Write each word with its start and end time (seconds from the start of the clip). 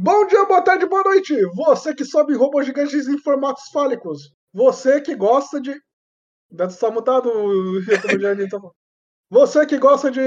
Bom 0.00 0.28
dia, 0.28 0.44
boa 0.44 0.62
tarde, 0.62 0.86
boa 0.86 1.02
noite! 1.02 1.34
Você 1.56 1.92
que 1.92 2.04
sobe 2.04 2.32
robôs 2.32 2.64
gigantes 2.64 3.08
em 3.08 3.18
formatos 3.18 3.64
fálicos. 3.72 4.32
Você 4.54 5.00
que 5.00 5.12
gosta 5.16 5.60
de. 5.60 5.74
Deve 6.48 6.72
estar 6.72 6.92
mutado, 6.92 7.28
então. 8.40 8.72
Você 9.28 9.66
que 9.66 9.76
gosta 9.76 10.08
de. 10.08 10.20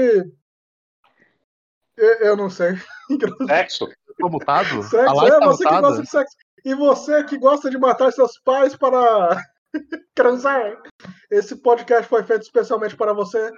Eu, 1.96 2.14
eu 2.20 2.36
não 2.36 2.50
sei. 2.50 2.74
Sexo? 3.48 3.88
Tô 4.18 4.28
mutado? 4.28 4.82
Sexo, 4.82 5.26
é 5.26 5.40
tá 5.40 5.46
você 5.46 5.64
que 5.64 5.70
mutada? 5.70 5.88
gosta 5.88 6.02
de 6.02 6.10
sexo. 6.10 6.36
E 6.66 6.74
você 6.74 7.24
que 7.24 7.38
gosta 7.38 7.70
de 7.70 7.78
matar 7.78 8.12
seus 8.12 8.38
pais 8.44 8.76
para 8.76 9.42
transar. 10.14 10.82
Esse 11.30 11.56
podcast 11.56 12.06
foi 12.10 12.22
feito 12.24 12.42
especialmente 12.42 12.94
para 12.94 13.14
você. 13.14 13.50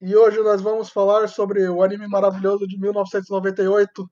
E 0.00 0.14
hoje 0.14 0.40
nós 0.44 0.62
vamos 0.62 0.90
falar 0.90 1.28
sobre 1.28 1.68
o 1.68 1.82
anime 1.82 2.06
maravilhoso 2.06 2.68
de 2.68 2.78
1998, 2.78 4.08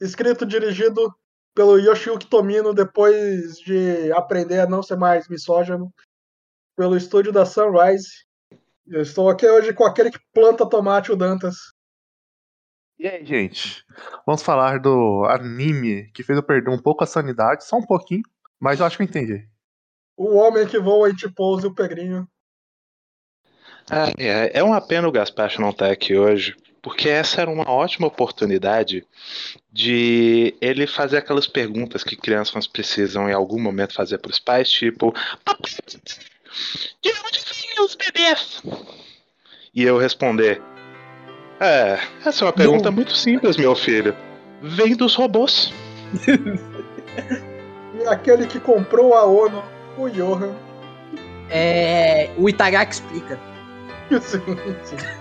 escrito 0.00 0.44
e 0.44 0.48
dirigido 0.48 1.14
pelo 1.54 1.78
Yoshiyuki 1.78 2.26
Tomino 2.26 2.72
depois 2.72 3.58
de 3.58 4.12
aprender 4.12 4.60
a 4.60 4.66
não 4.66 4.82
ser 4.82 4.96
mais 4.96 5.28
misógino, 5.28 5.92
pelo 6.76 6.96
estúdio 6.96 7.32
da 7.32 7.44
Sunrise. 7.44 8.08
Eu 8.86 9.02
estou 9.02 9.28
aqui 9.28 9.46
hoje 9.46 9.72
com 9.72 9.84
aquele 9.84 10.10
que 10.10 10.18
planta 10.32 10.68
tomate, 10.68 11.12
o 11.12 11.16
Dantas. 11.16 11.56
E 12.98 13.06
aí, 13.06 13.24
gente? 13.24 13.84
Vamos 14.26 14.42
falar 14.42 14.78
do 14.78 15.24
anime 15.24 16.10
que 16.12 16.22
fez 16.22 16.36
eu 16.36 16.42
perder 16.42 16.70
um 16.70 16.78
pouco 16.78 17.02
a 17.04 17.06
sanidade, 17.06 17.64
só 17.64 17.76
um 17.76 17.86
pouquinho, 17.86 18.22
mas 18.58 18.80
eu 18.80 18.86
acho 18.86 18.96
que 18.96 19.02
eu 19.02 19.06
entendi. 19.06 19.48
O 20.16 20.36
homem 20.36 20.66
que 20.66 20.78
voa 20.78 21.08
em 21.08 21.16
T-Pose, 21.16 21.66
o 21.66 21.74
Pegrinho. 21.74 22.28
Ah, 23.90 24.12
é, 24.18 24.58
é 24.58 24.62
uma 24.62 24.86
pena 24.86 25.08
o 25.08 25.12
Gaspacho 25.12 25.60
não 25.60 25.70
estar 25.70 25.90
aqui 25.90 26.16
hoje, 26.16 26.54
porque 26.82 27.08
essa 27.08 27.40
era 27.40 27.50
uma 27.50 27.70
ótima 27.70 28.06
oportunidade 28.06 29.04
de 29.72 30.54
ele 30.60 30.86
fazer 30.86 31.18
aquelas 31.18 31.46
perguntas 31.46 32.02
que 32.02 32.16
crianças 32.16 32.66
precisam 32.66 33.28
em 33.28 33.32
algum 33.32 33.60
momento 33.60 33.94
fazer 33.94 34.18
para 34.18 34.30
os 34.30 34.38
pais, 34.38 34.70
tipo: 34.70 35.12
Papai, 35.44 35.70
de 37.02 37.10
onde 37.10 37.40
vêm 37.40 37.84
os 37.84 37.94
bebês? 37.94 38.62
E 39.74 39.82
eu 39.82 39.98
responder: 39.98 40.60
É, 41.60 41.98
essa 42.24 42.44
é 42.44 42.46
uma 42.46 42.52
pergunta 42.52 42.90
muito 42.90 43.14
simples, 43.14 43.56
meu 43.56 43.74
filho. 43.76 44.16
Vem 44.62 44.94
dos 44.94 45.14
robôs. 45.14 45.72
E 47.92 48.06
aquele 48.06 48.46
que 48.46 48.58
comprou 48.58 49.14
a 49.14 49.24
ONU, 49.26 49.62
o 49.98 50.08
Johan. 50.08 50.54
É, 51.50 52.30
o 52.38 52.48
Itagaki 52.48 52.94
explica. 52.94 53.38
Sim, 54.22 54.40
sim. 54.84 55.19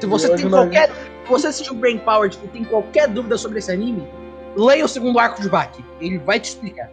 Se 0.00 0.06
você 0.06 0.34
tem 0.34 0.48
qualquer. 0.48 0.88
Se 0.88 1.28
você 1.30 1.46
assistiu 1.48 1.74
Brain 1.74 1.98
Power 1.98 2.30
e 2.42 2.48
tem 2.48 2.64
qualquer 2.64 3.06
dúvida 3.06 3.36
sobre 3.36 3.58
esse 3.58 3.70
anime, 3.70 4.08
leia 4.56 4.84
o 4.84 4.88
segundo 4.88 5.18
arco 5.18 5.40
de 5.40 5.48
Baki. 5.48 5.84
Ele 6.00 6.18
vai 6.18 6.40
te 6.40 6.48
explicar. 6.48 6.90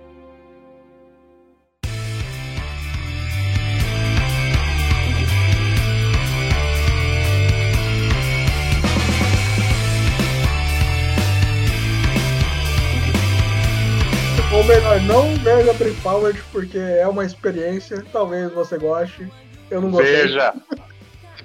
Ou 14.54 14.64
melhor, 14.64 15.02
não 15.02 15.36
veja 15.36 15.74
Brain 15.74 15.96
Powered, 16.04 16.44
porque 16.52 16.78
é 16.78 17.08
uma 17.08 17.24
experiência. 17.24 18.04
Talvez 18.12 18.52
você 18.52 18.78
goste. 18.78 19.32
Eu 19.70 19.82
não 19.82 19.92
gostei. 19.92 20.24
Veja, 20.24 20.54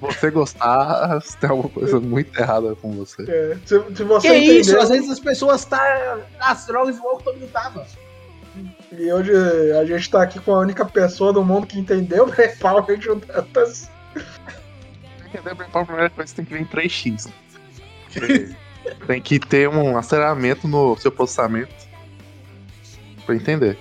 você 0.07 0.31
gostar, 0.31 1.21
tem 1.39 1.49
alguma 1.49 1.69
coisa 1.69 1.99
muito 1.99 2.37
errada 2.39 2.75
com 2.75 2.91
você. 2.91 3.23
É, 3.23 3.57
se, 3.65 3.95
se 3.95 4.03
você 4.03 4.27
Que 4.27 4.33
entender, 4.35 4.59
isso? 4.59 4.77
Às 4.77 4.89
vezes 4.89 5.09
as 5.09 5.19
pessoas 5.19 5.65
tá 5.65 6.17
nas 6.39 6.65
drogas 6.65 6.97
igual 6.97 7.17
que 7.17 7.23
todo 7.23 7.39
mundo 7.39 7.51
tava. 7.51 7.85
E 8.91 9.11
hoje 9.11 9.31
a 9.73 9.85
gente 9.85 10.09
tá 10.09 10.21
aqui 10.21 10.39
com 10.39 10.53
a 10.53 10.59
única 10.59 10.85
pessoa 10.85 11.33
do 11.33 11.43
mundo 11.43 11.65
que 11.65 11.79
entendeu 11.79 12.27
Brain 12.27 12.55
Powered, 12.57 13.09
o 13.09 13.15
Dantas. 13.15 13.89
Entender 15.25 15.55
bem 15.55 15.67
para 15.69 15.85
primeira 15.85 16.09
coisa 16.11 16.35
tem 16.35 16.45
que 16.45 16.53
vir 16.53 16.61
em 16.61 16.65
3x. 16.65 17.31
Porque 18.13 18.49
tem 19.07 19.21
que 19.21 19.39
ter 19.39 19.67
um 19.67 19.97
aceleramento 19.97 20.67
no 20.67 20.95
seu 20.97 21.11
processamento 21.11 21.73
pra 23.25 23.35
entender. 23.35 23.77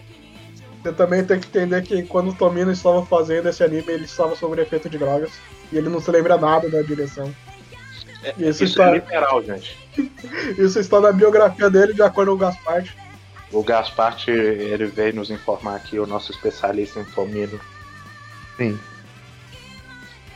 Você 0.83 0.93
também 0.93 1.25
tem 1.25 1.39
que 1.39 1.47
entender 1.47 1.83
que 1.83 2.03
quando 2.03 2.31
o 2.31 2.35
Tomino 2.35 2.73
estava 2.73 3.05
fazendo 3.07 3.49
esse 3.49 3.63
anime, 3.63 3.85
ele 3.89 4.05
estava 4.05 4.35
sob 4.35 4.61
efeito 4.61 4.89
de 4.89 4.99
drogas. 4.99 5.31
E 5.73 5.79
ele 5.79 5.89
não 5.89 6.01
se 6.01 6.11
lembra 6.11 6.37
nada 6.37 6.69
da 6.69 6.83
direção. 6.83 7.35
E 8.39 8.49
isso, 8.49 8.63
isso 8.63 8.65
está, 8.65 8.91
é 8.91 8.95
literal, 8.95 9.43
gente. 9.43 9.77
isso 10.59 10.79
está 10.79 11.01
na 11.01 11.13
biografia 11.13 11.71
dele, 11.71 11.95
de 11.95 12.03
acordo 12.03 12.31
com 12.31 12.37
o 12.37 12.39
Gaspard. 12.39 12.97
O 13.51 13.63
Gaspart, 13.63 14.29
ele 14.29 14.87
veio 14.87 15.15
nos 15.15 15.31
informar 15.31 15.77
aqui, 15.77 15.99
o 15.99 16.07
nosso 16.07 16.31
especialista 16.31 17.01
em 17.01 17.05
Tomino. 17.05 17.59
Sim. 18.57 18.79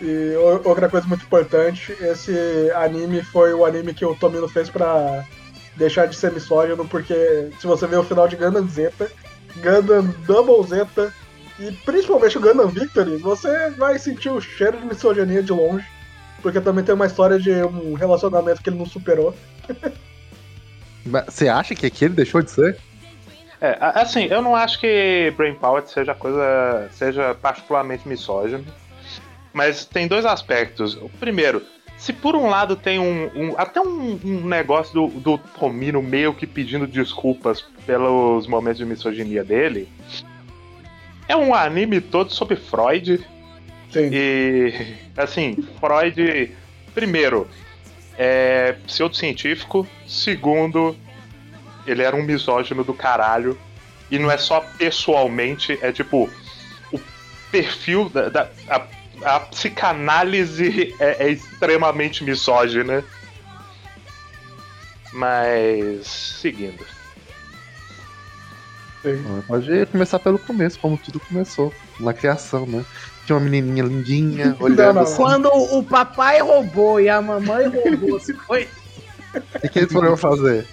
E 0.01 0.35
outra 0.65 0.89
coisa 0.89 1.07
muito 1.07 1.25
importante, 1.25 1.97
esse 2.01 2.71
anime 2.75 3.23
foi 3.23 3.55
o 3.55 3.65
anime 3.65 3.95
que 3.95 4.05
o 4.05 4.15
Tomino 4.15 4.49
fez 4.49 4.69
pra 4.69 5.25
deixar 5.77 6.07
de 6.07 6.17
ser 6.17 6.33
misógino, 6.33 6.87
porque 6.87 7.51
se 7.59 7.67
você 7.67 7.87
ver 7.87 7.97
o 7.97 8.05
final 8.05 8.29
de 8.29 8.37
Gundam 8.37 8.69
Zeta, 8.69 9.11
Gundam 9.57 10.15
Double 10.27 10.67
Zeta 10.67 11.13
e 11.59 11.73
principalmente 11.85 12.37
o 12.39 12.41
Gundam 12.41 12.69
Victory, 12.69 13.17
você 13.17 13.71
vai 13.71 13.99
sentir 13.99 14.29
o 14.31 14.41
cheiro 14.41 14.79
de 14.79 14.87
misoginia 14.87 15.43
de 15.43 15.53
longe, 15.53 15.87
porque 16.43 16.61
também 16.61 16.85
tem 16.85 16.95
uma 16.95 17.07
história 17.07 17.39
de 17.39 17.51
um 17.51 17.95
relacionamento 17.95 18.63
que 18.63 18.69
ele 18.71 18.79
não 18.79 18.87
superou. 18.87 19.35
Mas 21.05 21.25
Você 21.27 21.49
acha 21.49 21.75
que 21.75 21.87
aqui 21.87 22.05
ele 22.05 22.15
deixou 22.15 22.43
de 22.43 22.51
ser? 22.51 22.79
É, 23.61 23.79
assim, 23.81 24.25
eu 24.27 24.43
não 24.43 24.55
acho 24.55 24.79
que 24.79 25.33
Brain 25.37 25.55
Power 25.55 25.83
seja 25.87 26.15
coisa. 26.15 26.89
seja 26.93 27.35
particularmente 27.35 28.07
misógino. 28.07 28.65
Mas 29.53 29.85
tem 29.87 30.07
dois 30.07 30.27
aspectos. 30.27 30.95
O 30.97 31.09
primeiro, 31.21 31.63
se 31.97 32.13
por 32.13 32.37
um 32.37 32.49
lado 32.49 32.77
tem 32.77 32.99
um. 32.99 33.31
um- 33.35 33.55
até 33.57 33.81
um, 33.81 34.21
um 34.23 34.47
negócio 34.47 34.93
do, 34.93 35.07
do 35.21 35.39
Tomino 35.39 36.03
meio 36.03 36.35
que 36.35 36.47
pedindo 36.47 36.87
desculpas 36.87 37.63
pelos 37.87 38.47
momentos 38.47 38.79
de 38.79 38.85
misoginia 38.85 39.43
dele. 39.43 39.89
É 41.29 41.35
um 41.37 41.55
anime 41.55 42.01
todo 42.01 42.33
sobre 42.33 42.57
Freud. 42.57 43.25
Sim. 43.93 44.11
E 44.13 44.97
assim, 45.17 45.57
Freud, 45.81 46.55
primeiro, 46.95 47.49
é 48.19 48.73
pseudocientífico, 48.87 49.87
segundo, 50.07 50.97
ele 51.87 52.03
era 52.03 52.15
um 52.15 52.23
misógino 52.23 52.85
do 52.85 52.95
caralho. 52.95 53.59
E 54.11 54.19
não 54.19 54.31
é 54.31 54.39
só 54.39 54.61
pessoalmente, 54.79 55.77
é 55.83 55.91
tipo, 55.91 56.31
o 56.93 57.01
perfil 57.51 58.09
da. 58.09 58.29
da- 58.29 58.51
a, 58.69 58.87
a 59.37 59.41
psicanálise 59.41 60.95
é, 61.01 61.25
é 61.27 61.31
extremamente 61.31 62.23
misógina. 62.23 63.03
Mas. 65.13 66.07
seguindo. 66.07 66.85
Sim. 69.15 69.43
Pode 69.47 69.87
começar 69.87 70.19
pelo 70.19 70.39
começo, 70.39 70.79
como 70.79 70.97
tudo 70.97 71.21
começou. 71.21 71.73
Na 72.01 72.13
criação, 72.13 72.67
né? 72.67 72.85
Tinha 73.25 73.37
uma 73.37 73.49
menininha 73.49 73.85
lindinha, 73.85 74.57
olhando 74.61 74.95
não, 74.95 75.03
assim. 75.03 75.17
Quando 75.17 75.49
o 75.49 75.83
papai 75.83 76.41
roubou 76.41 77.01
e 77.01 77.09
a 77.09 77.21
mamãe 77.21 77.69
roubou, 77.69 78.21
se 78.21 78.33
foi. 78.35 78.69
O 79.63 79.69
que 79.69 79.81
eles 79.81 79.93
foram 79.93 80.17
fazer? 80.17 80.67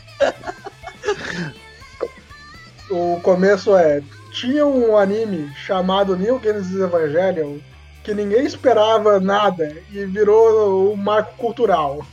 O 2.90 3.20
começo 3.22 3.76
é. 3.76 4.02
Tinha 4.32 4.66
um 4.66 4.98
anime 4.98 5.52
chamado 5.56 6.18
New 6.18 6.40
Genesis 6.42 6.80
Evangelion 6.80 7.60
que 8.04 8.14
ninguém 8.14 8.46
esperava 8.46 9.20
nada 9.20 9.76
e 9.92 10.06
virou 10.06 10.94
um 10.94 10.96
marco 10.96 11.36
cultural. 11.38 12.06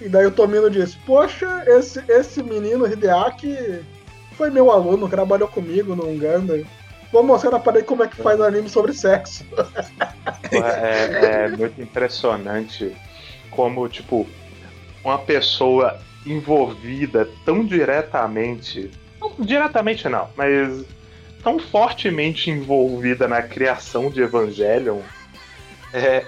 E 0.00 0.08
daí 0.08 0.26
o 0.26 0.30
Tomino 0.30 0.70
disse: 0.70 0.96
Poxa, 1.04 1.64
esse, 1.66 2.02
esse 2.08 2.42
menino 2.42 2.86
Hideaki 2.86 3.80
foi 4.32 4.50
meu 4.50 4.70
aluno, 4.70 5.08
trabalhou 5.08 5.48
comigo 5.48 5.94
no 5.94 6.04
Gundam. 6.18 6.64
Vou 7.12 7.22
mostrar 7.22 7.58
pra 7.58 7.74
ele 7.78 7.84
como 7.84 8.02
é 8.02 8.08
que 8.08 8.16
faz 8.16 8.40
anime 8.40 8.68
sobre 8.68 8.92
sexo. 8.94 9.44
É, 10.50 11.44
é 11.44 11.48
muito 11.48 11.80
impressionante 11.80 12.94
como, 13.50 13.86
tipo, 13.88 14.26
uma 15.04 15.18
pessoa 15.18 15.98
envolvida 16.26 17.28
tão 17.44 17.64
diretamente. 17.66 18.90
Não 19.20 19.32
diretamente 19.38 20.08
não, 20.08 20.28
mas 20.36 20.84
tão 21.42 21.58
fortemente 21.58 22.50
envolvida 22.50 23.28
na 23.28 23.42
criação 23.42 24.08
de 24.10 24.22
Evangelion. 24.22 25.00
É, 25.92 26.24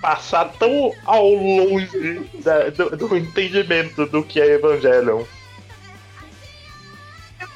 passar 0.00 0.46
tão 0.58 0.90
ao 1.04 1.28
longe 1.30 2.28
da- 2.42 2.70
do, 2.70 2.96
do 2.96 3.16
entendimento 3.16 4.04
do 4.06 4.22
que 4.22 4.40
é 4.40 4.54
Evangelion. 4.54 5.22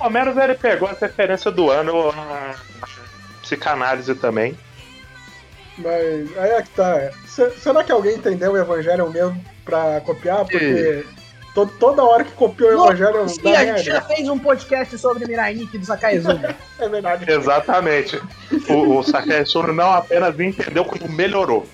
Pelo 0.01 0.11
menos 0.11 0.37
ele 0.37 0.55
pegou 0.55 0.89
a 0.89 0.93
referência 0.99 1.51
do 1.51 1.71
ano, 1.71 2.09
a 2.11 2.55
psicanálise 3.43 4.15
também. 4.15 4.57
Mas 5.79 6.37
aí 6.39 6.51
é 6.51 6.63
que 6.63 6.71
tá. 6.71 7.11
Se- 7.27 7.51
será 7.61 7.85
que 7.85 7.93
alguém 7.93 8.17
entendeu 8.17 8.53
o 8.53 8.57
Evangelho 8.57 9.11
mesmo 9.11 9.43
pra 9.65 10.01
copiar? 10.01 10.41
Porque 10.47 11.05
Todo, 11.55 11.73
toda 11.79 12.05
hora 12.05 12.23
que 12.25 12.31
copiou 12.33 12.71
o 12.71 12.85
Evangelho 12.87 13.29
Sim, 13.29 13.43
dá 13.43 13.59
a 13.59 13.65
gente 13.67 13.83
já 13.83 14.01
fez 14.03 14.29
um 14.29 14.39
podcast 14.39 14.97
sobre 14.99 15.27
Mirai 15.27 15.53
Nikki 15.55 15.79
do 15.79 15.85
Sakaizumi. 15.85 16.41
É 16.79 16.89
verdade. 16.89 17.31
Exatamente. 17.31 18.19
O, 18.71 18.99
o 18.99 19.03
Sakai 19.03 19.45
Soro 19.45 19.71
não 19.73 19.93
apenas 19.93 20.39
entendeu 20.41 20.83
como 20.83 21.07
melhorou. 21.13 21.67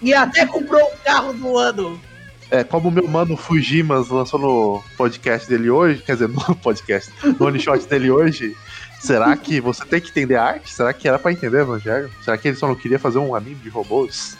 e 0.00 0.14
até 0.14 0.46
comprou 0.46 0.80
o 0.80 0.96
carro 1.04 1.32
do 1.32 1.56
ano. 1.58 2.00
É, 2.50 2.64
como 2.64 2.88
o 2.88 2.92
meu 2.92 3.06
mano 3.06 3.36
Fujimas 3.36 4.08
lançou 4.08 4.40
no 4.40 4.84
podcast 4.96 5.46
dele 5.48 5.68
hoje, 5.68 6.02
quer 6.02 6.12
dizer, 6.14 6.28
no 6.32 6.56
podcast, 6.56 7.12
no 7.38 7.46
one 7.46 7.60
shot 7.60 7.86
dele 7.86 8.10
hoje, 8.10 8.56
será 9.00 9.36
que 9.36 9.60
você 9.60 9.84
tem 9.84 10.00
que 10.00 10.08
entender 10.08 10.36
arte? 10.36 10.72
Será 10.72 10.92
que 10.94 11.06
era 11.06 11.18
pra 11.18 11.30
entender 11.32 11.60
Evangelho? 11.60 12.10
Será 12.22 12.38
que 12.38 12.48
ele 12.48 12.56
só 12.56 12.66
não 12.66 12.74
queria 12.74 12.98
fazer 12.98 13.18
um 13.18 13.34
anime 13.34 13.56
de 13.56 13.68
robôs 13.68 14.36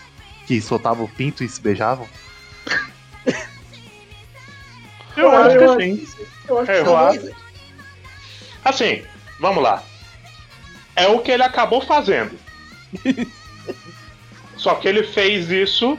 que 0.47 0.61
soltavam 0.63 1.05
o 1.05 1.09
pinto 1.09 1.45
e 1.45 1.49
se 1.49 1.61
beijavam? 1.61 2.09
Eu 5.17 5.31
Ah, 5.31 5.47
acho 5.47 5.57
eu 5.57 5.77
que 5.77 5.83
sim. 5.83 6.09
Eu 6.49 6.59
acho 6.61 6.71
É, 6.71 6.83
que 6.83 6.91
acho. 6.91 7.37
Assim, 8.65 9.03
vamos 9.41 9.63
lá. 9.63 9.83
É 10.97 11.09
o 11.09 11.19
que 11.21 11.31
ele 11.31 11.43
acabou 11.43 11.81
fazendo. 11.83 12.39
Só 14.57 14.75
que 14.77 14.89
ele 14.89 15.03
fez 15.03 15.51
isso 15.51 15.99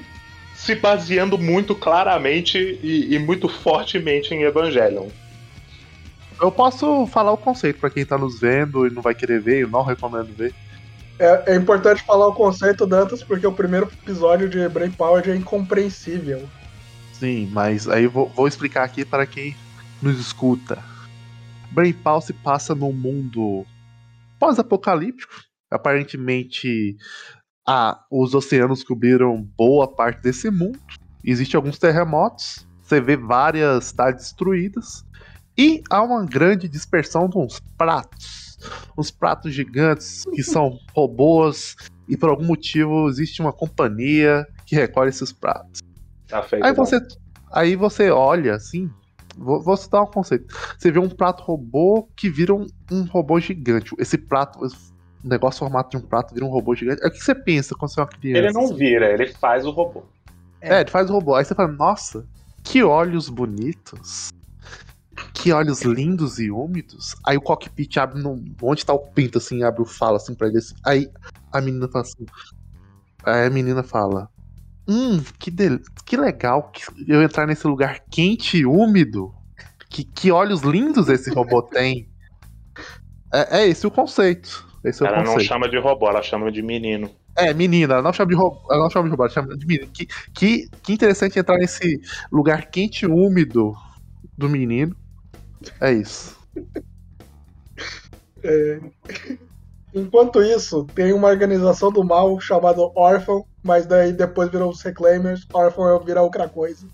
se 0.59 0.75
baseando 0.75 1.38
muito 1.38 1.73
claramente 1.73 2.57
e, 2.83 3.15
e 3.15 3.17
muito 3.17 3.47
fortemente 3.47 4.33
em 4.33 4.44
Evangelion. 4.44 5.07
Eu 6.41 6.51
posso 6.51 7.07
falar 7.07 7.31
o 7.31 7.38
conceito 7.38 7.79
pra 7.79 7.89
quem 7.89 8.06
tá 8.06 8.17
nos 8.17 8.41
vendo 8.41 8.85
e 8.85 8.89
não 8.89 9.01
vai 9.01 9.15
querer 9.15 9.39
ver, 9.39 9.63
eu 9.63 9.69
não 9.69 9.83
recomendo 9.83 10.35
ver. 10.35 10.53
É, 11.17 11.53
é 11.53 11.56
importante 11.56 12.03
falar 12.03 12.27
o 12.27 12.33
conceito, 12.33 12.85
Dantas, 12.85 13.23
porque 13.23 13.47
o 13.47 13.53
primeiro 13.53 13.89
episódio 14.03 14.50
de 14.50 14.67
Brain 14.67 14.91
Power 14.91 15.29
é 15.29 15.35
incompreensível. 15.35 16.47
Sim, 17.13 17.50
mas 17.53 17.88
aí 17.88 18.03
eu 18.03 18.11
vou, 18.11 18.27
vou 18.27 18.47
explicar 18.47 18.83
aqui 18.83 19.06
para 19.06 19.25
quem 19.25 19.56
nos 20.01 20.19
escuta. 20.19 20.77
Brain 21.71 21.94
Pal 21.94 22.19
se 22.19 22.33
passa 22.33 22.75
num 22.75 22.91
mundo 22.91 23.65
pós-apocalíptico. 24.38 25.33
Aparentemente, 25.71 26.97
ah, 27.71 28.04
os 28.10 28.33
oceanos 28.33 28.83
cobriram 28.83 29.48
boa 29.56 29.88
parte 29.88 30.24
desse 30.24 30.50
mundo. 30.50 30.80
Existem 31.24 31.56
alguns 31.56 31.77
terremotos. 31.77 32.68
Você 32.81 33.00
vê 33.00 33.16
várias 33.16 33.86
cidades 33.86 34.24
destruídas. 34.24 35.06
E 35.56 35.83
há 35.88 36.01
uma 36.01 36.25
grande 36.25 36.68
dispersão 36.68 37.30
de 37.30 37.38
uns 37.38 37.60
pratos. 37.77 38.57
Uns 38.98 39.12
pratos 39.12 39.54
gigantes 39.54 40.25
que 40.33 40.42
são 40.42 40.80
robôs. 40.95 41.75
E 42.07 42.18
por 42.18 42.31
algum 42.31 42.45
motivo 42.45 43.07
existe 43.07 43.39
uma 43.39 43.54
companhia 43.54 44.48
que 44.66 44.75
recolhe 44.75 45.10
esses 45.10 45.31
pratos. 45.31 45.83
Tá 46.27 46.42
feito. 46.42 46.66
Aí 46.66 46.74
você, 46.74 47.00
aí 47.51 47.75
você 47.75 48.10
olha 48.10 48.56
assim. 48.56 48.89
Vou, 49.38 49.62
vou 49.62 49.77
citar 49.77 50.01
um 50.01 50.07
conceito. 50.07 50.51
Você 50.75 50.89
vê 50.89 50.98
um 50.98 51.07
prato 51.07 51.44
robô 51.44 52.10
que 52.16 52.31
vira 52.31 52.51
um, 52.51 52.66
um 52.92 53.04
robô 53.04 53.39
gigante. 53.39 53.94
Esse 54.00 54.18
prato, 54.18 54.60
o 55.24 55.27
negócio 55.27 55.60
formato 55.60 55.89
de 55.89 55.98
um 55.98 56.07
prato 56.07 56.33
vira 56.33 56.45
um 56.45 56.50
robô 56.50 56.74
gigante. 56.75 57.04
É 57.04 57.07
o 57.07 57.12
que 57.12 57.19
você 57.19 57.36
pensa 57.36 57.75
quando 57.75 57.92
você 57.92 58.00
é 58.00 58.04
uma 58.04 58.10
criança? 58.10 58.39
Ele 58.39 58.51
não 58.51 58.75
vira, 58.75 59.12
ele 59.12 59.27
faz 59.27 59.66
o 59.66 59.71
robô. 59.71 60.04
É, 60.62 60.81
ele 60.81 60.89
faz 60.89 61.10
o 61.10 61.13
robô. 61.13 61.36
Aí 61.36 61.45
você 61.45 61.56
fala, 61.56 61.71
nossa, 61.71 62.25
que 62.63 62.83
olhos 62.83 63.30
bonitos. 63.30 64.30
Que 65.33 65.51
olhos 65.51 65.81
lindos 65.81 66.39
e 66.39 66.50
úmidos. 66.50 67.16
Aí 67.25 67.38
o 67.38 67.42
cockpit 67.42 67.98
abre 67.98 68.21
no. 68.21 68.44
Onde 68.62 68.86
tá 68.86 68.94
o 68.94 69.00
pinto, 69.00 69.38
assim, 69.38 69.63
abre 69.63 69.81
o 69.81 69.86
fala 69.86 70.18
assim 70.18 70.33
pra 70.33 70.48
ele. 70.48 70.57
assim. 70.57 70.75
Aí 70.86 71.10
a 71.51 71.60
menina 71.60 71.88
fala 71.88 72.06
assim. 72.06 72.25
Aí 73.24 73.48
a 73.48 73.50
menina 73.50 73.83
fala. 73.83 74.30
Hum, 74.88 75.21
que, 75.38 75.51
del... 75.51 75.80
que 76.06 76.18
legal 76.18 76.71
que 76.71 76.83
eu 77.07 77.21
entrar 77.21 77.45
nesse 77.45 77.68
lugar 77.68 78.00
quente 78.10 78.57
e 78.57 78.66
úmido. 78.66 79.33
Que, 79.89 80.04
que 80.04 80.31
olhos 80.31 80.62
lindos 80.62 81.10
esse 81.10 81.30
robô 81.30 81.62
tem. 81.62 82.10
É, 83.33 83.62
é 83.62 83.68
esse 83.68 83.86
o 83.86 83.92
conceito. 83.92 84.69
Esse 84.83 85.03
é 85.03 85.05
o 85.05 85.09
Ela 85.09 85.17
não 85.17 85.23
conceito. 85.33 85.47
chama 85.47 85.69
de 85.69 85.77
robô, 85.77 86.09
ela 86.09 86.21
chama 86.21 86.51
de 86.51 86.61
menino. 86.61 87.13
É, 87.37 87.53
menina, 87.53 87.93
ela 87.95 88.03
não 88.03 88.13
chama 88.13 88.29
de 88.29 88.35
robô, 88.35 88.59
ela 88.71 88.83
não 88.83 88.89
chama 88.89 89.05
de 89.05 89.11
robô, 89.11 89.23
ela 89.23 89.31
chama 89.31 89.57
de 89.57 89.65
menina. 89.65 89.91
Que, 89.93 90.07
que, 90.33 90.69
que 90.83 90.93
interessante 90.93 91.39
entrar 91.39 91.57
nesse 91.57 91.99
lugar 92.31 92.69
quente 92.69 93.05
e 93.05 93.07
úmido 93.07 93.73
do 94.37 94.49
menino. 94.49 94.95
É 95.81 95.91
isso. 95.91 96.37
É, 98.43 98.79
Enquanto 99.93 100.41
isso, 100.41 100.87
tem 100.93 101.13
uma 101.13 101.27
organização 101.27 101.91
do 101.91 102.03
mal 102.03 102.39
chamada 102.39 102.79
Orphan, 102.95 103.41
mas 103.63 103.85
daí 103.85 104.13
depois 104.13 104.49
virou 104.49 104.69
os 104.69 104.81
Reclaimers, 104.81 105.47
Orphan 105.51 105.99
vira 106.03 106.21
outra 106.21 106.47
coisa. 106.47 106.87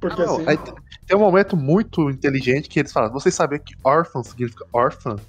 Porque 0.00 0.20
Ah, 0.20 0.26
não, 0.26 0.34
assim. 0.36 0.48
aí 0.48 0.56
tem- 1.06 1.16
um 1.16 1.20
momento 1.20 1.56
muito 1.56 2.10
inteligente 2.10 2.68
que 2.68 2.78
eles 2.80 2.92
falam: 2.92 3.12
vocês 3.12 3.34
sabem 3.34 3.60
que 3.60 3.74
órfão 3.84 4.22
significa 4.22 4.64
órfã? 4.72 5.20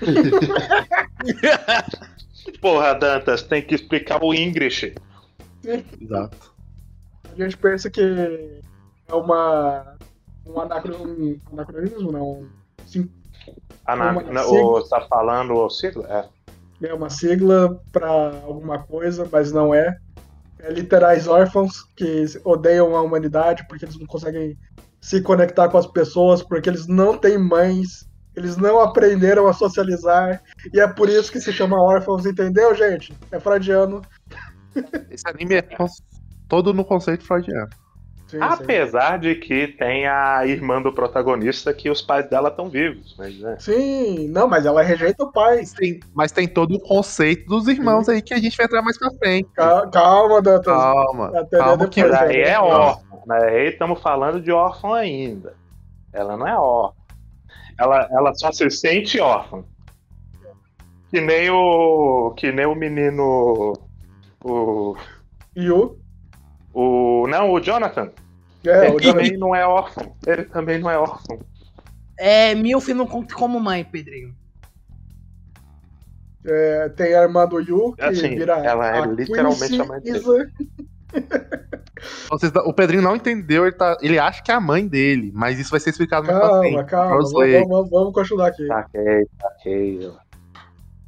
Porra, 2.60 2.94
Dantas, 2.94 3.42
tem 3.42 3.62
que 3.62 3.74
explicar 3.74 4.22
o 4.22 4.34
English. 4.34 4.94
Exato. 6.00 6.52
A 7.32 7.36
gente 7.36 7.56
pensa 7.56 7.90
que 7.90 8.00
é 9.08 9.14
uma. 9.14 9.96
Um 10.46 10.60
anacro- 10.60 11.02
um 11.02 11.38
anacronismo, 11.52 12.12
não. 12.12 12.46
Sim, 12.86 13.08
na, 13.86 13.94
Uma 14.12 14.22
na- 14.24 14.42
sigla. 14.42 14.62
o, 14.62 14.82
tá 14.88 15.00
falando 15.02 15.54
o 15.54 15.70
sigla? 15.70 16.28
É. 16.82 16.86
é 16.88 16.94
uma 16.94 17.08
sigla 17.08 17.80
para 17.90 18.08
alguma 18.44 18.82
coisa, 18.82 19.26
mas 19.30 19.52
não 19.52 19.74
é. 19.74 19.96
É 20.58 20.70
literais 20.70 21.26
órfãos 21.26 21.82
que 21.96 22.24
odeiam 22.44 22.94
a 22.96 23.02
humanidade 23.02 23.66
porque 23.68 23.84
eles 23.86 23.98
não 23.98 24.06
conseguem 24.06 24.56
se 25.00 25.20
conectar 25.22 25.68
com 25.68 25.78
as 25.78 25.86
pessoas, 25.86 26.42
porque 26.42 26.68
eles 26.68 26.86
não 26.86 27.16
têm 27.18 27.36
mães, 27.38 28.06
eles 28.36 28.56
não 28.56 28.80
aprenderam 28.80 29.46
a 29.46 29.52
socializar, 29.52 30.42
e 30.72 30.80
é 30.80 30.86
por 30.88 31.08
isso 31.08 31.30
que 31.30 31.40
se 31.40 31.52
chama 31.52 31.80
órfãos, 31.80 32.26
entendeu, 32.26 32.74
gente? 32.74 33.16
É 33.30 33.38
freudiano. 33.38 34.02
Esse 35.10 35.28
anime 35.28 35.54
é 35.56 35.62
todo 36.48 36.74
no 36.74 36.84
conceito 36.84 37.24
freudiano. 37.24 37.68
Sim, 38.26 38.38
sim. 38.38 38.40
Apesar 38.40 39.18
de 39.18 39.34
que 39.36 39.68
tem 39.68 40.08
a 40.08 40.44
irmã 40.46 40.80
do 40.82 40.92
protagonista 40.92 41.72
que 41.74 41.90
os 41.90 42.00
pais 42.02 42.28
dela 42.28 42.48
estão 42.48 42.68
vivos. 42.68 43.14
Mas, 43.18 43.38
né? 43.38 43.56
Sim, 43.60 44.28
não, 44.28 44.48
mas 44.48 44.66
ela 44.66 44.82
rejeita 44.82 45.22
o 45.24 45.30
pai. 45.30 45.58
Mas 45.58 45.72
tem, 45.72 46.00
mas 46.14 46.32
tem 46.32 46.48
todo 46.48 46.74
o 46.74 46.80
conceito 46.80 47.46
dos 47.46 47.68
irmãos 47.68 48.08
aí 48.08 48.20
que 48.22 48.34
a 48.34 48.38
gente 48.38 48.56
vai 48.56 48.66
entrar 48.66 48.82
mais 48.82 48.98
pra 48.98 49.10
frente. 49.12 49.48
Ca- 49.54 49.88
Calma, 49.90 50.40
Dantas. 50.42 50.64
Calma, 50.64 51.38
Até 51.38 51.58
calma 51.58 51.86
que 51.88 52.02
depois, 52.02 52.18
Mas 52.18 52.28
né? 52.28 52.34
aí 52.34 52.40
é 52.40 52.58
órfão. 52.58 53.22
Né? 53.26 53.38
Aí 53.44 53.68
estamos 53.68 54.00
falando 54.00 54.40
de 54.40 54.50
órfão 54.50 54.94
ainda. 54.94 55.54
Ela 56.12 56.36
não 56.36 56.48
é 56.48 56.58
órfã. 56.58 56.94
Ela, 57.78 58.08
ela 58.10 58.34
só 58.34 58.52
se 58.52 58.70
sente 58.70 59.20
órfã. 59.20 59.64
Que 61.10 61.20
nem 61.20 61.50
o. 61.50 62.32
Que 62.36 62.52
nem 62.52 62.66
o 62.66 62.74
menino. 62.74 63.72
O. 64.44 64.96
E 65.56 65.70
o. 65.70 65.98
o 66.72 67.26
não, 67.28 67.52
o 67.52 67.60
Jonathan. 67.60 68.10
É, 68.66 68.86
ele 68.88 68.96
o 68.96 69.00
também 69.00 69.36
não 69.36 69.54
é 69.54 69.66
órfão. 69.66 70.16
Ele 70.26 70.44
também 70.44 70.78
não 70.78 70.90
é 70.90 70.98
órfão. 70.98 71.38
É, 72.16 72.54
Milf 72.54 72.88
não 72.88 73.06
conta 73.06 73.34
como 73.34 73.60
mãe, 73.60 73.84
Pedrinho. 73.84 74.34
é, 76.46 76.88
tem 76.90 77.14
a 77.14 77.22
irmã 77.22 77.46
do 77.46 77.60
Yu, 77.60 77.94
que 77.94 78.02
Assim, 78.02 78.30
vira. 78.30 78.54
ela 78.64 78.96
é 78.98 79.06
literalmente 79.06 79.80
a 79.80 79.84
mãe 79.84 80.00
dele. 80.00 80.22
Isa. 81.98 82.28
Vocês- 82.30 82.52
o 82.64 82.72
Pedrinho 82.72 83.02
não 83.02 83.16
entendeu, 83.16 83.64
ele, 83.66 83.74
tá, 83.76 83.96
ele 84.00 84.18
acha 84.18 84.42
que 84.42 84.50
é 84.50 84.54
a 84.54 84.60
mãe 84.60 84.86
dele, 84.86 85.30
mas 85.34 85.58
isso 85.58 85.70
vai 85.70 85.80
ser 85.80 85.90
explicado 85.90 86.26
mais 86.26 86.38
pra 86.38 86.48
Calma, 86.48 86.62
frente. 86.62 86.84
calma. 86.86 87.10
Vamos 87.16 87.32
Vamos, 87.32 87.68
vamos- 87.68 87.90
vamos 87.90 88.12
continuar 88.14 88.48
aqui. 88.48 88.66
Saquei, 88.66 89.26
saquei. 89.40 90.10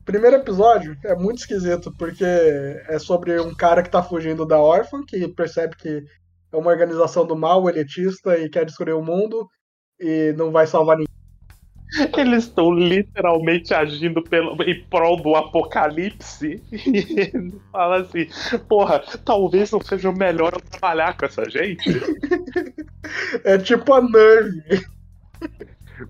Primeiro 0.04 0.36
episódio 0.36 0.96
é 1.04 1.16
muito 1.16 1.38
esquisito, 1.38 1.92
porque 1.98 2.24
é 2.24 2.98
sobre 2.98 3.40
um 3.40 3.52
cara 3.54 3.82
que 3.82 3.90
tá 3.90 4.02
fugindo 4.02 4.46
da 4.46 4.58
órfã, 4.60 5.00
que 5.06 5.26
percebe 5.28 5.74
que 5.76 6.00
é 6.52 6.56
uma 6.56 6.70
organização 6.70 7.26
do 7.26 7.34
mal, 7.34 7.68
elitista, 7.68 8.38
e 8.38 8.48
quer 8.48 8.64
destruir 8.64 8.94
o 8.94 9.02
mundo, 9.02 9.48
e 9.98 10.32
não 10.38 10.52
vai 10.52 10.66
salvar 10.66 10.96
ninguém. 10.96 11.15
Eles 12.16 12.44
estão 12.44 12.72
literalmente 12.72 13.72
agindo 13.72 14.22
pelo, 14.22 14.60
em 14.62 14.82
prol 14.84 15.16
do 15.22 15.34
apocalipse. 15.34 16.62
E 16.72 17.30
ele 17.32 17.60
fala 17.72 18.00
assim: 18.00 18.28
Porra, 18.68 19.02
talvez 19.24 19.70
não 19.70 19.80
seja 19.80 20.10
melhor 20.12 20.52
eu 20.54 20.60
trabalhar 20.60 21.16
com 21.16 21.26
essa 21.26 21.48
gente. 21.48 21.88
É 23.44 23.56
tipo 23.56 23.94
a 23.94 24.00
Nerve. 24.00 24.84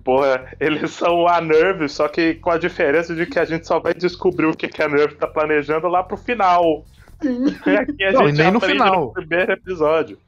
Porra, 0.02 0.50
eles 0.58 0.90
são 0.92 1.28
a 1.28 1.40
Nerve, 1.42 1.88
só 1.90 2.08
que 2.08 2.34
com 2.36 2.50
a 2.50 2.58
diferença 2.58 3.14
de 3.14 3.26
que 3.26 3.38
a 3.38 3.44
gente 3.44 3.66
só 3.66 3.78
vai 3.78 3.92
descobrir 3.92 4.46
o 4.46 4.56
que, 4.56 4.66
que 4.66 4.82
a 4.82 4.88
Nerve 4.88 5.14
tá 5.16 5.26
planejando 5.26 5.88
lá 5.88 6.02
pro 6.02 6.16
final. 6.16 6.86
Sim. 7.22 7.44
E 7.66 7.76
aqui 7.76 8.04
a 8.04 8.12
Não, 8.12 8.28
gente 8.28 8.38
nem 8.38 8.50
no 8.50 8.60
final. 8.60 9.00
no 9.06 9.12
primeiro 9.12 9.52
episódio. 9.52 10.18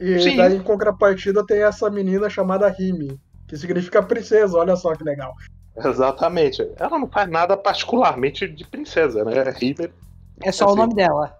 E 0.00 0.18
Sim. 0.18 0.36
daí, 0.36 0.56
em 0.56 0.62
contrapartida, 0.62 1.46
tem 1.46 1.62
essa 1.62 1.88
menina 1.90 2.28
chamada 2.30 2.68
Rimi, 2.68 3.20
que 3.52 3.58
significa 3.58 4.02
princesa, 4.02 4.56
olha 4.56 4.74
só 4.76 4.94
que 4.94 5.04
legal. 5.04 5.34
Exatamente. 5.76 6.66
Ela 6.78 6.98
não 6.98 7.06
faz 7.06 7.28
nada 7.28 7.54
particularmente 7.54 8.48
de 8.48 8.64
princesa, 8.64 9.22
né? 9.26 9.42
River. 9.50 9.92
É 10.42 10.50
só 10.50 10.64
Assim. 10.64 10.72
o 10.72 10.76
nome 10.76 10.94
dela. 10.94 11.36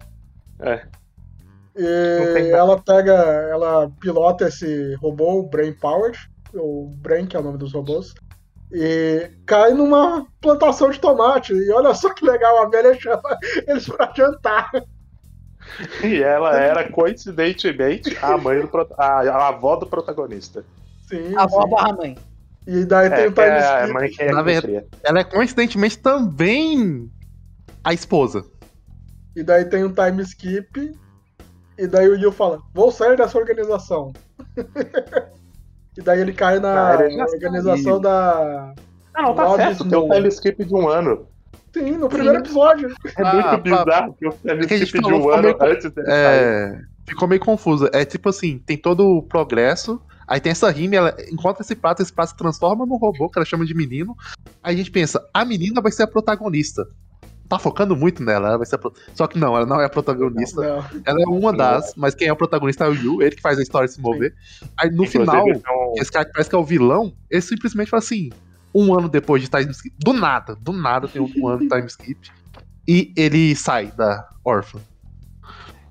E 1.75 2.35
tem- 2.35 2.51
ela 2.51 2.79
pega, 2.79 3.15
ela 3.15 3.91
pilota 3.99 4.47
esse 4.47 4.95
robô, 4.97 5.39
o 5.39 5.49
Brain 5.49 5.73
Powered, 5.73 6.19
o 6.53 6.91
Brain, 6.99 7.25
que 7.25 7.35
é 7.35 7.41
o 7.41 7.43
nome 7.43 7.57
dos 7.57 7.73
robôs, 7.73 8.13
e 8.71 9.31
cai 9.47 9.73
numa 9.73 10.27
plantação 10.39 10.91
de 10.91 11.01
tomate. 11.01 11.55
E 11.55 11.73
olha 11.73 11.95
só 11.95 12.13
que 12.13 12.27
legal, 12.27 12.59
a 12.63 12.69
velha 12.69 12.93
chama 13.01 13.39
eles 13.67 13.87
pra 13.89 14.13
jantar. 14.15 14.71
E 16.05 16.23
ela 16.23 16.61
era, 16.61 16.91
coincidentemente, 16.91 18.19
a 18.21 18.37
mãe 18.37 18.61
do 18.61 18.69
a 18.99 19.49
avó 19.49 19.77
do 19.77 19.87
protagonista. 19.87 20.63
Sim, 21.13 21.37
A 21.37 21.43
avó 21.43 21.63
sim. 21.65 21.71
barra 21.71 21.93
mãe. 21.93 22.17
E 22.67 22.85
daí 22.85 23.11
tem 23.11 23.25
É, 23.25 23.29
o 23.29 23.33
que 23.33 23.41
é 23.41 23.45
time 23.45 23.59
a 23.59 23.79
skip. 23.81 23.93
mãe 23.93 24.11
que 24.11 24.23
é 24.23 24.33
Na 24.33 24.43
verdade-. 24.43 24.87
Ela 25.05 25.19
é 25.21 25.25
coincidentemente 25.25 25.99
também 25.99 27.11
a 27.85 27.93
esposa. 27.93 28.45
E 29.35 29.43
daí 29.43 29.65
tem 29.65 29.85
um 29.85 29.93
time 29.93 30.23
skip. 30.23 30.93
E 31.79 31.87
daí 31.87 32.09
o 32.09 32.17
Yu 32.17 32.31
fala: 32.33 32.61
Vou 32.75 32.91
sair 32.93 33.17
dessa 33.17 33.37
organização. 33.39 34.13
e 35.97 36.03
daí 36.03 36.21
ele 36.21 36.33
cai 36.33 36.59
na 36.59 36.97
já 37.09 37.25
organização 37.25 38.01
da. 38.01 38.73
Ah, 39.15 39.23
não, 39.23 39.35
tá 39.35 39.45
Rob 39.45 39.57
certo, 39.57 39.79
tem 39.89 39.99
um 39.99 40.03
Snow. 40.05 40.11
time 40.15 40.29
skip 40.29 40.65
de 40.65 40.75
um 40.75 40.89
ano. 40.89 41.29
Sim, 41.75 41.93
no 41.93 42.09
primeiro 42.09 42.39
episódio. 42.39 42.89
É 43.17 43.23
Ah, 43.23 43.33
muito 43.35 43.49
pra- 43.63 43.85
bizarro 43.85 44.15
que 44.15 44.27
o 44.29 44.31
time 44.33 44.65
É 44.65 44.69
gente 44.69 44.85
skip 44.85 45.03
de 45.07 45.13
um 45.13 45.31
ano 45.31 45.43
meio 45.43 45.57
antes 45.61 45.91
dele 45.93 46.07
sair. 46.07 46.45
É, 46.45 46.79
ficou 47.09 47.27
meio 47.29 47.41
confuso. 47.41 47.89
É 47.93 48.05
tipo 48.05 48.29
assim, 48.29 48.59
tem 48.59 48.77
todo 48.77 49.07
o 49.07 49.23
progresso. 49.23 50.01
Aí 50.27 50.41
tem 50.41 50.53
essa 50.53 50.71
rime, 50.71 50.97
ela 50.97 51.17
encontra 51.31 51.63
esse 51.63 51.75
prato, 51.75 52.03
esse 52.03 52.13
prato 52.13 52.31
se 52.31 52.37
transforma 52.37 52.87
num 52.87 52.97
robô 52.97 53.29
que 53.29 53.39
ela 53.39 53.47
chama 53.47 53.65
de 53.65 53.75
menino. 53.75 54.17
Aí 54.63 54.75
a 54.75 54.77
gente 54.77 54.91
pensa, 54.91 55.25
a 55.33 55.45
menina 55.45 55.81
vai 55.81 55.93
ser 55.93 56.05
a 56.05 56.07
protagonista. 56.07 56.87
Tá 57.49 57.59
focando 57.59 57.95
muito 57.95 58.23
nela, 58.23 58.49
ela 58.49 58.57
vai 58.57 58.67
ser 58.67 58.77
a 58.77 58.79
pro... 58.79 58.95
Só 59.15 59.27
que 59.27 59.39
não, 59.39 59.55
ela 59.55 59.67
não 59.67 59.81
é 59.81 59.85
a 59.85 59.89
protagonista. 59.89 60.63
Não. 60.63 61.03
Ela 61.05 61.23
é 61.23 61.27
uma 61.27 61.53
das, 61.53 61.93
mas 61.97 62.15
quem 62.15 62.29
é 62.29 62.33
o 62.33 62.37
protagonista 62.37 62.85
é 62.85 62.89
o 62.89 62.95
Yu, 62.95 63.21
ele 63.21 63.37
que 63.37 63.43
faz 63.43 63.59
a 63.59 63.63
história 63.63 63.87
se 63.87 64.01
mover. 64.01 64.35
Aí 64.77 64.89
no 64.89 65.05
Inclusive, 65.05 65.25
final, 65.25 65.49
então, 65.49 65.95
esse 65.97 66.11
cara 66.11 66.25
que 66.25 66.33
parece 66.33 66.49
que 66.49 66.57
é 66.57 66.59
o 66.59 66.65
vilão, 66.65 67.13
ele 67.31 67.43
simplesmente 67.43 67.91
fala 67.91 68.03
assim: 68.03 68.31
um 68.75 68.95
ano 68.95 69.09
depois 69.09 69.43
de 69.43 69.49
time 69.49 69.71
skip, 69.71 69.95
do 69.99 70.15
nada, 70.15 70.57
do 70.57 70.73
nada 70.73 71.07
tem 71.07 71.21
um 71.21 71.47
ano 71.47 71.61
de 71.61 71.69
time 71.69 71.87
skip. 71.89 72.31
E 72.89 73.13
ele 73.15 73.55
sai 73.55 73.93
da 73.93 74.29
órfã. 74.43 74.81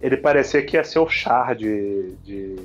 ele 0.01 0.17
parecia 0.17 0.63
que 0.63 0.75
ia 0.75 0.83
ser 0.83 1.00
o 1.00 1.07
Char 1.07 1.55
de, 1.55 2.15
de 2.23 2.55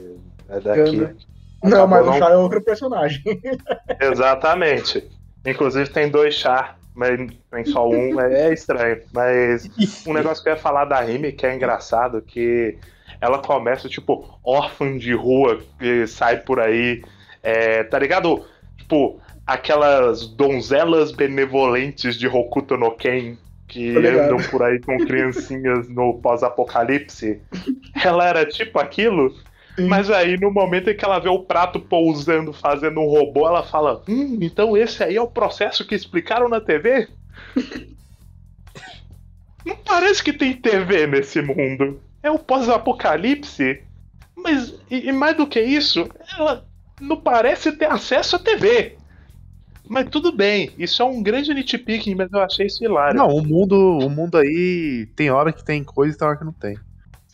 é 0.49 0.61
daqui. 0.61 0.96
Ganda. 0.96 1.16
Não, 1.62 1.86
mas 1.86 2.02
o 2.02 2.10
não. 2.10 2.18
Char 2.18 2.32
é 2.32 2.36
outro 2.36 2.62
personagem. 2.62 3.22
Exatamente. 4.00 5.08
Inclusive 5.44 5.90
tem 5.90 6.08
dois 6.08 6.34
Char, 6.34 6.78
mas 6.94 7.18
tem 7.50 7.64
só 7.66 7.88
um, 7.88 8.20
é, 8.20 8.52
estranho. 8.52 9.00
Mas 9.12 9.68
um 10.06 10.12
negócio 10.12 10.42
que 10.42 10.48
eu 10.48 10.54
ia 10.54 10.58
falar 10.58 10.84
da 10.84 11.00
Rime 11.00 11.32
que 11.32 11.46
é 11.46 11.54
engraçado, 11.54 12.20
que 12.22 12.78
ela 13.20 13.38
começa, 13.38 13.88
tipo, 13.88 14.38
órfã 14.44 14.96
de 14.98 15.14
rua 15.14 15.60
que 15.78 16.06
sai 16.06 16.38
por 16.38 16.60
aí, 16.60 17.02
é, 17.42 17.84
tá 17.84 17.98
ligado? 17.98 18.44
Tipo, 18.76 19.20
aquelas 19.46 20.26
donzelas 20.26 21.12
benevolentes 21.12 22.16
de 22.16 22.26
Hokuto 22.26 22.76
no 22.76 22.90
Ken 22.92 23.36
que 23.68 23.96
andam 23.96 24.38
por 24.50 24.62
aí 24.62 24.80
com 24.80 24.96
criancinhas 24.98 25.88
no 25.88 26.14
pós-apocalipse. 26.20 27.40
Ela 28.02 28.28
era 28.28 28.46
tipo 28.46 28.78
aquilo, 28.78 29.34
Sim. 29.76 29.88
mas 29.88 30.11
aí 30.11 30.38
no 30.38 30.50
momento 30.50 30.88
em 30.88 30.97
que 30.97 31.04
ela 31.04 31.18
vê 31.18 31.28
o 31.28 31.45
prato 31.45 31.78
pousando, 31.78 32.52
fazendo 32.52 33.00
um 33.00 33.06
robô, 33.06 33.47
ela 33.47 33.62
fala: 33.62 34.02
Hum, 34.09 34.38
então 34.40 34.76
esse 34.76 35.04
aí 35.04 35.16
é 35.16 35.23
o 35.23 35.28
processo 35.28 35.87
que 35.87 35.95
explicaram 35.95 36.49
na 36.49 36.61
TV? 36.61 37.09
Não 39.64 39.76
parece 39.76 40.23
que 40.23 40.33
tem 40.33 40.54
TV 40.54 41.09
nesse 41.09 41.42
mundo. 41.42 42.00
É 42.23 42.30
o 42.30 42.38
pós-apocalipse. 42.38 43.83
Mas, 44.37 44.73
e, 44.88 45.09
e 45.09 45.12
mais 45.12 45.37
do 45.37 45.45
que 45.45 45.61
isso, 45.61 46.09
ela 46.38 46.64
não 47.00 47.16
parece 47.16 47.73
ter 47.73 47.90
acesso 47.90 48.37
à 48.37 48.38
TV. 48.38 48.97
Mas 49.88 50.09
tudo 50.09 50.30
bem, 50.30 50.73
isso 50.78 51.02
é 51.02 51.04
um 51.04 51.21
grande 51.21 51.52
nitpicking, 51.52 52.14
mas 52.14 52.33
eu 52.33 52.40
achei 52.40 52.66
isso 52.66 52.85
hilário. 52.85 53.16
Não, 53.16 53.28
o 53.28 53.42
mundo, 53.45 53.76
o 53.76 54.11
mundo 54.11 54.37
aí 54.37 55.09
tem 55.16 55.30
hora 55.30 55.52
que 55.52 55.64
tem 55.64 55.83
coisa 55.83 56.14
e 56.14 56.18
tem 56.18 56.28
hora 56.28 56.37
que 56.37 56.45
não 56.45 56.52
tem. 56.52 56.78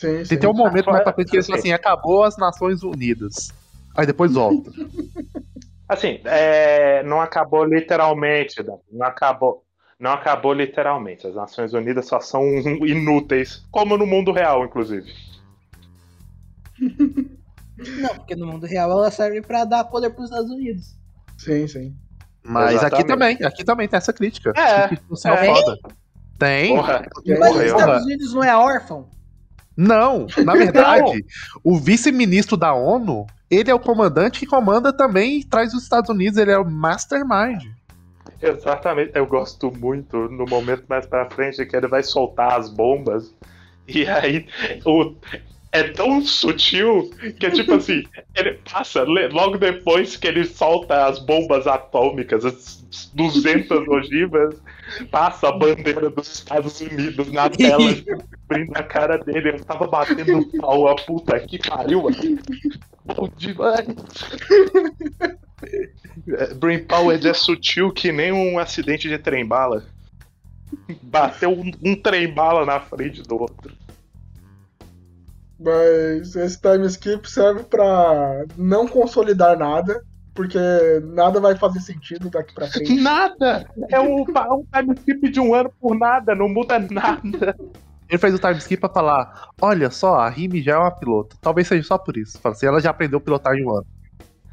Sim, 0.02 0.16
Tem 0.16 0.24
sim. 0.24 0.34
até 0.34 0.48
um 0.48 0.52
momento 0.52 0.86
mais 0.86 1.04
pra 1.04 1.12
frente 1.12 1.30
que 1.30 1.36
eles 1.36 1.46
falam 1.46 1.60
assim: 1.60 1.72
acabou 1.72 2.24
as 2.24 2.36
Nações 2.36 2.82
Unidas. 2.82 3.54
Aí 3.96 4.04
depois 4.04 4.32
volta. 4.32 4.70
Assim, 5.88 6.20
é, 6.24 7.02
não 7.02 7.20
acabou 7.20 7.64
literalmente, 7.64 8.64
não 8.90 9.06
acabou, 9.06 9.62
não 10.00 10.12
acabou 10.12 10.54
literalmente. 10.54 11.26
As 11.26 11.34
Nações 11.34 11.74
Unidas 11.74 12.06
só 12.06 12.18
são 12.18 12.42
inúteis, 12.86 13.66
como 13.70 13.98
no 13.98 14.06
mundo 14.06 14.32
real, 14.32 14.64
inclusive. 14.64 15.12
Não, 17.98 18.14
porque 18.14 18.36
no 18.36 18.46
mundo 18.46 18.64
real 18.64 18.90
ela 18.90 19.10
serve 19.10 19.42
pra 19.42 19.64
dar 19.64 19.84
poder 19.84 20.10
pros 20.10 20.26
Estados 20.30 20.50
Unidos. 20.50 20.96
Sim, 21.36 21.66
sim. 21.66 21.94
Mas 22.42 22.76
aqui 22.76 23.02
Exatamente. 23.02 23.06
também, 23.06 23.38
aqui 23.44 23.64
também 23.64 23.88
tem 23.88 23.96
essa 23.96 24.12
crítica. 24.12 24.52
É, 24.56 24.88
Que 24.88 24.98
você 25.08 25.28
é, 25.28 25.32
é. 25.32 25.54
foda. 25.54 25.78
Tem? 26.38 26.76
Porra, 26.76 27.04
Mas 27.26 27.56
os. 27.56 27.62
Estados 27.62 28.04
Unidos 28.04 28.34
não 28.34 28.44
é 28.44 28.56
órfão? 28.56 29.08
Não, 29.76 30.26
na 30.44 30.52
verdade, 30.52 31.24
o 31.62 31.78
vice-ministro 31.78 32.56
da 32.56 32.74
ONU, 32.74 33.26
ele 33.50 33.70
é 33.70 33.74
o 33.74 33.78
comandante 33.78 34.40
que 34.40 34.46
comanda 34.46 34.92
também 34.92 35.40
e 35.40 35.44
traz 35.44 35.72
os 35.74 35.82
Estados 35.82 36.10
Unidos, 36.10 36.38
ele 36.38 36.50
é 36.50 36.58
o 36.58 36.68
mastermind. 36.68 37.64
Exatamente, 38.40 39.12
eu 39.14 39.26
gosto 39.26 39.70
muito 39.70 40.16
no 40.28 40.44
momento 40.46 40.84
mais 40.88 41.06
pra 41.06 41.30
frente 41.30 41.64
que 41.64 41.76
ele 41.76 41.86
vai 41.86 42.02
soltar 42.02 42.58
as 42.58 42.68
bombas 42.68 43.32
e 43.86 44.06
aí 44.06 44.46
o, 44.84 45.14
é 45.72 45.84
tão 45.84 46.20
sutil 46.20 47.10
que 47.40 47.46
é 47.46 47.50
tipo 47.50 47.72
assim, 47.72 48.04
ele 48.34 48.60
passa 48.70 49.04
logo 49.04 49.56
depois 49.56 50.16
que 50.16 50.28
ele 50.28 50.44
solta 50.44 51.06
as 51.06 51.18
bombas 51.18 51.66
atômicas, 51.66 52.44
as 52.44 53.10
200 53.14 53.88
ogivas, 53.88 54.54
passa 55.10 55.48
a 55.48 55.52
bandeira 55.52 56.10
dos 56.10 56.30
Estados 56.30 56.78
Unidos 56.82 57.32
na 57.32 57.48
tela, 57.48 57.88
abrindo 58.50 58.76
a 58.76 58.82
cara 58.82 59.16
dele, 59.16 59.52
eu 59.52 59.64
tava 59.64 59.86
batendo 59.86 60.46
pau, 60.60 60.88
a 60.88 60.94
puta 60.94 61.40
que 61.40 61.58
pariu, 61.58 62.02
mano. 62.02 62.38
Bom 63.04 63.28
demais. 63.36 63.86
É, 66.36 66.54
Brain 66.54 66.84
Power 66.84 67.18
é 67.26 67.32
sutil 67.32 67.90
que 67.90 68.12
nem 68.12 68.30
um 68.30 68.58
acidente 68.58 69.08
de 69.08 69.16
trem-bala. 69.16 69.86
Bateu 71.02 71.50
um, 71.50 71.70
um 71.82 71.96
trem-bala 71.96 72.66
na 72.66 72.78
frente 72.80 73.22
do 73.22 73.40
outro. 73.40 73.81
Mas 75.64 76.34
esse 76.34 76.60
time 76.60 76.86
skip 76.86 77.28
serve 77.28 77.64
pra 77.64 78.44
não 78.56 78.86
consolidar 78.88 79.56
nada, 79.58 80.02
porque 80.34 80.58
nada 81.14 81.40
vai 81.40 81.56
fazer 81.56 81.80
sentido 81.80 82.30
daqui 82.30 82.54
pra 82.54 82.66
frente. 82.66 82.94
Nada! 82.94 83.68
É 83.90 84.00
um, 84.00 84.24
pa- 84.24 84.52
um 84.52 84.64
time 84.72 84.94
skip 84.94 85.30
de 85.30 85.40
um 85.40 85.54
ano 85.54 85.72
por 85.80 85.96
nada, 85.96 86.34
não 86.34 86.48
muda 86.48 86.78
nada. 86.78 87.56
Ele 88.08 88.18
fez 88.18 88.34
o 88.34 88.38
time 88.38 88.58
skip 88.58 88.80
pra 88.80 88.90
falar: 88.90 89.48
olha 89.60 89.90
só, 89.90 90.16
a 90.16 90.28
Rimi 90.28 90.62
já 90.62 90.72
é 90.74 90.78
uma 90.78 90.90
pilota. 90.90 91.36
Talvez 91.42 91.68
seja 91.68 91.82
só 91.82 91.98
por 91.98 92.16
isso. 92.16 92.38
Assim, 92.44 92.66
ela 92.66 92.80
já 92.80 92.90
aprendeu 92.90 93.18
a 93.18 93.22
pilotar 93.22 93.54
em 93.54 93.64
um 93.64 93.70
ano. 93.70 93.86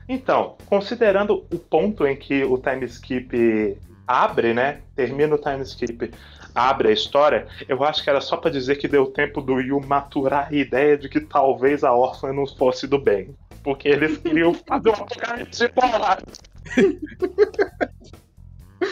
Então, 0.07 0.57
considerando 0.65 1.45
o 1.51 1.59
ponto 1.59 2.05
em 2.05 2.15
que 2.15 2.43
o 2.43 2.57
time 2.57 2.85
skip 2.85 3.77
abre, 4.07 4.53
né? 4.53 4.81
Termina 4.95 5.35
o 5.35 5.37
time 5.37 5.61
skip, 5.61 6.13
abre 6.53 6.89
a 6.89 6.91
história, 6.91 7.47
eu 7.67 7.83
acho 7.83 8.03
que 8.03 8.09
era 8.09 8.21
só 8.21 8.37
pra 8.37 8.51
dizer 8.51 8.75
que 8.77 8.87
deu 8.87 9.07
tempo 9.07 9.41
do 9.41 9.59
Yu 9.59 9.79
maturar 9.79 10.49
a 10.49 10.55
ideia 10.55 10.97
de 10.97 11.09
que 11.09 11.21
talvez 11.21 11.83
a 11.83 11.93
órfã 11.93 12.33
não 12.33 12.47
fosse 12.47 12.87
do 12.87 13.01
bem. 13.01 13.35
Porque 13.63 13.87
eles 13.87 14.17
queriam 14.17 14.53
fazer 14.67 14.89
um 14.89 14.93
apocalipse 14.93 15.67
polar. 15.69 16.21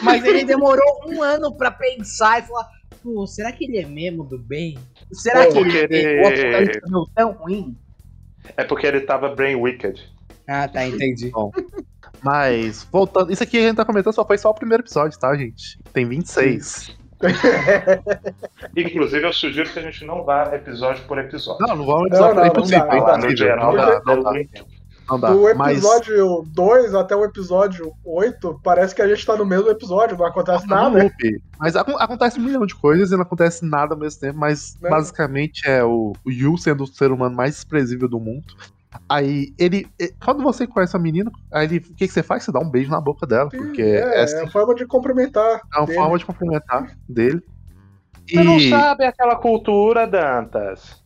Mas 0.02 0.24
ele 0.24 0.44
demorou 0.44 1.00
um 1.06 1.22
ano 1.22 1.56
pra 1.56 1.70
pensar 1.70 2.40
e 2.40 2.46
falar: 2.46 2.68
pô, 3.02 3.26
será 3.26 3.52
que 3.52 3.64
ele 3.64 3.78
é 3.78 3.86
mesmo 3.86 4.24
do 4.24 4.38
bem? 4.38 4.84
Será 5.12 5.46
Pô, 5.46 5.52
que 5.52 5.58
ele, 5.58 5.80
porque 5.80 5.96
ele- 5.96 6.22
o 6.22 6.26
apocalipse 6.26 6.90
não 6.90 7.02
é 7.02 7.06
tão 7.14 7.32
ruim? 7.32 7.76
É 8.56 8.64
porque 8.64 8.86
ele 8.86 9.00
tava 9.00 9.34
brain 9.34 9.56
wicked. 9.56 10.00
Ah, 10.46 10.68
tá, 10.68 10.86
entendi. 10.86 11.30
Mas, 12.22 12.86
voltando, 12.92 13.32
isso 13.32 13.42
aqui 13.42 13.58
a 13.58 13.62
gente 13.62 13.76
tá 13.76 13.84
comentando 13.84 14.12
só 14.12 14.26
foi 14.26 14.38
só 14.38 14.50
o 14.50 14.54
primeiro 14.54 14.82
episódio, 14.82 15.18
tá, 15.18 15.34
gente? 15.36 15.78
Tem 15.92 16.08
26. 16.08 16.97
Inclusive, 18.76 19.26
eu 19.26 19.32
sugiro 19.32 19.70
que 19.70 19.78
a 19.78 19.82
gente 19.82 20.04
não 20.04 20.24
vá 20.24 20.54
episódio 20.54 21.04
por 21.06 21.18
episódio. 21.18 21.66
Não, 21.66 21.76
não 21.76 21.86
vamos 21.86 22.06
episódio, 22.08 22.34
não, 22.36 22.44
é 22.44 22.46
não 22.52 22.62
dá, 22.66 22.76
é 22.76 22.96
não 23.18 23.20
dá. 23.28 23.36
geral, 23.36 23.66
Não 23.72 23.76
dá, 23.76 23.86
dá, 23.86 24.02
não 24.06 24.22
dá, 24.22 24.30
dá. 24.32 24.40
não 25.10 25.20
dá. 25.20 25.30
Do 25.32 25.54
Mas 25.56 25.72
episódio 25.78 26.44
2 26.54 26.94
até 26.94 27.16
o 27.16 27.24
episódio 27.24 27.92
8, 28.04 28.60
parece 28.62 28.94
que 28.94 29.02
a 29.02 29.08
gente 29.08 29.24
tá 29.26 29.36
no 29.36 29.44
mesmo 29.46 29.68
episódio, 29.68 30.16
não 30.16 30.26
acontece 30.26 30.66
tá 30.66 30.74
nada. 30.76 31.02
loop. 31.02 31.42
Mas 31.58 31.74
acon- 31.76 31.96
acontece 31.98 32.38
um 32.38 32.44
milhão 32.44 32.66
de 32.66 32.74
coisas 32.74 33.10
e 33.10 33.14
não 33.16 33.22
acontece 33.22 33.64
nada 33.64 33.94
ao 33.94 33.98
mesmo 34.00 34.20
tempo, 34.20 34.38
mas 34.38 34.76
Né? 34.80 34.88
basicamente 34.90 35.62
é 35.68 35.82
o, 35.82 36.12
o 36.24 36.30
Yu 36.30 36.56
sendo 36.58 36.84
o 36.84 36.86
ser 36.86 37.10
humano 37.10 37.34
mais 37.34 37.54
desprezível 37.54 38.08
do 38.08 38.20
mundo. 38.20 38.54
Aí 39.08 39.52
ele. 39.58 39.86
Quando 40.24 40.42
você 40.42 40.66
conhece 40.66 40.96
a 40.96 41.00
menina, 41.00 41.30
aí 41.52 41.66
ele, 41.66 41.78
o 41.78 41.94
que, 41.94 42.06
que 42.06 42.08
você 42.08 42.22
faz? 42.22 42.44
Você 42.44 42.52
dá 42.52 42.58
um 42.58 42.70
beijo 42.70 42.90
na 42.90 43.00
boca 43.00 43.26
dela. 43.26 43.48
Porque 43.50 43.82
é, 43.82 44.22
essa 44.22 44.36
é 44.36 44.44
a 44.44 44.50
forma 44.50 44.74
de 44.74 44.86
cumprimentar. 44.86 45.60
é 45.74 45.78
uma 45.78 45.86
dele. 45.86 45.98
forma 45.98 46.18
de 46.18 46.24
cumprimentar 46.26 46.96
dele. 47.08 47.42
Você 48.28 48.42
não 48.42 48.58
E- 48.58 48.70
sabe 48.70 49.04
aquela 49.04 49.36
cultura, 49.36 50.06
Dantas. 50.06 51.02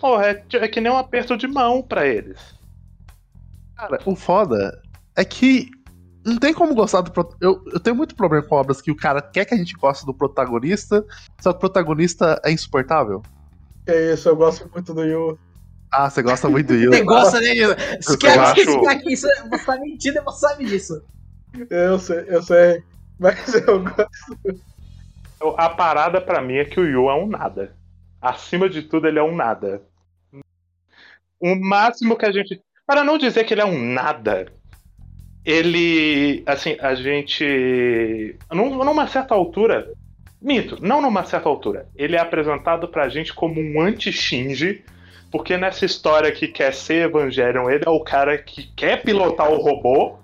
Porra, 0.00 0.26
é, 0.28 0.44
é 0.54 0.68
que 0.68 0.80
nem 0.80 0.92
um 0.92 0.98
aperto 0.98 1.36
de 1.36 1.46
mão 1.46 1.82
pra 1.82 2.06
eles. 2.06 2.54
Cara, 3.76 3.98
o 4.04 4.14
foda 4.14 4.78
é 5.16 5.24
que 5.24 5.70
não 6.24 6.38
tem 6.38 6.52
como 6.52 6.74
gostar 6.74 7.02
do. 7.02 7.12
Eu, 7.40 7.62
eu 7.72 7.80
tenho 7.80 7.96
muito 7.96 8.14
problema 8.16 8.44
com 8.46 8.56
obras 8.56 8.80
que 8.82 8.90
o 8.90 8.96
cara 8.96 9.22
quer 9.22 9.44
que 9.44 9.54
a 9.54 9.56
gente 9.56 9.74
goste 9.74 10.04
do 10.04 10.12
protagonista, 10.12 11.04
só 11.40 11.52
que 11.52 11.58
o 11.58 11.60
protagonista 11.60 12.40
é 12.44 12.50
insuportável. 12.50 13.22
É 13.86 14.12
isso, 14.12 14.28
eu 14.28 14.36
gosto 14.36 14.68
muito 14.74 14.92
do 14.92 15.04
Yu. 15.04 15.38
Ah, 15.92 16.10
você 16.10 16.22
gosta 16.22 16.48
muito 16.48 16.68
do 16.68 16.74
Yu. 16.76 16.90
Você 16.90 17.02
gosta 17.04 17.40
dele? 17.40 17.74
Se 18.00 18.18
quer 18.18 18.38
acho- 18.38 18.80
que 18.80 18.86
aqui, 18.88 19.12
isso- 19.12 19.28
você 19.50 19.64
tá 19.64 19.76
mentindo, 19.80 20.22
você 20.24 20.46
sabe 20.46 20.64
disso. 20.64 21.02
Eu 21.70 21.98
sei, 21.98 22.24
eu 22.28 22.42
sei. 22.42 22.82
Mas 23.18 23.54
eu 23.54 23.82
gosto. 23.82 25.54
A 25.56 25.70
parada 25.70 26.20
pra 26.20 26.40
mim 26.42 26.56
é 26.56 26.64
que 26.64 26.78
o 26.80 26.84
Yu 26.86 27.08
é 27.08 27.14
um 27.14 27.26
nada. 27.26 27.74
Acima 28.20 28.68
de 28.68 28.82
tudo, 28.82 29.06
ele 29.06 29.18
é 29.18 29.22
um 29.22 29.34
nada. 29.34 29.82
O 31.40 31.54
máximo 31.54 32.16
que 32.16 32.26
a 32.26 32.32
gente. 32.32 32.60
Para 32.86 33.04
não 33.04 33.18
dizer 33.18 33.44
que 33.44 33.54
ele 33.54 33.60
é 33.60 33.64
um 33.64 33.78
nada, 33.92 34.46
ele. 35.44 36.42
Assim, 36.46 36.76
a 36.80 36.94
gente. 36.94 38.38
Num- 38.50 38.82
Numa 38.84 39.06
certa 39.06 39.34
altura. 39.34 39.88
Mito, 40.40 40.76
não 40.82 41.00
numa 41.00 41.24
certa 41.24 41.48
altura. 41.48 41.88
Ele 41.94 42.14
é 42.16 42.20
apresentado 42.20 42.88
pra 42.88 43.08
gente 43.08 43.32
como 43.32 43.58
um 43.60 43.80
anti-Shinji. 43.80 44.84
Porque 45.36 45.58
nessa 45.58 45.84
história 45.84 46.32
que 46.32 46.48
quer 46.48 46.72
ser 46.72 47.08
Evangelion, 47.08 47.68
ele 47.68 47.84
é 47.84 47.90
o 47.90 48.00
cara 48.00 48.38
que 48.38 48.72
quer 48.74 49.02
pilotar 49.02 49.52
o 49.52 49.60
robô. 49.60 50.16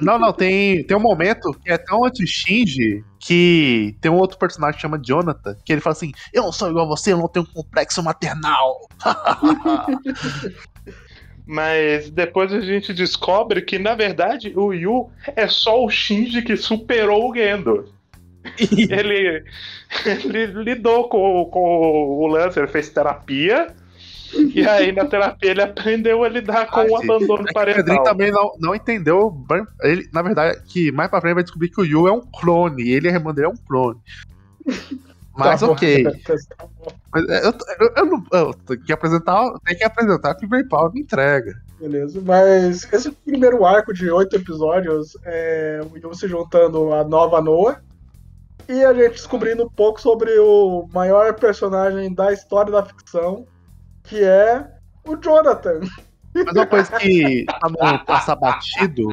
Não, 0.00 0.20
não, 0.20 0.32
tem, 0.32 0.84
tem 0.84 0.96
um 0.96 1.00
momento 1.00 1.52
que 1.52 1.68
é 1.70 1.76
tão 1.76 2.04
anti-Shinji 2.04 3.04
que 3.18 3.96
tem 4.00 4.08
um 4.08 4.18
outro 4.18 4.38
personagem 4.38 4.76
que 4.76 4.82
chama 4.82 5.02
Jonathan, 5.04 5.56
que 5.64 5.72
ele 5.72 5.80
fala 5.80 5.94
assim: 5.94 6.12
Eu 6.32 6.44
não 6.44 6.52
sou 6.52 6.70
igual 6.70 6.86
a 6.86 6.88
você, 6.88 7.12
eu 7.12 7.18
não 7.18 7.26
tenho 7.26 7.44
um 7.44 7.52
complexo 7.52 8.00
maternal. 8.04 8.88
Mas 11.44 12.08
depois 12.08 12.52
a 12.52 12.60
gente 12.60 12.94
descobre 12.94 13.62
que, 13.62 13.80
na 13.80 13.96
verdade, 13.96 14.52
o 14.54 14.72
Yu 14.72 15.10
é 15.34 15.48
só 15.48 15.84
o 15.84 15.90
Shinji 15.90 16.42
que 16.42 16.56
superou 16.56 17.28
o 17.28 17.34
Gendo. 17.34 17.92
Ele, 18.58 19.44
ele 20.04 20.46
lidou 20.64 21.08
com, 21.08 21.44
com 21.44 22.18
o 22.18 22.26
lance, 22.26 22.58
ele 22.58 22.66
fez 22.66 22.88
terapia. 22.88 23.72
E 24.34 24.66
aí, 24.66 24.92
na 24.92 25.04
terapia, 25.04 25.50
ele 25.50 25.62
aprendeu 25.62 26.24
a 26.24 26.28
lidar 26.28 26.66
com 26.70 26.80
o 26.80 26.96
Ah, 26.96 27.00
sim. 27.00 27.04
abandono 27.10 27.42
É 27.48 27.52
que 27.52 27.58
o 27.58 27.64
Pedrinho 27.64 27.84
parental. 27.84 28.04
também 28.04 28.30
não, 28.30 28.52
não 28.58 28.74
entendeu. 28.74 29.44
Ele, 29.82 30.08
na 30.12 30.22
verdade, 30.22 30.60
que 30.66 30.90
mais 30.92 31.10
pra 31.10 31.20
frente 31.20 31.34
vai 31.34 31.42
descobrir 31.42 31.68
que 31.68 31.80
o 31.80 31.84
Yu 31.84 32.08
é 32.08 32.12
um 32.12 32.20
clone. 32.20 32.88
Ele 32.88 33.08
e 33.08 33.10
a 33.10 33.14
irmã 33.14 33.32
dele 33.34 33.46
é 33.48 33.50
um 33.50 33.56
clone. 33.56 34.00
Mas 35.36 35.60
Tá 35.60 35.66
ok. 35.66 36.04
Mas, 37.12 37.28
é, 37.28 37.46
eu, 37.46 37.52
eu, 37.80 37.92
eu 37.96 38.04
não. 38.06 38.24
Eu 38.32 38.54
tenho 38.54 38.82
que 38.82 38.92
apresentar, 38.92 39.50
tem 39.64 39.76
que 39.76 39.84
apresentar 39.84 40.34
que 40.34 40.44
o 40.44 40.68
Power 40.68 40.92
me 40.92 41.00
entrega. 41.00 41.54
Beleza. 41.80 42.20
Mas 42.24 42.90
esse 42.92 43.10
primeiro 43.10 43.64
arco 43.64 43.94
de 43.94 44.10
oito 44.10 44.36
episódios 44.36 45.16
é 45.24 45.80
o 45.90 45.96
Yu 45.96 46.14
se 46.14 46.28
juntando 46.28 46.92
à 46.92 47.02
nova 47.02 47.40
Noah. 47.40 47.80
E 48.68 48.84
a 48.84 48.92
gente 48.94 49.12
descobrindo 49.12 49.64
um 49.64 49.68
pouco 49.70 50.00
sobre 50.00 50.38
o 50.38 50.86
maior 50.92 51.34
personagem 51.34 52.14
da 52.14 52.32
história 52.32 52.70
da 52.70 52.84
ficção, 52.84 53.44
que 54.04 54.22
é 54.22 54.66
o 55.06 55.16
Jonathan. 55.16 55.80
Mas 56.34 56.54
uma 56.54 56.66
coisa 56.66 56.96
que 56.98 57.44
não 57.62 58.04
passar 58.04 58.36
batido. 58.36 59.08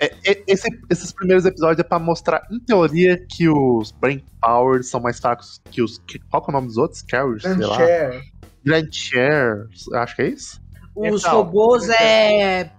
é- 0.00 0.06
é- 0.24 0.44
esse- 0.46 0.80
esses 0.90 1.12
primeiros 1.12 1.44
episódios 1.44 1.78
é 1.78 1.82
pra 1.88 1.98
mostrar, 1.98 2.42
em 2.50 2.58
teoria, 2.60 3.16
que 3.28 3.48
os 3.48 3.90
Brain 3.92 4.24
Powers 4.40 4.88
são 4.88 5.00
mais 5.00 5.18
fracos 5.20 5.60
que 5.70 5.82
os. 5.82 5.98
que- 6.06 6.18
qual 6.30 6.42
que 6.42 6.50
é 6.50 6.52
o 6.52 6.54
nome 6.54 6.68
dos 6.68 6.76
outros? 6.78 7.02
Carriers, 7.02 7.42
sei 7.42 7.54
lá. 7.56 7.76
Chair. 7.76 8.22
Grand 8.64 8.88
Chairs, 8.90 9.92
acho 9.92 10.16
que 10.16 10.22
é 10.22 10.28
isso? 10.28 10.60
Os 10.96 11.20
Então, 11.22 11.36
robôs 11.36 11.88
é. 11.90 12.70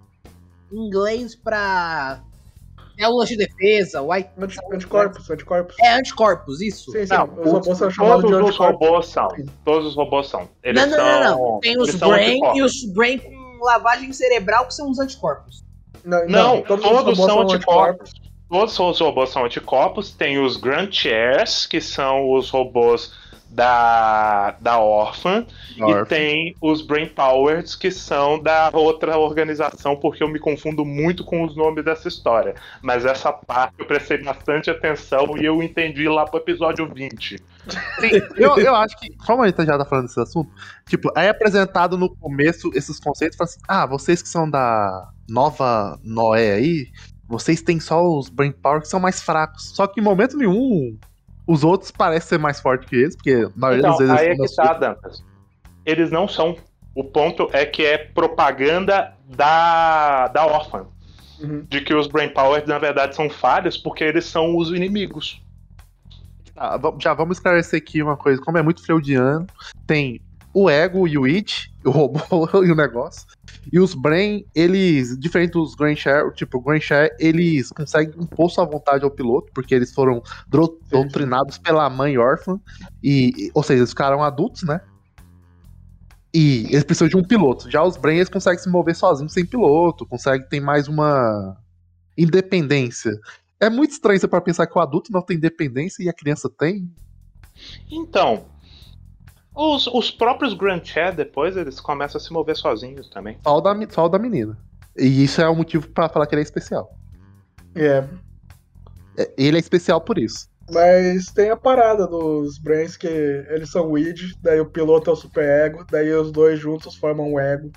em 0.72 0.88
inglês 0.88 1.36
pra. 1.36 2.22
Células 3.00 3.30
de 3.30 3.38
defesa, 3.38 4.02
white. 4.02 4.30
Anti- 4.38 4.58
Anticorpos, 4.72 5.30
anticorpos. 5.30 5.76
É 5.80 5.94
anticorpos, 5.94 6.62
isso. 6.62 6.92
Sim, 6.92 7.06
sim. 7.06 7.14
Não, 7.14 7.26
os 7.26 7.52
robôs 7.52 7.78
são 7.78 7.90
chamados 7.92 8.22
Todos 8.24 8.30
de 8.38 8.44
os 8.44 8.50
anticorpos. 8.50 8.88
robôs 8.88 9.08
são. 9.08 9.28
Todos 9.66 9.88
os 9.90 9.96
robôs 9.96 10.28
são. 10.28 10.50
Eles 10.64 10.82
não, 10.82 10.90
não, 10.90 10.98
são, 10.98 11.20
não, 11.24 11.52
não. 11.54 11.60
Tem 11.60 11.78
os 11.80 11.92
são 11.92 12.10
Brain 12.10 12.32
anticorpos. 12.34 12.58
e 12.60 12.62
os 12.64 12.94
Brain 12.94 13.18
com 13.20 13.58
lavagem 13.66 14.14
cerebral, 14.14 14.66
que 14.68 14.74
são 14.74 14.90
os 14.90 15.00
anticorpos. 15.00 15.64
Não, 16.04 16.28
Não, 16.28 16.62
todos, 16.62 16.86
os 16.86 16.92
todos 16.92 17.18
robôs 17.18 17.18
são 17.18 17.42
anticorpos. 17.42 18.12
Todos 18.48 18.80
os 18.80 19.00
robôs 19.00 19.30
são 19.32 19.44
anticorpos. 19.46 20.12
Tem 20.12 20.38
os 20.38 20.56
Grand 20.56 20.92
Chairs, 20.92 21.66
que 21.66 21.82
são 21.82 22.32
os 22.32 22.50
robôs 22.52 23.12
da, 23.56 24.52
da 24.60 24.80
Orphan. 24.80 25.46
E 25.78 26.06
tem 26.06 26.56
os 26.62 26.82
Brain 26.82 27.08
Powers, 27.08 27.74
que 27.76 27.90
são 27.90 28.42
da 28.42 28.70
outra 28.74 29.18
organização, 29.18 29.96
porque 29.96 30.22
eu 30.22 30.28
me 30.28 30.40
confundo 30.40 30.84
muito 30.86 31.24
com 31.24 31.44
os 31.44 31.56
nomes 31.56 31.84
dessa 31.84 32.08
história. 32.08 32.56
Mas 32.82 33.06
essa 33.06 33.32
parte 33.32 33.76
eu 33.80 33.86
prestei 33.86 34.22
bastante 34.22 34.70
atenção 34.70 35.38
e 35.38 35.46
eu 35.46 35.64
entendi 35.64 36.08
lá 36.08 36.26
pro 36.26 36.40
episódio 36.40 36.88
20. 36.94 37.38
Sim, 38.00 38.10
eu, 38.36 38.58
eu 38.58 38.76
acho 38.76 39.00
que, 39.00 39.16
como 39.26 39.42
a 39.42 39.48
gente 39.48 39.66
já 39.66 39.78
tá 39.78 39.86
falando 39.86 40.06
desse 40.06 40.20
assunto, 40.20 40.52
tipo, 40.88 41.10
aí 41.16 41.28
é 41.28 41.30
apresentado 41.30 41.98
no 41.98 42.14
começo 42.16 42.70
esses 42.74 43.00
conceitos, 43.00 43.38
fala 43.38 43.50
assim, 43.50 43.60
ah, 43.68 43.86
vocês 43.86 44.22
que 44.22 44.30
são 44.30 44.50
da 44.50 45.10
nova 45.28 45.98
Noé 46.04 46.54
aí, 46.54 46.88
vocês 47.28 47.62
têm 47.62 47.80
só 47.80 48.06
os 48.06 48.30
Brain 48.30 48.52
Power 48.52 48.82
que 48.82 48.88
são 48.88 49.00
mais 49.00 49.22
fracos. 49.22 49.72
Só 49.74 49.88
que 49.88 50.00
em 50.00 50.04
momento 50.04 50.38
nenhum, 50.38 50.98
os 51.48 51.64
outros 51.64 51.92
parecem 51.92 52.30
ser 52.30 52.38
mais 52.40 52.60
fortes 52.60 52.90
que 52.90 52.96
eles, 52.96 53.16
porque 53.16 53.36
na 53.36 53.52
maioria 53.56 53.80
Então, 53.80 53.92
das 53.92 54.00
vezes 54.00 54.14
aí 54.16 54.28
é 54.28 54.32
eles 54.32 54.50
que 54.52 54.56
tá, 54.56 54.74
Dantas. 54.74 55.24
Eles 55.86 56.12
não 56.12 56.28
são. 56.28 56.58
O 56.94 57.04
ponto 57.04 57.50
é 57.52 57.66
que 57.66 57.84
é 57.84 57.98
propaganda 57.98 59.14
da, 59.28 60.28
da 60.30 60.46
Orphan. 60.46 60.88
Uhum. 61.40 61.66
De 61.70 61.82
que 61.82 61.94
os 61.94 62.08
Brain 62.08 62.30
Powers, 62.30 62.66
na 62.66 62.80
verdade, 62.80 63.16
são 63.16 63.30
falhos 63.30 63.78
porque 63.78 64.04
eles 64.04 64.26
são 64.26 64.56
os 64.58 64.70
inimigos. 64.70 65.42
Ah, 66.56 66.80
já 67.00 67.14
vamos 67.14 67.38
esclarecer 67.38 67.82
aqui 67.82 68.02
uma 68.02 68.16
coisa. 68.16 68.42
Como 68.42 68.58
é 68.58 68.62
muito 68.62 68.82
freudiano, 68.82 69.46
tem 69.86 70.22
o 70.54 70.70
ego 70.70 71.06
e 71.06 71.18
o 71.18 71.26
it, 71.26 71.70
o 71.86 71.92
robô 71.92 72.20
e 72.66 72.72
o 72.72 72.76
negócio. 72.76 73.26
E 73.72 73.80
os 73.80 73.94
brain, 73.96 74.46
eles, 74.54 75.18
diferente 75.18 75.52
dos 75.54 75.76
Grand 75.76 75.96
Share, 75.96 76.32
tipo, 76.34 76.58
o 76.58 76.62
Grand 76.62 76.80
Share, 76.80 77.12
eles 77.20 77.72
conseguem 77.72 78.14
impor 78.22 78.50
sua 78.52 78.66
vontade 78.66 79.04
ao 79.04 79.12
piloto, 79.12 79.52
porque 79.54 79.74
eles 79.74 79.94
foram 79.94 80.22
doutrinados 80.92 81.58
pela 81.58 81.90
mãe 81.90 82.18
órfã. 82.18 82.60
E, 83.02 83.48
e- 83.48 83.52
ou 83.54 83.64
seja, 83.64 83.80
eles 83.80 83.90
ficaram 83.90 84.24
adultos, 84.24 84.64
né? 84.64 84.80
E 86.34 86.66
eles 86.66 86.84
precisam 86.84 87.08
de 87.08 87.18
um 87.18 87.24
piloto. 87.24 87.72
Já 87.72 87.82
os 87.84 87.98
brain, 87.98 88.18
eles 88.18 88.30
conseguem 88.30 88.60
se 88.60 88.70
mover 88.70 88.96
sozinhos 88.96 89.34
sem 89.34 89.46
piloto, 89.46 90.06
conseguem 90.06 90.48
ter 90.48 90.60
mais 90.60 90.88
uma 90.88 91.58
independência. 92.18 93.12
É 93.60 93.70
muito 93.70 93.92
estranho 93.92 94.20
você 94.20 94.28
para 94.28 94.42
pensar 94.42 94.68
que 94.68 94.78
o 94.78 94.82
adulto 94.82 95.12
não 95.12 95.22
tem 95.22 95.38
independência 95.38 96.04
e 96.04 96.10
a 96.10 96.14
criança 96.14 96.50
tem. 96.50 96.90
Então, 97.90 98.46
os, 99.56 99.88
os 99.88 100.12
próprios 100.12 100.54
Grand 100.54 100.84
Chair, 100.84 101.16
depois, 101.16 101.56
eles 101.56 101.80
começam 101.80 102.20
a 102.20 102.24
se 102.24 102.32
mover 102.32 102.56
sozinhos 102.56 103.10
também. 103.10 103.38
Só 103.44 103.58
o 103.58 103.62
da, 103.62 103.76
só 103.90 104.06
o 104.06 104.10
da 104.10 104.20
menina. 104.20 104.58
E 104.98 105.24
isso 105.24 105.42
é 105.42 105.48
o 105.48 105.56
motivo 105.56 105.90
pra 105.90 106.10
falar 106.10 106.28
que 106.28 106.36
ele 106.36 106.42
é 106.42 106.44
especial. 106.44 106.96
É. 107.76 108.04
É, 109.18 109.32
Ele 109.38 109.58
é 109.58 109.60
especial 109.60 110.02
por 110.02 110.18
isso. 110.18 110.48
Mas 110.72 111.28
tem 111.28 111.52
a 111.52 111.58
parada 111.58 112.08
dos 112.08 112.58
Brains 112.58 112.98
que 112.98 113.08
eles 113.08 113.70
são 113.70 113.92
o 113.92 113.98
id, 113.98 114.34
daí 114.42 114.60
o 114.60 114.66
piloto 114.66 115.10
é 115.10 115.14
o 115.14 115.16
super 115.16 115.44
ego, 115.44 115.86
daí 115.92 116.12
os 116.12 116.32
dois 116.32 116.60
juntos 116.60 116.96
formam 116.96 117.34
o 117.34 117.40
ego. 117.40 117.72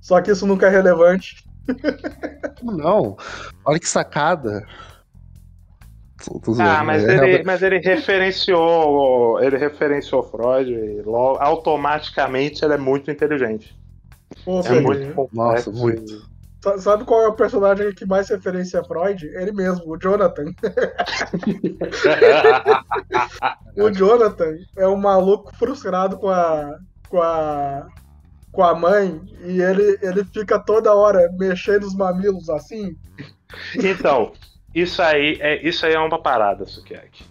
Só 0.00 0.20
que 0.20 0.32
isso 0.32 0.46
nunca 0.46 0.66
é 0.66 0.70
relevante. 0.70 1.44
Não? 2.62 3.16
Olha 3.64 3.78
que 3.78 3.88
sacada. 3.88 4.66
Tô- 6.24 6.40
tô 6.40 6.54
zoando, 6.54 6.70
Ah, 6.70 6.84
mas 6.84 7.04
né? 7.04 7.14
ele, 7.14 7.44
mas 7.44 7.62
ele 7.62 7.78
referenciou. 7.78 9.40
Ele 9.42 9.56
referenciou 9.56 10.22
Freud 10.22 10.72
e 10.72 11.02
logo, 11.02 11.38
automaticamente 11.38 12.64
ele 12.64 12.74
é 12.74 12.78
muito 12.78 13.10
inteligente. 13.10 13.76
Pô, 14.44 14.60
É 14.60 14.80
muito 14.80 15.12
complexo. 15.14 15.70
Nossa, 15.70 15.72
muito. 15.72 16.22
sa- 16.62 16.78
Sabe 16.78 17.04
qual 17.04 17.22
é 17.22 17.28
o 17.28 17.34
personagem 17.34 17.92
que 17.94 18.06
mais 18.06 18.28
referencia 18.28 18.80
a 18.80 18.84
Freud? 18.84 19.26
Ele 19.26 19.52
mesmo, 19.52 19.84
o 19.92 19.98
Jonathan. 19.98 20.46
O 23.76 23.90
Jonathan 23.90 24.54
é 24.78 24.88
um 24.88 24.96
maluco 24.96 25.54
frustrado 25.56 26.16
com 26.18 26.28
a. 26.30 26.78
com 27.10 27.20
a. 27.20 27.86
com 28.50 28.62
a 28.62 28.74
mãe 28.74 29.20
e 29.44 29.60
ele, 29.60 29.98
ele 30.00 30.24
fica 30.24 30.58
toda 30.58 30.94
hora 30.94 31.30
mexendo 31.38 31.84
os 31.84 31.94
mamilos 31.94 32.48
assim. 32.48 32.96
Então, 33.74 34.32
isso 34.80 35.00
aí 35.02 35.38
é, 35.40 35.66
isso 35.66 35.86
aí 35.86 35.94
é 35.94 35.98
uma 35.98 36.20
parada, 36.20 36.66
Sukiyaki. 36.66 37.24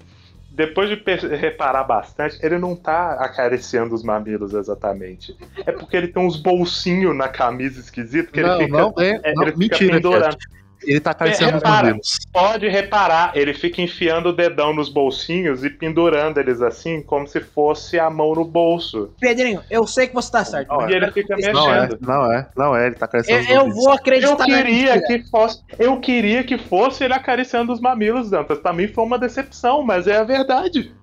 Depois 0.49 0.89
de 0.89 1.35
reparar 1.35 1.83
bastante, 1.83 2.39
ele 2.41 2.57
não 2.57 2.77
tá 2.77 3.13
acariciando 3.19 3.93
os 3.93 4.01
mamilos 4.01 4.53
exatamente. 4.53 5.37
É 5.65 5.71
porque 5.71 5.97
ele 5.97 6.07
tem 6.07 6.25
uns 6.25 6.37
bolsinhos 6.37 7.13
na 7.13 7.27
camisa 7.27 7.79
esquisito 7.81 8.31
que 8.31 8.41
não, 8.41 8.55
ele 8.55 8.65
fica. 8.65 8.77
não, 8.77 8.93
é, 8.97 9.19
é, 9.21 9.33
não, 9.33 9.43
ele 9.43 9.51
fica 9.51 9.57
mentira, 9.57 9.93
pendurando. 9.95 10.37
Cat. 10.37 10.47
Ele 10.83 10.99
tá 10.99 11.11
acariciando 11.11 11.57
os 11.57 11.63
repara. 11.63 11.87
mamilos. 11.87 12.19
Pode 12.31 12.67
reparar, 12.67 13.31
ele 13.35 13.53
fica 13.53 13.81
enfiando 13.81 14.29
o 14.29 14.33
dedão 14.33 14.73
nos 14.73 14.89
bolsinhos 14.89 15.63
e 15.63 15.69
pendurando 15.69 16.37
eles 16.39 16.61
assim, 16.61 17.01
como 17.01 17.27
se 17.27 17.39
fosse 17.41 17.97
a 17.99 18.09
mão 18.09 18.33
no 18.35 18.45
bolso. 18.45 19.11
Pedrinho, 19.19 19.61
eu 19.69 19.87
sei 19.87 20.07
que 20.07 20.13
você 20.13 20.31
tá 20.31 20.45
certo. 20.45 20.69
E 20.89 20.93
ele 20.93 21.11
fica 21.11 21.35
Não 21.35 21.71
é, 21.73 21.81
mexendo. 21.81 21.97
não 22.01 22.31
é, 22.31 22.49
não 22.55 22.75
é, 22.75 22.85
ele 22.87 22.95
tá 22.95 23.05
acariciando 23.05 23.39
Eu, 23.39 23.43
os 23.43 23.49
eu 23.49 23.57
mamilos. 23.57 23.75
vou 23.83 23.93
acreditar 23.93 24.31
Eu 24.31 24.37
queria 24.37 25.01
que 25.01 25.23
fosse, 25.29 25.61
eu 25.79 25.99
queria 25.99 26.43
que 26.43 26.57
fosse 26.57 27.03
ele 27.03 27.13
acariciando 27.13 27.71
os 27.73 27.79
mamilos, 27.79 28.29
Dantas. 28.29 28.59
Pra 28.59 28.73
mim 28.73 28.87
foi 28.87 29.03
uma 29.03 29.17
decepção, 29.17 29.81
mas 29.81 30.07
é 30.07 30.17
a 30.17 30.23
verdade. 30.23 30.93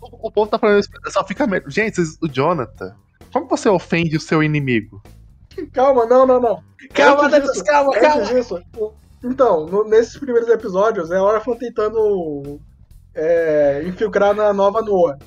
O, 0.00 0.28
o 0.28 0.30
povo 0.30 0.50
tá 0.50 0.58
falando 0.58 0.78
isso, 0.80 0.88
só 1.08 1.24
fica. 1.26 1.46
Gente, 1.68 2.00
o 2.22 2.28
Jonathan, 2.28 2.94
como 3.32 3.46
você 3.48 3.68
ofende 3.68 4.16
o 4.16 4.20
seu 4.20 4.42
inimigo? 4.42 5.02
Calma, 5.72 6.06
não, 6.06 6.26
não, 6.26 6.40
não. 6.40 6.62
Calma, 6.94 7.26
Antes 7.26 7.50
disso- 7.52 7.64
calma, 7.64 7.90
Antes 7.90 8.02
calma. 8.08 8.24
disso, 8.26 8.62
então, 9.22 9.66
no- 9.66 9.84
nesses 9.84 10.16
primeiros 10.16 10.48
episódios, 10.48 11.10
é 11.10 11.16
a 11.16 11.22
Orphan 11.22 11.54
tentando 11.56 12.60
é, 13.14 13.82
infiltrar 13.86 14.34
na 14.34 14.52
nova 14.52 14.80
Noah. 14.80 15.18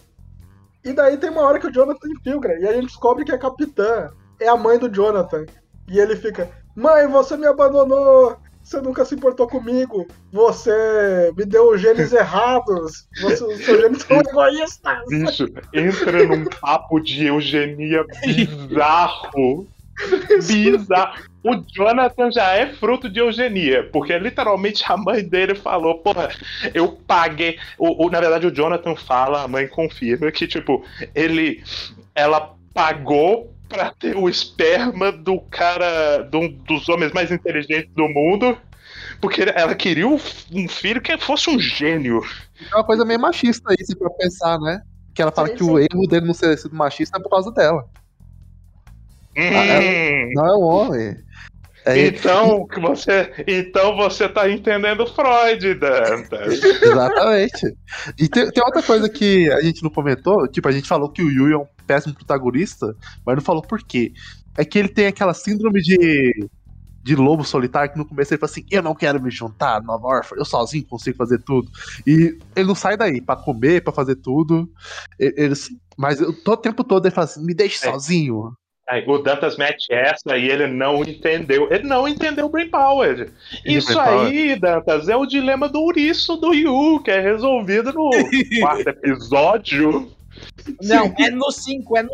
E 0.83 0.93
daí 0.93 1.17
tem 1.17 1.29
uma 1.29 1.41
hora 1.41 1.59
que 1.59 1.67
o 1.67 1.71
Jonathan 1.71 2.07
infiltra, 2.09 2.57
e 2.59 2.67
a 2.67 2.73
gente 2.73 2.87
descobre 2.87 3.23
que 3.25 3.31
a 3.31 3.37
capitã 3.37 4.09
é 4.39 4.47
a 4.47 4.55
mãe 4.57 4.77
do 4.79 4.89
Jonathan. 4.89 5.45
E 5.89 5.99
ele 5.99 6.15
fica, 6.15 6.49
mãe, 6.75 7.07
você 7.07 7.35
me 7.37 7.45
abandonou, 7.45 8.37
você 8.63 8.79
nunca 8.81 9.03
se 9.05 9.15
importou 9.15 9.47
comigo, 9.47 10.07
você 10.31 11.31
me 11.37 11.45
deu 11.45 11.77
genes 11.77 12.11
errados, 12.13 13.05
você, 13.21 13.43
os 13.43 13.63
seus 13.65 13.81
genes 13.81 14.01
são 14.03 14.17
egoístas. 14.17 14.97
Bicho, 15.09 15.45
entra 15.73 16.25
num 16.25 16.45
papo 16.45 16.99
de 17.01 17.25
eugenia 17.27 18.03
bizarro. 18.25 19.67
Bizarro. 20.47 21.21
O 21.43 21.55
Jonathan 21.75 22.31
já 22.31 22.53
é 22.53 22.73
fruto 22.73 23.09
de 23.09 23.19
eugenia, 23.19 23.89
porque 23.91 24.17
literalmente 24.17 24.83
a 24.87 24.95
mãe 24.95 25.27
dele 25.27 25.55
falou, 25.55 25.97
porra, 25.99 26.29
eu 26.73 26.93
paguei. 27.05 27.57
O, 27.77 28.05
o- 28.05 28.09
na 28.09 28.19
verdade, 28.21 28.47
o 28.47 28.51
Jonathan 28.55 28.95
fala, 28.95 29.43
a 29.43 29.47
mãe 29.47 29.67
confirma 29.67 30.31
que, 30.31 30.47
tipo, 30.47 30.83
ele. 31.13 31.61
Ela 32.15 32.55
pagou 32.73 33.53
pra 33.67 33.91
ter 33.91 34.15
o 34.15 34.29
esperma 34.29 35.11
do 35.11 35.39
cara. 35.41 36.29
um 36.33 36.47
dos 36.49 36.87
homens 36.87 37.11
mais 37.11 37.31
inteligentes 37.31 37.91
do 37.93 38.07
mundo. 38.07 38.57
Porque 39.19 39.41
ela 39.55 39.73
queria 39.75 40.07
um 40.07 40.17
filho 40.69 41.01
que 41.01 41.17
fosse 41.17 41.49
um 41.49 41.59
gênio. 41.59 42.21
É 42.71 42.75
uma 42.75 42.83
coisa 42.83 43.03
meio 43.05 43.19
machista 43.19 43.71
aí, 43.71 43.77
se 43.85 43.97
for 43.97 44.09
pensar, 44.17 44.57
né? 44.59 44.81
Que 45.13 45.21
ela 45.21 45.31
fala 45.31 45.47
Sim, 45.49 45.53
que 45.55 45.63
sim. 45.63 45.69
o 45.71 45.79
erro 45.79 46.07
dele 46.07 46.25
não 46.25 46.33
ser 46.33 46.57
sido 46.57 46.75
machista 46.75 47.17
é 47.17 47.21
por 47.21 47.29
causa 47.29 47.51
dela. 47.51 47.83
Hum. 49.37 50.31
Não 50.33 50.45
é 50.47 50.55
um 50.57 50.61
homem. 50.63 51.15
É, 51.85 52.07
Então 52.07 52.65
que 52.67 52.79
você, 52.79 53.33
então 53.45 53.97
você 53.97 54.29
tá 54.29 54.49
entendendo 54.49 55.05
Freud, 55.05 55.73
Dantas. 55.75 56.61
Exatamente. 56.81 57.75
E 58.17 58.29
tem, 58.29 58.49
tem 58.51 58.63
outra 58.63 58.81
coisa 58.81 59.09
que 59.09 59.51
a 59.51 59.61
gente 59.61 59.83
não 59.83 59.89
comentou, 59.89 60.47
tipo, 60.47 60.67
a 60.67 60.71
gente 60.71 60.87
falou 60.87 61.09
que 61.11 61.21
o 61.21 61.29
Yui 61.29 61.51
é 61.53 61.57
um 61.57 61.67
péssimo 61.85 62.15
protagonista, 62.15 62.95
mas 63.25 63.35
não 63.35 63.43
falou 63.43 63.61
por 63.61 63.79
quê. 63.85 64.13
É 64.57 64.63
que 64.63 64.79
ele 64.79 64.87
tem 64.87 65.07
aquela 65.07 65.33
síndrome 65.33 65.81
de, 65.81 66.47
de 67.03 67.15
lobo 67.17 67.43
solitário 67.43 67.91
que 67.91 67.97
no 67.97 68.07
começo 68.07 68.33
ele 68.33 68.39
fala 68.39 68.49
assim, 68.51 68.63
eu 68.71 68.81
não 68.81 68.95
quero 68.95 69.21
me 69.21 69.29
juntar, 69.29 69.81
Nova 69.83 70.07
Orphan, 70.07 70.35
eu 70.37 70.45
sozinho 70.45 70.85
consigo 70.87 71.17
fazer 71.17 71.39
tudo. 71.43 71.69
E 72.07 72.31
ele 72.55 72.67
não 72.67 72.75
sai 72.75 72.95
daí 72.95 73.19
pra 73.19 73.35
comer, 73.35 73.83
pra 73.83 73.91
fazer 73.91 74.15
tudo. 74.15 74.69
E- 75.19 75.33
Eles, 75.35 75.67
mas 75.97 76.21
eu- 76.21 76.31
todo 76.43 76.59
o 76.59 76.61
tempo 76.61 76.81
todo 76.83 77.05
ele 77.05 77.13
fala 77.15 77.25
assim, 77.25 77.43
me 77.45 77.53
deixe 77.53 77.85
É. 77.85 77.91
sozinho. 77.91 78.53
Aí, 78.87 79.03
o 79.07 79.17
Dantas 79.17 79.57
mete 79.57 79.85
essa 79.91 80.37
e 80.37 80.49
ele 80.49 80.67
não 80.67 81.01
entendeu. 81.03 81.71
Ele 81.71 81.83
não 81.83 82.05
entendeu 82.07 82.47
o 82.47 82.49
Brain 82.49 82.69
Power. 82.69 83.31
E 83.65 83.77
Isso 83.77 83.93
Brain 83.93 84.05
Power? 84.05 84.27
aí, 84.27 84.59
Dantas, 84.59 85.07
é 85.07 85.15
o 85.15 85.25
dilema 85.25 85.69
do 85.69 85.81
Uriço 85.81 86.35
do 86.35 86.53
Yu, 86.53 87.01
que 87.01 87.09
é 87.09 87.19
resolvido 87.19 87.93
no 87.93 88.09
quarto 88.59 88.89
episódio. 88.89 90.11
Não, 90.81 91.13
é 91.17 91.29
no 91.31 91.49
5, 91.49 91.97
é 91.97 92.03
no, 92.03 92.09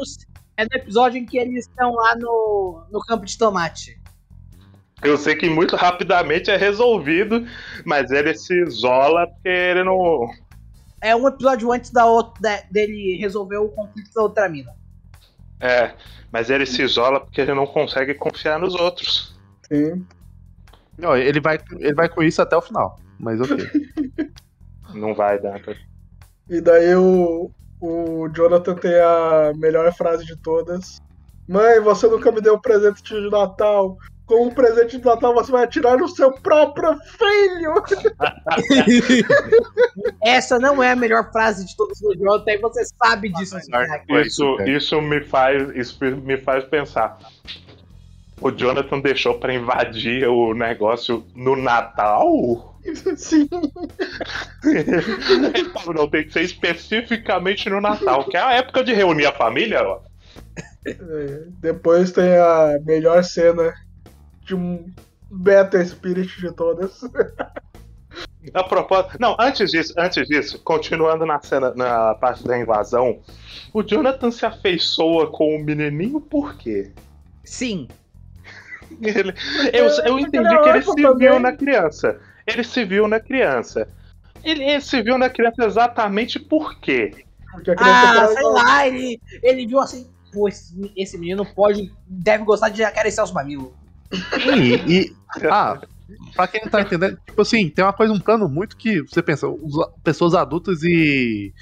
é 0.58 0.63
no 0.63 0.69
episódio 0.73 1.19
em 1.19 1.25
que 1.25 1.39
eles 1.39 1.67
estão 1.67 1.91
lá 1.93 2.15
no, 2.15 2.84
no 2.91 2.99
campo 2.99 3.25
de 3.25 3.36
tomate. 3.36 3.99
Eu 5.01 5.17
sei 5.17 5.36
que 5.36 5.49
muito 5.49 5.75
rapidamente 5.75 6.51
é 6.51 6.58
resolvido, 6.58 7.47
mas 7.86 8.12
ele 8.12 8.36
se 8.36 8.53
isola 8.63 9.27
porque 9.27 9.47
ele 9.47 9.84
não. 9.84 10.29
É 11.01 11.15
um 11.15 11.27
episódio 11.27 11.71
antes 11.71 11.89
da 11.89 12.05
outra, 12.05 12.62
dele 12.69 13.17
resolver 13.17 13.58
o 13.58 13.69
conflito 13.69 14.12
da 14.13 14.21
outra 14.21 14.49
mina. 14.49 14.78
É, 15.59 15.93
mas 16.31 16.49
ele 16.49 16.65
se 16.65 16.81
isola 16.81 17.19
porque 17.19 17.41
ele 17.41 17.53
não 17.53 17.67
consegue 17.67 18.13
confiar 18.13 18.59
nos 18.59 18.75
outros. 18.75 19.37
Sim. 19.67 20.05
Não, 20.97 21.15
ele, 21.15 21.39
vai, 21.39 21.59
ele 21.71 21.93
vai 21.93 22.09
com 22.09 22.21
isso 22.21 22.41
até 22.41 22.55
o 22.55 22.61
final, 22.61 22.99
mas 23.19 23.39
ok. 23.39 23.57
Não 24.93 25.13
vai, 25.13 25.39
Dantas. 25.39 25.77
E 26.49 26.59
daí 26.59 26.95
o, 26.95 27.51
o 27.79 28.27
Jonathan 28.29 28.75
tem 28.75 28.95
a 28.99 29.53
melhor 29.55 29.93
frase 29.93 30.25
de 30.25 30.35
todas. 30.37 30.99
Mãe, 31.47 31.79
você 31.79 32.07
nunca 32.07 32.31
me 32.31 32.41
deu 32.41 32.55
um 32.55 32.59
presente 32.59 33.03
de 33.03 33.29
Natal. 33.29 33.97
Como 34.29 34.53
presente 34.53 34.99
de 34.99 35.03
Natal 35.03 35.33
você 35.33 35.51
vai 35.51 35.63
atirar 35.63 35.97
no 35.97 36.07
seu 36.07 36.31
próprio 36.31 36.95
filho. 36.99 37.73
Essa 40.23 40.59
não 40.59 40.83
é 40.83 40.91
a 40.91 40.95
melhor 40.95 41.31
frase 41.31 41.65
de 41.65 41.75
todos 41.75 41.99
os 41.99 42.15
jogos, 42.15 42.47
aí 42.47 42.59
você 42.59 42.85
sabe 42.85 43.33
disso. 43.33 43.57
Isso, 44.23 44.61
isso 44.61 45.01
me 45.01 45.23
faz, 45.23 45.75
isso 45.75 45.97
me 46.17 46.37
faz 46.37 46.63
pensar. 46.65 47.17
O 48.39 48.51
Jonathan 48.51 48.99
deixou 48.99 49.39
pra 49.39 49.51
invadir 49.51 50.29
o 50.29 50.53
negócio 50.53 51.25
no 51.33 51.55
Natal? 51.55 52.77
Sim. 53.17 53.49
Não, 55.91 56.07
tem 56.07 56.23
que 56.23 56.33
ser 56.33 56.43
especificamente 56.43 57.67
no 57.67 57.81
Natal, 57.81 58.25
que 58.25 58.37
é 58.37 58.41
a 58.41 58.53
época 58.53 58.83
de 58.83 58.93
reunir 58.93 59.25
a 59.25 59.33
família, 59.33 59.81
ó. 59.81 60.01
É, 60.85 60.93
Depois 61.59 62.11
tem 62.11 62.37
a 62.37 62.79
melhor 62.85 63.23
cena 63.23 63.73
de 64.49 64.55
um 64.55 64.91
Beta 65.29 65.83
Spirit 65.85 66.39
de 66.41 66.51
todas. 66.51 67.01
A 68.53 68.63
propósito. 68.63 69.17
Não, 69.19 69.35
antes 69.39 69.69
disso, 69.69 69.93
antes 69.97 70.27
disso, 70.27 70.59
continuando 70.63 71.23
na 71.25 71.39
cena, 71.39 71.71
na 71.75 72.15
parte 72.15 72.43
da 72.43 72.57
invasão, 72.57 73.19
o 73.71 73.83
Jonathan 73.83 74.31
se 74.31 74.45
afeiçoa 74.45 75.29
com 75.29 75.55
o 75.55 75.63
menininho 75.63 76.19
por 76.19 76.55
quê? 76.57 76.91
Sim. 77.43 77.88
Ele- 79.01 79.33
eu, 79.71 79.85
eu 79.85 80.03
porque 80.17 80.21
entendi 80.21 80.53
é 80.55 80.62
que 80.63 80.69
ele 80.69 80.81
se 80.81 80.95
também. 80.95 81.29
viu 81.29 81.39
na 81.39 81.51
criança. 81.55 82.19
Ele 82.47 82.63
se 82.63 82.83
viu 82.85 83.07
na 83.07 83.19
criança. 83.19 83.88
Ele, 84.43 84.63
ele 84.63 84.81
se 84.81 84.99
viu 85.03 85.17
na 85.17 85.29
criança 85.29 85.63
exatamente 85.65 86.39
por 86.39 86.79
quê? 86.79 87.23
Porque 87.51 87.69
a 87.71 87.75
criança 87.75 88.23
Ah, 88.23 88.27
sei 88.29 88.43
lá, 88.43 88.88
ele, 88.88 89.21
ele 89.43 89.67
viu 89.67 89.79
assim, 89.79 90.09
pô, 90.33 90.47
esse, 90.47 90.91
esse 90.95 91.17
menino 91.19 91.45
pode, 91.45 91.93
deve 92.07 92.43
gostar 92.45 92.69
de 92.69 92.83
acariciar 92.83 93.23
os 93.25 93.31
mamilos. 93.31 93.69
Sim, 94.13 94.73
e. 94.87 95.15
Ah, 95.49 95.79
pra 96.35 96.47
quem 96.47 96.61
não 96.63 96.69
tá 96.69 96.81
entendendo, 96.81 97.17
tipo 97.25 97.41
assim, 97.41 97.69
tem 97.69 97.83
uma 97.85 97.93
coisa, 97.93 98.11
um 98.13 98.19
plano 98.19 98.49
muito 98.49 98.75
que 98.75 99.01
você 99.01 99.21
pensa, 99.21 99.47
os- 99.47 99.87
pessoas 100.03 100.33
adultas 100.33 100.81
e. 100.83 101.53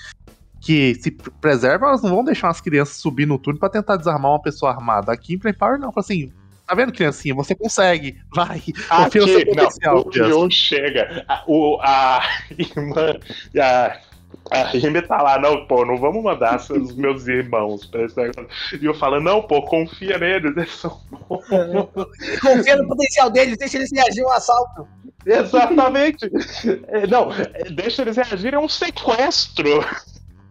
que 0.61 0.95
se 0.95 1.11
preservam, 1.41 1.89
elas 1.89 2.01
não 2.01 2.09
vão 2.09 2.23
deixar 2.23 2.49
as 2.49 2.61
crianças 2.61 2.97
subir 2.97 3.25
no 3.25 3.37
túnel 3.37 3.59
pra 3.59 3.69
tentar 3.69 3.95
desarmar 3.97 4.31
uma 4.31 4.41
pessoa 4.41 4.71
armada. 4.71 5.11
Aqui 5.11 5.33
em 5.35 5.39
Play 5.39 5.53
Power, 5.53 5.77
não. 5.79 5.91
Assim, 5.95 6.31
tá 6.65 6.73
vendo, 6.75 6.91
criancinha? 6.91 7.35
Você 7.35 7.53
consegue, 7.55 8.17
vai. 8.33 8.61
Confia 8.89 9.21
no 9.21 9.27
seu 9.27 9.37
Aqui, 9.39 9.45
potencial, 9.45 9.95
não, 9.95 10.01
o. 10.03 10.09
Ryu 10.45 10.51
chega. 10.51 11.25
A, 11.27 11.43
o, 11.47 11.77
a 11.81 12.21
irmã. 12.57 13.19
A, 13.61 13.99
a 14.51 14.63
Rime 14.65 15.01
tá 15.01 15.21
lá, 15.21 15.39
não, 15.39 15.65
pô, 15.65 15.85
não 15.85 15.97
vamos 15.97 16.23
mandar 16.23 16.57
os 16.71 16.95
meus 16.95 17.27
irmãos 17.27 17.85
pra 17.85 18.03
esse 18.03 18.17
negócio. 18.17 18.47
E 18.81 18.85
eu 18.85 18.93
falo, 18.93 19.19
não, 19.19 19.41
pô, 19.41 19.61
confia 19.63 20.17
neles, 20.17 20.55
eles 20.55 20.71
são 20.71 20.99
bons. 21.27 21.45
Confia 22.41 22.75
no 22.77 22.87
potencial 22.87 23.29
deles, 23.29 23.57
deixa 23.57 23.77
eles 23.77 23.91
reagir 23.91 24.23
ao 24.23 24.31
assalto. 24.31 24.87
Exatamente. 25.25 26.31
É, 26.87 27.05
Não, 27.07 27.31
é, 27.33 27.69
deixa 27.69 28.01
eles 28.01 28.15
reagirem 28.15 28.59
a 28.59 28.63
um 28.63 28.69
sequestro. 28.69 29.85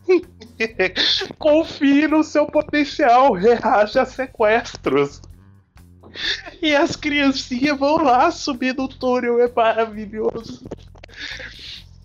Confie 1.39 2.07
no 2.07 2.23
seu 2.23 2.47
potencial, 2.47 3.33
reaja 3.33 4.03
a 4.03 4.07
sequestros. 4.07 5.21
E 6.63 6.75
as 6.75 6.97
criancinhas 6.97 7.79
vão 7.79 7.97
lá 8.03 8.31
subir 8.31 8.75
no 8.75 8.89
túnel, 8.89 9.41
é 9.41 9.51
maravilhoso. 9.55 10.65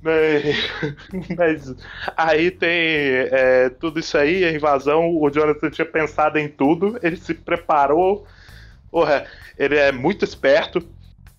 Mas, 0.02 0.56
mas 1.38 1.76
aí 2.18 2.50
tem 2.52 2.70
é, 3.32 3.70
tudo 3.70 4.00
isso 4.00 4.18
aí, 4.18 4.44
a 4.44 4.52
invasão. 4.52 5.16
O 5.18 5.30
Jonathan 5.30 5.70
tinha 5.70 5.86
pensado 5.86 6.38
em 6.40 6.48
tudo, 6.48 6.98
ele 7.04 7.16
se 7.16 7.34
preparou. 7.34 8.26
Porra, 8.90 9.26
ele 9.58 9.78
é 9.78 9.92
muito 9.92 10.26
esperto 10.26 10.82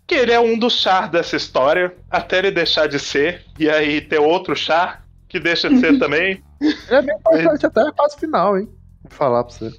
que 0.06 0.14
ele 0.14 0.32
é 0.32 0.40
um 0.40 0.58
dos 0.58 0.80
char 0.80 1.10
dessa 1.10 1.36
história, 1.36 1.94
até 2.10 2.38
ele 2.38 2.50
deixar 2.50 2.86
de 2.86 2.98
ser, 2.98 3.42
e 3.58 3.68
aí 3.68 4.00
ter 4.00 4.18
outro 4.18 4.54
char 4.56 5.02
que 5.28 5.38
deixa 5.40 5.68
de 5.68 5.78
ser 5.80 5.96
também. 6.00 6.42
Ele 6.60 6.74
é 6.88 7.02
bem 7.02 7.16
importante 7.16 7.66
até 7.66 7.80
a 7.80 7.92
fase 7.92 8.18
final, 8.18 8.58
hein? 8.58 8.68
Vou 9.02 9.10
falar 9.12 9.44
pra 9.44 9.52
você. 9.52 9.70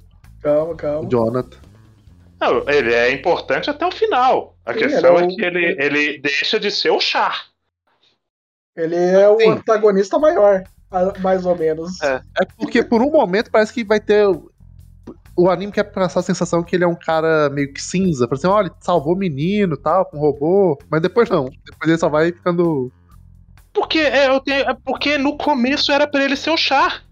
Calma, 0.42 0.72
O 0.72 0.76
calma. 0.76 1.08
Jonathan. 1.08 1.56
Não, 2.40 2.68
ele 2.68 2.92
é 2.92 3.10
importante 3.10 3.70
até 3.70 3.86
o 3.86 3.90
final. 3.92 4.56
A 4.66 4.72
Sim, 4.72 4.80
questão 4.80 5.16
ele 5.16 5.18
é 5.18 5.22
é 5.22 5.26
o- 5.26 5.36
que 5.36 5.42
ele, 5.44 5.76
ele 5.82 6.18
deixa 6.18 6.60
de 6.60 6.70
ser 6.70 6.90
o 6.90 7.00
Char. 7.00 7.46
Ele 8.76 8.96
é 8.96 9.28
o 9.28 9.38
Sim. 9.38 9.50
antagonista 9.50 10.18
maior, 10.18 10.64
mais 11.20 11.46
ou 11.46 11.56
menos. 11.56 12.00
É. 12.02 12.20
É 12.40 12.44
porque 12.56 12.82
por 12.82 13.00
um 13.02 13.10
momento 13.10 13.50
parece 13.50 13.72
que 13.72 13.84
vai 13.84 14.00
ter. 14.00 14.26
O 15.36 15.50
anime 15.50 15.72
quer 15.72 15.84
passar 15.84 16.20
a 16.20 16.22
sensação 16.24 16.62
que 16.62 16.76
ele 16.76 16.84
é 16.84 16.86
um 16.86 16.94
cara 16.94 17.50
meio 17.50 17.72
que 17.72 17.80
cinza. 17.82 18.26
Por 18.28 18.34
assim, 18.36 18.46
olha, 18.46 18.66
ele 18.66 18.74
salvou 18.80 19.14
o 19.14 19.18
menino 19.18 19.74
e 19.74 19.80
tal, 19.80 20.04
com 20.06 20.16
o 20.16 20.20
robô. 20.20 20.78
Mas 20.90 21.02
depois 21.02 21.28
não. 21.28 21.44
Depois 21.64 21.88
ele 21.88 21.98
só 21.98 22.08
vai 22.08 22.32
ficando. 22.32 22.92
Porque, 23.72 23.98
é, 23.98 24.28
eu 24.28 24.40
tenho- 24.40 24.68
é 24.70 24.76
porque 24.84 25.18
no 25.18 25.36
começo 25.36 25.90
era 25.90 26.06
pra 26.06 26.24
ele 26.24 26.36
ser 26.36 26.50
o 26.50 26.56
Char. 26.56 27.02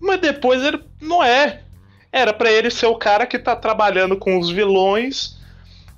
Mas 0.00 0.20
depois 0.20 0.62
ele 0.62 0.80
não 1.00 1.22
é. 1.22 1.62
Era 2.12 2.32
pra 2.32 2.50
ele 2.50 2.70
ser 2.70 2.86
o 2.86 2.96
cara 2.96 3.26
que 3.26 3.38
tá 3.38 3.54
trabalhando 3.56 4.16
com 4.16 4.38
os 4.38 4.48
vilões, 4.50 5.39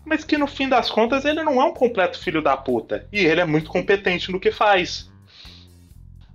mas 0.05 0.25
que 0.25 0.37
no 0.37 0.47
fim 0.47 0.69
das 0.69 0.91
contas 0.91 1.25
ele 1.25 1.43
não 1.43 1.61
é 1.61 1.65
um 1.65 1.73
completo 1.75 2.19
filho 2.19 2.43
da 2.43 2.57
puta. 2.57 3.07
E 3.13 3.21
ele 3.21 3.41
é 3.41 3.45
muito 3.45 3.71
competente 3.71 4.31
no 4.31 4.41
que 4.41 4.51
faz. 4.51 5.11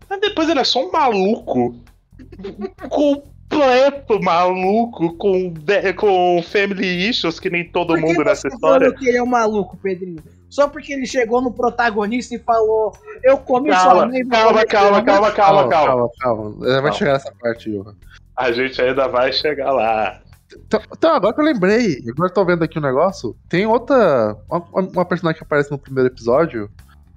Mas 0.10 0.21
depois 0.21 0.49
ele 0.49 0.60
é 0.60 0.63
só 0.63 0.86
um 0.88 0.91
maluco. 0.91 1.75
completo 2.89 4.19
maluco 4.21 5.15
com, 5.17 5.53
com 5.95 6.43
family 6.43 7.10
issues 7.10 7.39
que 7.39 7.49
nem 7.49 7.63
todo 7.69 7.89
Por 7.89 7.99
que 7.99 8.06
mundo 8.06 8.23
nessa 8.23 8.41
você 8.41 8.49
tá 8.49 8.56
história. 8.56 8.93
que 8.93 9.08
ele 9.08 9.17
é 9.17 9.23
um 9.23 9.27
maluco, 9.27 9.77
Pedrinho? 9.77 10.21
Só 10.49 10.67
porque 10.67 10.93
ele 10.93 11.06
chegou 11.06 11.41
no 11.41 11.51
protagonista 11.51 12.36
e 12.36 12.39
falou: 12.39 12.93
Eu 13.23 13.38
comi 13.38 13.69
sua 13.69 13.77
Calma, 13.84 14.08
mãe. 14.08 14.23
vou 14.23 14.32
calma, 14.32 14.65
calma, 14.65 14.65
sua 14.65 14.65
calma, 14.65 14.91
mãe." 14.91 15.06
calma, 15.06 15.32
calma. 15.34 15.69
calma. 15.69 16.10
calma. 16.19 16.82
Vai 16.82 16.93
chegar 16.93 17.13
nessa 17.13 17.34
parte, 17.34 17.69
Johan. 17.71 17.95
A 18.36 18.51
gente 18.51 18.82
ainda 18.82 19.08
vai 19.08 19.32
chegar 19.34 19.71
lá. 19.71 20.21
Então, 20.53 20.81
então, 20.93 21.13
agora 21.13 21.33
que 21.33 21.41
eu 21.41 21.45
lembrei, 21.45 21.97
agora 22.10 22.29
eu 22.29 22.33
tô 22.33 22.45
vendo 22.45 22.63
aqui 22.63 22.79
um 22.79 22.81
negócio, 22.81 23.36
tem 23.49 23.65
outra. 23.65 24.36
Uma, 24.49 24.65
uma 24.81 25.05
personagem 25.05 25.38
que 25.38 25.43
aparece 25.43 25.71
no 25.71 25.77
primeiro 25.77 26.10
episódio, 26.10 26.69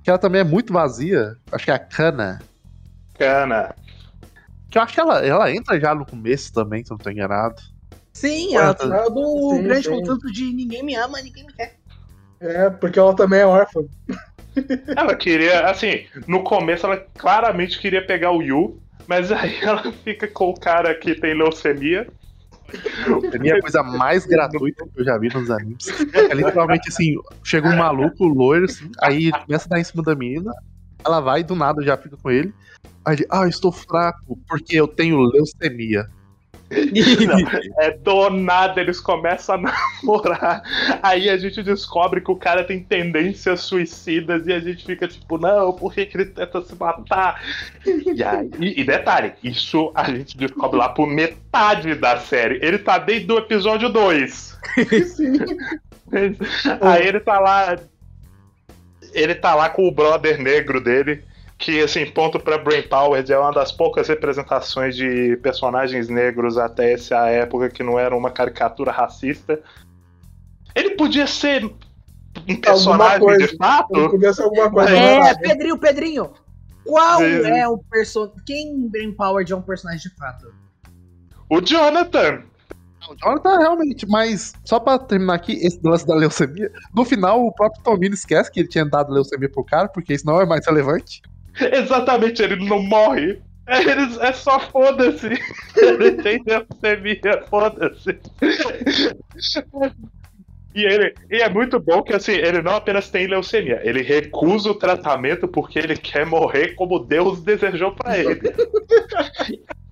que 0.02 0.10
ela 0.10 0.18
também 0.18 0.40
é 0.40 0.44
muito 0.44 0.72
vazia. 0.72 1.36
Acho 1.52 1.64
que 1.64 1.70
é 1.70 1.74
a 1.74 1.78
Kana. 1.78 2.44
Cana. 3.16 3.74
Que 4.70 4.78
eu 4.78 4.82
acho 4.82 4.94
que 4.94 5.00
ela, 5.00 5.24
ela 5.24 5.50
entra 5.52 5.78
já 5.78 5.94
no 5.94 6.06
começo 6.06 6.52
também, 6.52 6.84
se 6.84 6.92
eu 6.92 6.94
não 6.94 7.02
tô 7.02 7.10
enganado. 7.10 7.60
Sim, 8.14 8.54
ela 8.56 8.74
Quantas? 8.74 8.90
é 8.90 9.10
do 9.10 9.50
Sim, 9.50 9.62
grande 9.62 9.82
sim. 9.84 9.90
conjunto 9.90 10.32
de 10.32 10.52
ninguém 10.52 10.82
me 10.82 10.94
ama, 10.94 11.20
ninguém 11.20 11.44
me 11.44 11.52
quer. 11.52 11.76
É, 12.40 12.70
porque 12.70 12.98
ela 12.98 13.14
também 13.14 13.40
é 13.40 13.46
órfã. 13.46 13.80
Ela 14.96 15.14
queria, 15.14 15.70
assim, 15.70 16.06
no 16.26 16.42
começo 16.42 16.84
ela 16.84 17.06
claramente 17.16 17.78
queria 17.78 18.04
pegar 18.04 18.32
o 18.32 18.42
Yu, 18.42 18.82
mas 19.06 19.30
aí 19.30 19.60
ela 19.62 19.92
fica 19.92 20.26
com 20.26 20.50
o 20.50 20.58
cara 20.58 20.92
que 20.92 21.14
tem 21.14 21.34
leucemia. 21.34 22.08
É 23.32 23.36
a 23.36 23.40
minha 23.40 23.60
coisa 23.60 23.82
mais 23.82 24.26
gratuita 24.26 24.86
que 24.86 25.00
eu 25.00 25.04
já 25.04 25.18
vi 25.18 25.28
nos 25.32 25.50
animes. 25.50 25.86
É 26.14 26.34
literalmente 26.34 26.88
assim, 26.88 27.16
chega 27.44 27.68
um 27.68 27.76
maluco 27.76 28.24
loiro, 28.24 28.64
assim, 28.66 28.90
aí 29.00 29.30
começa 29.30 29.66
a 29.66 29.70
dar 29.70 29.80
em 29.80 29.84
cima 29.84 30.02
da 30.02 30.14
menina, 30.14 30.52
ela 31.04 31.20
vai 31.20 31.42
do 31.42 31.54
nada 31.54 31.82
já 31.82 31.96
fica 31.96 32.16
com 32.16 32.30
ele. 32.30 32.52
Aí 33.04 33.16
ele, 33.16 33.26
ah, 33.30 33.48
estou 33.48 33.72
fraco 33.72 34.38
porque 34.48 34.76
eu 34.76 34.86
tenho 34.86 35.20
leucemia. 35.20 36.06
Não, 36.70 37.38
é 37.82 37.90
do 37.90 38.30
nada 38.30 38.80
eles 38.80 39.00
começam 39.00 39.56
a 39.56 39.58
namorar. 39.58 40.62
Aí 41.02 41.28
a 41.28 41.36
gente 41.36 41.62
descobre 41.62 42.20
que 42.20 42.30
o 42.30 42.36
cara 42.36 42.62
tem 42.62 42.80
tendências 42.82 43.60
suicidas 43.60 44.46
e 44.46 44.52
a 44.52 44.60
gente 44.60 44.84
fica 44.84 45.08
tipo, 45.08 45.36
não, 45.36 45.72
por 45.72 45.92
que, 45.92 46.06
que 46.06 46.16
ele 46.16 46.26
tenta 46.26 46.62
se 46.62 46.74
matar? 46.76 47.42
E, 47.84 48.22
aí, 48.22 48.50
e, 48.58 48.80
e 48.80 48.84
detalhe, 48.84 49.32
isso 49.42 49.90
a 49.94 50.04
gente 50.04 50.36
descobre 50.36 50.78
lá 50.78 50.88
por 50.88 51.08
metade 51.08 51.94
da 51.96 52.18
série. 52.18 52.60
Ele 52.62 52.78
tá 52.78 52.98
desde 52.98 53.30
o 53.32 53.38
episódio 53.38 53.88
2. 53.88 54.58
Sim. 55.06 55.38
Aí 56.80 57.06
ele 57.06 57.20
tá 57.20 57.38
lá. 57.40 57.78
Ele 59.12 59.34
tá 59.34 59.56
lá 59.56 59.68
com 59.68 59.88
o 59.88 59.92
brother 59.92 60.40
negro 60.40 60.80
dele. 60.80 61.24
Que, 61.60 61.82
assim, 61.82 62.06
ponto 62.06 62.40
pra 62.40 62.56
Brain 62.56 62.82
Power 62.88 63.22
é 63.28 63.38
uma 63.38 63.52
das 63.52 63.70
poucas 63.70 64.08
representações 64.08 64.96
de 64.96 65.36
personagens 65.42 66.08
negros 66.08 66.56
até 66.56 66.94
essa 66.94 67.28
época 67.28 67.68
que 67.68 67.82
não 67.82 67.98
era 67.98 68.16
uma 68.16 68.30
caricatura 68.30 68.90
racista. 68.90 69.60
Ele 70.74 70.92
podia 70.96 71.26
ser 71.26 71.66
um 72.48 72.56
personagem 72.56 73.20
coisa. 73.20 73.46
de 73.46 73.56
fato. 73.58 73.92
Não 73.92 74.10
podia 74.10 74.32
ser 74.32 74.44
alguma 74.44 74.70
coisa. 74.70 74.90
É, 74.90 75.18
É. 75.18 75.34
Pedrinho, 75.34 75.78
Pedrinho. 75.78 76.32
Qual 76.82 77.18
Sim. 77.18 77.46
é 77.46 77.68
o 77.68 77.76
personagem. 77.76 78.36
Quem 78.46 78.68
em 78.68 78.88
Brain 78.88 79.12
Power 79.12 79.44
é 79.46 79.54
um 79.54 79.60
personagem 79.60 80.00
de 80.00 80.16
fato? 80.16 80.54
O 81.50 81.60
Jonathan. 81.60 82.42
O 83.06 83.14
Jonathan 83.16 83.58
realmente, 83.58 84.08
mas 84.08 84.54
só 84.64 84.80
pra 84.80 84.98
terminar 84.98 85.34
aqui, 85.34 85.52
esse 85.64 85.78
lance 85.84 86.06
da 86.06 86.14
leucemia, 86.14 86.72
no 86.94 87.04
final 87.04 87.44
o 87.44 87.52
próprio 87.52 87.82
Tomino 87.82 88.14
esquece 88.14 88.50
que 88.50 88.60
ele 88.60 88.68
tinha 88.68 88.84
dado 88.84 89.12
leucemia 89.12 89.50
pro 89.50 89.64
cara, 89.64 89.88
porque 89.88 90.14
isso 90.14 90.24
não 90.24 90.40
é 90.40 90.46
mais 90.46 90.64
relevante. 90.66 91.20
Exatamente, 91.72 92.42
ele 92.42 92.56
não 92.68 92.82
morre. 92.82 93.42
É, 93.66 93.78
ele- 93.82 94.18
é 94.20 94.32
só 94.32 94.58
foda-se. 94.60 95.28
Ele 95.76 96.10
tem 96.20 96.42
leucemia, 96.44 97.46
foda-se. 97.48 98.20
E, 100.74 100.82
ele, 100.84 101.16
e 101.30 101.42
é 101.42 101.48
muito 101.48 101.80
bom 101.80 102.00
que 102.02 102.12
assim, 102.12 102.32
ele 102.32 102.62
não 102.62 102.76
apenas 102.76 103.10
tem 103.10 103.26
leucemia, 103.26 103.80
ele 103.82 104.02
recusa 104.02 104.70
o 104.70 104.74
tratamento 104.78 105.48
porque 105.48 105.78
ele 105.80 105.96
quer 105.96 106.24
morrer 106.24 106.74
como 106.76 107.00
Deus 107.00 107.42
desejou 107.42 107.92
pra 107.92 108.16
ele. 108.16 108.40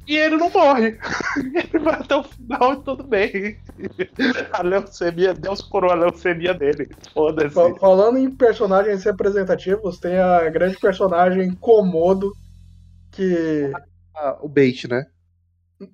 E 0.08 0.16
ele 0.16 0.38
não 0.38 0.50
morre. 0.50 0.98
Ele 1.36 1.84
vai 1.84 1.94
até 1.96 2.16
o 2.16 2.22
final 2.22 2.72
e 2.72 2.82
tudo 2.82 3.04
bem. 3.04 3.58
A 4.54 4.62
leucemia, 4.62 5.34
Deus 5.34 5.60
curou 5.60 5.90
a 5.90 5.94
leucemia 5.94 6.54
dele. 6.54 6.88
Foda-se. 7.12 7.54
Fa- 7.54 7.74
Falando 7.78 8.16
em 8.18 8.34
personagens 8.34 9.04
representativos, 9.04 9.98
tem 9.98 10.16
a 10.18 10.48
grande 10.48 10.78
personagem 10.78 11.54
Komodo, 11.60 12.32
que. 13.12 13.70
Ah, 14.16 14.38
o 14.40 14.48
bait, 14.48 14.88
né? 14.88 15.04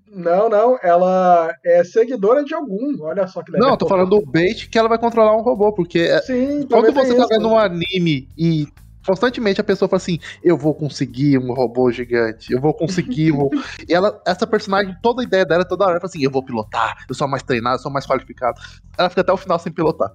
Não, 0.06 0.48
não, 0.48 0.78
ela 0.82 1.52
é 1.64 1.82
seguidora 1.84 2.44
de 2.44 2.54
algum. 2.54 3.02
Olha 3.02 3.26
só 3.26 3.42
que 3.42 3.50
legal. 3.50 3.66
Não, 3.66 3.74
eu 3.74 3.78
tô 3.78 3.88
falando 3.88 4.10
do 4.10 4.24
bait 4.24 4.68
que 4.68 4.78
ela 4.78 4.88
vai 4.88 4.98
controlar 4.98 5.36
um 5.36 5.42
robô, 5.42 5.72
porque 5.72 5.98
é- 5.98 6.22
Sim, 6.22 6.66
quando 6.68 6.92
você 6.92 7.14
tá 7.14 7.24
isso. 7.24 7.28
vendo 7.28 7.48
um 7.48 7.58
anime 7.58 8.28
e 8.38 8.66
constantemente 9.04 9.60
a 9.60 9.64
pessoa 9.64 9.88
fala 9.88 9.98
assim, 9.98 10.18
eu 10.42 10.56
vou 10.56 10.74
conseguir 10.74 11.38
um 11.38 11.52
robô 11.52 11.90
gigante, 11.90 12.52
eu 12.52 12.60
vou 12.60 12.74
conseguir 12.74 13.32
um... 13.32 13.48
e 13.88 13.92
ela, 13.92 14.20
essa 14.26 14.46
personagem, 14.46 14.96
toda 15.02 15.22
a 15.22 15.24
ideia 15.24 15.44
dela, 15.44 15.64
toda 15.64 15.84
hora, 15.84 15.92
ela 15.94 16.00
fala 16.00 16.10
assim, 16.10 16.22
eu 16.22 16.30
vou 16.30 16.44
pilotar, 16.44 17.04
eu 17.08 17.14
sou 17.14 17.28
mais 17.28 17.42
treinado, 17.42 17.76
eu 17.76 17.82
sou 17.82 17.92
mais 17.92 18.06
qualificado. 18.06 18.60
Ela 18.98 19.08
fica 19.08 19.20
até 19.20 19.32
o 19.32 19.36
final 19.36 19.58
sem 19.58 19.72
pilotar. 19.72 20.10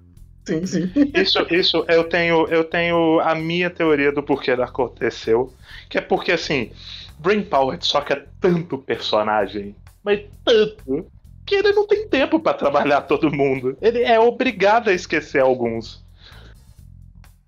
Sim, 0.46 0.66
sim. 0.66 0.92
Isso, 1.14 1.46
isso 1.52 1.86
eu 1.88 2.06
tenho, 2.06 2.48
eu 2.48 2.64
tenho 2.64 3.20
a 3.20 3.36
minha 3.36 3.70
teoria 3.70 4.12
do 4.12 4.24
porquê 4.24 4.52
ela 4.52 4.66
aconteceu, 4.66 5.54
que 5.88 5.98
é 5.98 6.02
porque 6.02 6.32
assim, 6.32 6.72
Brain 7.20 7.44
Power 7.44 7.78
só 7.82 8.02
que 8.02 8.14
é 8.14 8.26
tanto 8.40 8.78
personagem, 8.78 9.76
mas 10.04 10.22
tanto 10.44 11.06
que 11.46 11.56
ele 11.56 11.74
não 11.74 11.86
tem 11.86 12.08
tempo 12.08 12.40
pra 12.40 12.54
trabalhar 12.54 13.02
todo 13.02 13.32
mundo. 13.32 13.78
Ele 13.82 14.04
é 14.04 14.20
obrigado 14.20 14.90
a 14.90 14.94
esquecer 14.94 15.42
alguns. 15.42 16.04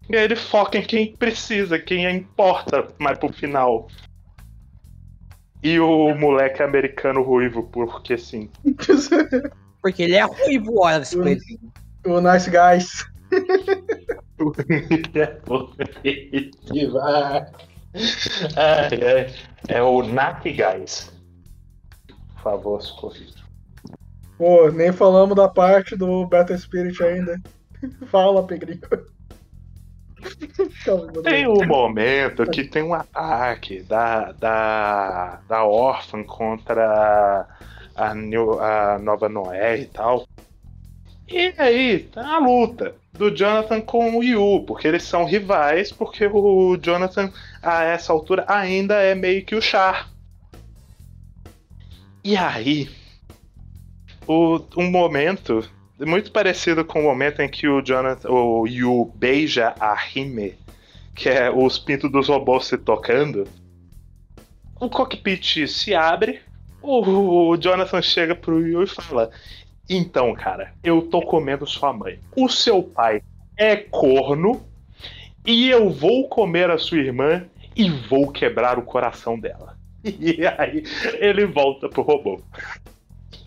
E 0.09 0.15
aí 0.15 0.23
ele 0.23 0.35
foca 0.35 0.77
em 0.77 0.81
quem 0.81 1.15
precisa, 1.15 1.79
quem 1.79 2.09
importa 2.09 2.87
mais 2.99 3.17
pro 3.17 3.31
final. 3.31 3.87
E 5.63 5.79
o 5.79 6.15
moleque 6.15 6.63
americano 6.63 7.21
ruivo, 7.21 7.63
porque 7.71 8.17
sim. 8.17 8.49
Porque 9.81 10.03
ele 10.03 10.15
é 10.15 10.21
ruivo, 10.21 10.79
olha 10.79 11.01
esse 11.01 11.17
o 11.17 12.21
Nice 12.21 12.49
Guys. 12.49 13.05
É 15.15 15.39
ai. 18.55 19.33
É 19.67 19.81
o 19.83 20.01
Nak 20.01 20.51
Guys. 20.51 21.11
Por 22.07 22.41
favor, 22.41 22.81
socorro. 22.81 23.15
Pô, 24.37 24.71
nem 24.71 24.91
falamos 24.91 25.35
da 25.35 25.47
parte 25.47 25.95
do 25.95 26.25
Battle 26.25 26.57
Spirit 26.57 27.03
ainda. 27.03 27.39
Fala, 28.09 28.45
Pegrinho. 28.47 28.81
Tem 31.23 31.47
um 31.47 31.65
momento 31.65 32.49
que 32.49 32.63
tem 32.63 32.83
um 32.83 32.93
ataque 32.93 33.81
da, 33.83 34.31
da, 34.31 35.41
da 35.47 35.63
órfã 35.65 36.23
contra 36.23 37.47
a, 37.95 38.15
New- 38.15 38.59
a 38.59 38.97
Nova 38.99 39.29
Noé 39.29 39.81
e 39.81 39.85
tal. 39.85 40.27
E 41.27 41.53
aí, 41.57 41.99
tá 41.99 42.35
a 42.35 42.39
luta 42.39 42.95
do 43.13 43.33
Jonathan 43.33 43.81
com 43.81 44.17
o 44.17 44.23
Yu, 44.23 44.65
porque 44.65 44.87
eles 44.87 45.03
são 45.03 45.23
rivais, 45.25 45.91
porque 45.91 46.25
o 46.25 46.77
Jonathan, 46.77 47.31
a 47.61 47.83
essa 47.83 48.11
altura, 48.11 48.45
ainda 48.47 48.95
é 48.95 49.13
meio 49.15 49.45
que 49.45 49.55
o 49.55 49.61
Char. 49.61 50.09
E 52.23 52.35
aí, 52.35 52.89
o, 54.27 54.59
um 54.77 54.89
momento 54.89 55.67
muito 56.05 56.31
parecido 56.31 56.83
com 56.83 56.99
o 56.99 57.03
momento 57.03 57.41
em 57.41 57.49
que 57.49 57.67
o 57.67 57.81
Jonathan, 57.81 58.29
o 58.29 58.67
Yu 58.67 59.11
beija 59.15 59.75
a 59.79 59.95
Hime, 60.13 60.55
que 61.15 61.29
é 61.29 61.49
os 61.49 61.77
pintos 61.77 62.11
dos 62.11 62.27
robôs 62.27 62.65
se 62.65 62.77
tocando. 62.77 63.47
O 64.79 64.89
cockpit 64.89 65.67
se 65.67 65.93
abre, 65.93 66.41
o 66.81 67.55
Jonathan 67.57 68.01
chega 68.01 68.35
pro 68.35 68.65
Yu 68.65 68.83
e 68.83 68.87
fala: 68.87 69.29
Então, 69.89 70.33
cara, 70.33 70.73
eu 70.83 71.03
tô 71.03 71.21
comendo 71.21 71.67
sua 71.67 71.93
mãe. 71.93 72.19
O 72.35 72.49
seu 72.49 72.81
pai 72.81 73.21
é 73.55 73.75
corno 73.75 74.65
e 75.45 75.69
eu 75.69 75.89
vou 75.89 76.27
comer 76.27 76.69
a 76.71 76.77
sua 76.77 76.97
irmã 76.97 77.45
e 77.75 77.89
vou 77.89 78.31
quebrar 78.31 78.79
o 78.79 78.83
coração 78.83 79.39
dela. 79.39 79.79
E 80.03 80.43
aí 80.57 80.83
ele 81.19 81.45
volta 81.45 81.87
pro 81.87 82.01
robô. 82.01 82.41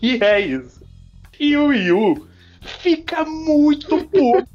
E 0.01 0.23
é 0.23 0.39
isso. 0.39 0.85
E 1.39 1.57
o 1.57 1.73
Yu 1.73 2.27
fica 2.65 3.23
muito 3.23 3.97
puto. 4.05 4.47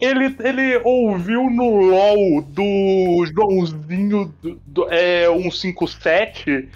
ele, 0.00 0.36
ele 0.40 0.80
ouviu 0.84 1.50
no 1.50 1.70
LOL 1.70 2.42
do 2.42 3.26
Joãozinho 3.26 4.32
do, 4.42 4.60
do, 4.66 4.92
é, 4.92 5.26
157 5.26 6.68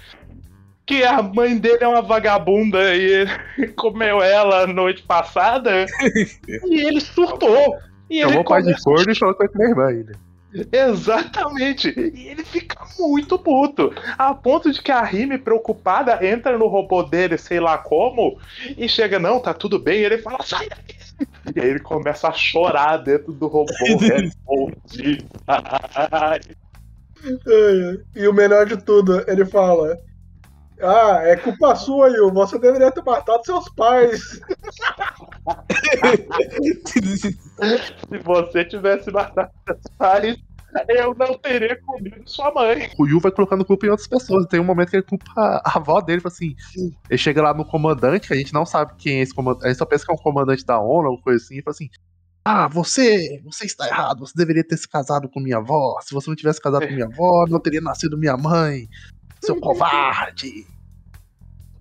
que 0.85 1.05
a 1.05 1.23
mãe 1.23 1.57
dele 1.57 1.85
é 1.85 1.89
uma 1.89 2.03
vagabunda 2.03 2.95
e 2.95 3.27
comeu 3.77 4.21
ela 4.23 4.67
noite 4.67 5.03
passada. 5.03 5.87
e 6.67 6.87
ele 6.87 7.01
surtou. 7.01 7.77
E 8.11 8.21
Chamou 8.21 8.35
ele 8.35 8.41
o 8.41 8.45
pai 8.45 8.63
de 8.63 8.69
começou 8.69 8.95
corno 8.95 9.13
e 9.13 9.19
falou 9.19 9.35
que 9.35 9.39
vai 9.39 9.49
comer 9.49 9.69
irmã 9.71 9.87
ainda. 9.87 10.32
Exatamente. 10.73 11.89
E 11.97 12.29
ele 12.29 12.45
fica 12.45 12.85
muito 12.99 13.39
puto. 13.39 13.93
A 14.19 14.35
ponto 14.35 14.71
de 14.71 14.81
que 14.81 14.93
a 14.93 15.03
Rime, 15.03 15.39
preocupada, 15.39 16.25
entra 16.27 16.59
no 16.59 16.67
robô 16.67 17.03
dele, 17.03 17.39
sei 17.39 17.59
lá 17.61 17.79
como, 17.79 18.39
e 18.77 18.89
chega, 18.89 19.19
não, 19.19 19.41
tá 19.41 19.55
tudo 19.55 19.79
bem. 19.79 20.01
E 20.01 20.05
ele 20.05 20.19
fala, 20.19 20.43
sai 20.43 20.69
daqui. 20.69 20.97
E 21.55 21.61
aí 21.61 21.69
ele 21.69 21.81
começa 21.81 22.29
a 22.29 22.33
chorar 22.33 22.99
dentro 22.99 23.33
do 23.33 23.47
robô. 23.47 23.73
E 28.15 28.27
o 28.27 28.33
melhor 28.33 28.67
de 28.67 28.77
tudo, 28.77 29.25
ele 29.31 29.45
fala: 29.45 29.97
Ah, 30.81 31.21
é 31.25 31.37
culpa 31.37 31.75
sua, 31.77 32.09
Yu. 32.11 32.33
Você 32.33 32.59
deveria 32.59 32.91
ter 32.91 33.05
matado 33.05 33.45
seus 33.45 33.69
pais. 33.71 34.41
Se 38.09 38.19
você 38.19 38.65
tivesse 38.65 39.11
matado 39.11 39.51
pais, 39.99 40.37
eu 40.89 41.15
não 41.15 41.37
teria 41.39 41.81
comido 41.83 42.23
sua 42.25 42.53
mãe. 42.53 42.91
O 42.99 43.07
Yu 43.07 43.21
vai 43.21 43.31
colocando 43.31 43.65
culpa 43.65 43.87
em 43.87 43.91
outras 43.91 44.09
pessoas. 44.09 44.47
Tem 44.47 44.61
um 44.61 44.65
momento 44.65 44.91
que 44.91 44.97
ele 44.97 45.03
culpa 45.03 45.31
a 45.37 45.77
avó 45.77 46.01
dele, 46.01 46.23
assim. 46.25 46.55
Ele 47.11 47.19
chega 47.19 47.43
lá 47.43 47.53
no 47.53 47.65
comandante, 47.65 48.33
a 48.33 48.37
gente 48.37 48.55
não 48.55 48.65
sabe 48.65 48.95
quem 48.97 49.19
é 49.19 49.23
esse 49.23 49.35
comandante. 49.35 49.67
A 49.67 49.69
gente 49.69 49.79
só 49.79 49.85
pensa 49.85 50.05
que 50.07 50.13
é 50.13 50.15
um 50.15 50.19
comandante 50.19 50.65
da 50.65 50.81
ONU, 50.81 51.09
alguma 51.09 51.23
coisa 51.23 51.45
assim, 51.45 51.59
e 51.59 51.63
fala 51.63 51.75
assim. 51.75 51.91
Ah, 52.45 52.67
você, 52.67 53.41
você 53.45 53.67
está 53.67 53.87
errado, 53.87 54.19
você 54.19 54.33
deveria 54.35 54.67
ter 54.67 54.77
se 54.77 54.89
casado 54.89 55.29
com 55.29 55.39
minha 55.39 55.59
avó. 55.59 55.97
Se 56.01 56.13
você 56.13 56.29
não 56.29 56.35
tivesse 56.35 56.61
casado 56.61 56.87
com 56.89 56.93
minha 56.93 57.07
avó, 57.07 57.47
não 57.49 57.61
teria 57.61 57.81
nascido 57.81 58.19
minha 58.19 58.37
mãe. 58.37 58.89
Seu 59.41 59.61
covarde. 59.61 60.67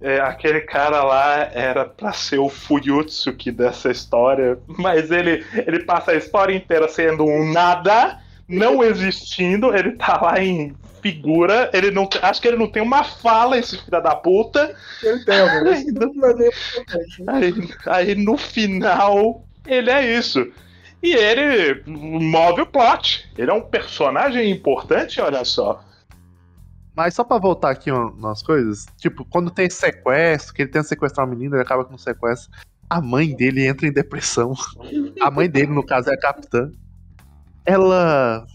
É, 0.02 0.20
aquele 0.20 0.62
cara 0.62 1.04
lá 1.04 1.50
era 1.54 1.86
pra 1.86 2.12
ser 2.12 2.40
o 2.40 2.50
Fuyutsuki 2.50 3.52
dessa 3.52 3.92
história, 3.92 4.58
mas 4.66 5.12
ele, 5.12 5.46
ele 5.54 5.84
passa 5.84 6.12
a 6.12 6.16
história 6.16 6.56
inteira 6.56 6.88
sendo 6.88 7.24
um 7.24 7.52
nada, 7.52 8.18
não 8.48 8.84
existindo, 8.84 9.76
ele 9.76 9.92
tá 9.92 10.20
lá 10.20 10.42
em 10.42 10.76
figura, 11.02 11.70
ele 11.74 11.92
não 11.92 12.08
acho 12.22 12.42
que 12.42 12.48
ele 12.48 12.58
não 12.58 12.68
tem 12.68 12.82
uma 12.82 13.04
fala, 13.04 13.58
esse 13.58 13.78
filho 13.78 14.02
da 14.02 14.16
puta. 14.16 14.76
Ele 15.04 15.24
tem, 15.26 15.36
nem 15.64 15.82
importante. 16.48 17.24
Aí, 17.28 17.54
aí 17.86 18.16
no 18.16 18.38
final, 18.38 19.44
ele 19.66 19.90
é 19.90 20.18
isso. 20.18 20.52
E 21.04 21.14
ele 21.14 21.82
move 21.86 22.62
o 22.62 22.66
plot. 22.66 23.28
Ele 23.38 23.50
é 23.50 23.54
um 23.54 23.62
personagem 23.62 24.50
importante, 24.52 25.20
olha 25.20 25.44
só. 25.44 25.84
Mas 26.96 27.14
só 27.14 27.24
pra 27.24 27.38
voltar 27.38 27.72
aqui 27.72 27.90
ó, 27.90 28.12
nas 28.18 28.44
coisas, 28.44 28.86
tipo, 28.98 29.24
quando 29.26 29.50
tem 29.50 29.70
sequestro, 29.70 30.54
que 30.54 30.64
ele 30.64 30.72
tenta 30.72 30.88
sequestrar 30.88 31.26
uma 31.26 31.34
menina, 31.34 31.56
ele 31.56 31.64
acaba 31.64 31.86
com 31.86 31.96
um 31.96 31.98
sequestro. 31.98 32.52
A 32.90 33.00
mãe 33.02 33.34
dele 33.34 33.66
entra 33.66 33.88
em 33.88 33.94
depressão. 33.94 34.54
A 35.22 35.32
mãe 35.32 35.50
dele, 35.50 35.72
no 35.72 35.86
caso, 35.86 36.10
é 36.10 36.14
a 36.14 36.20
capitã. 36.20 36.70
Ela, 37.66 38.46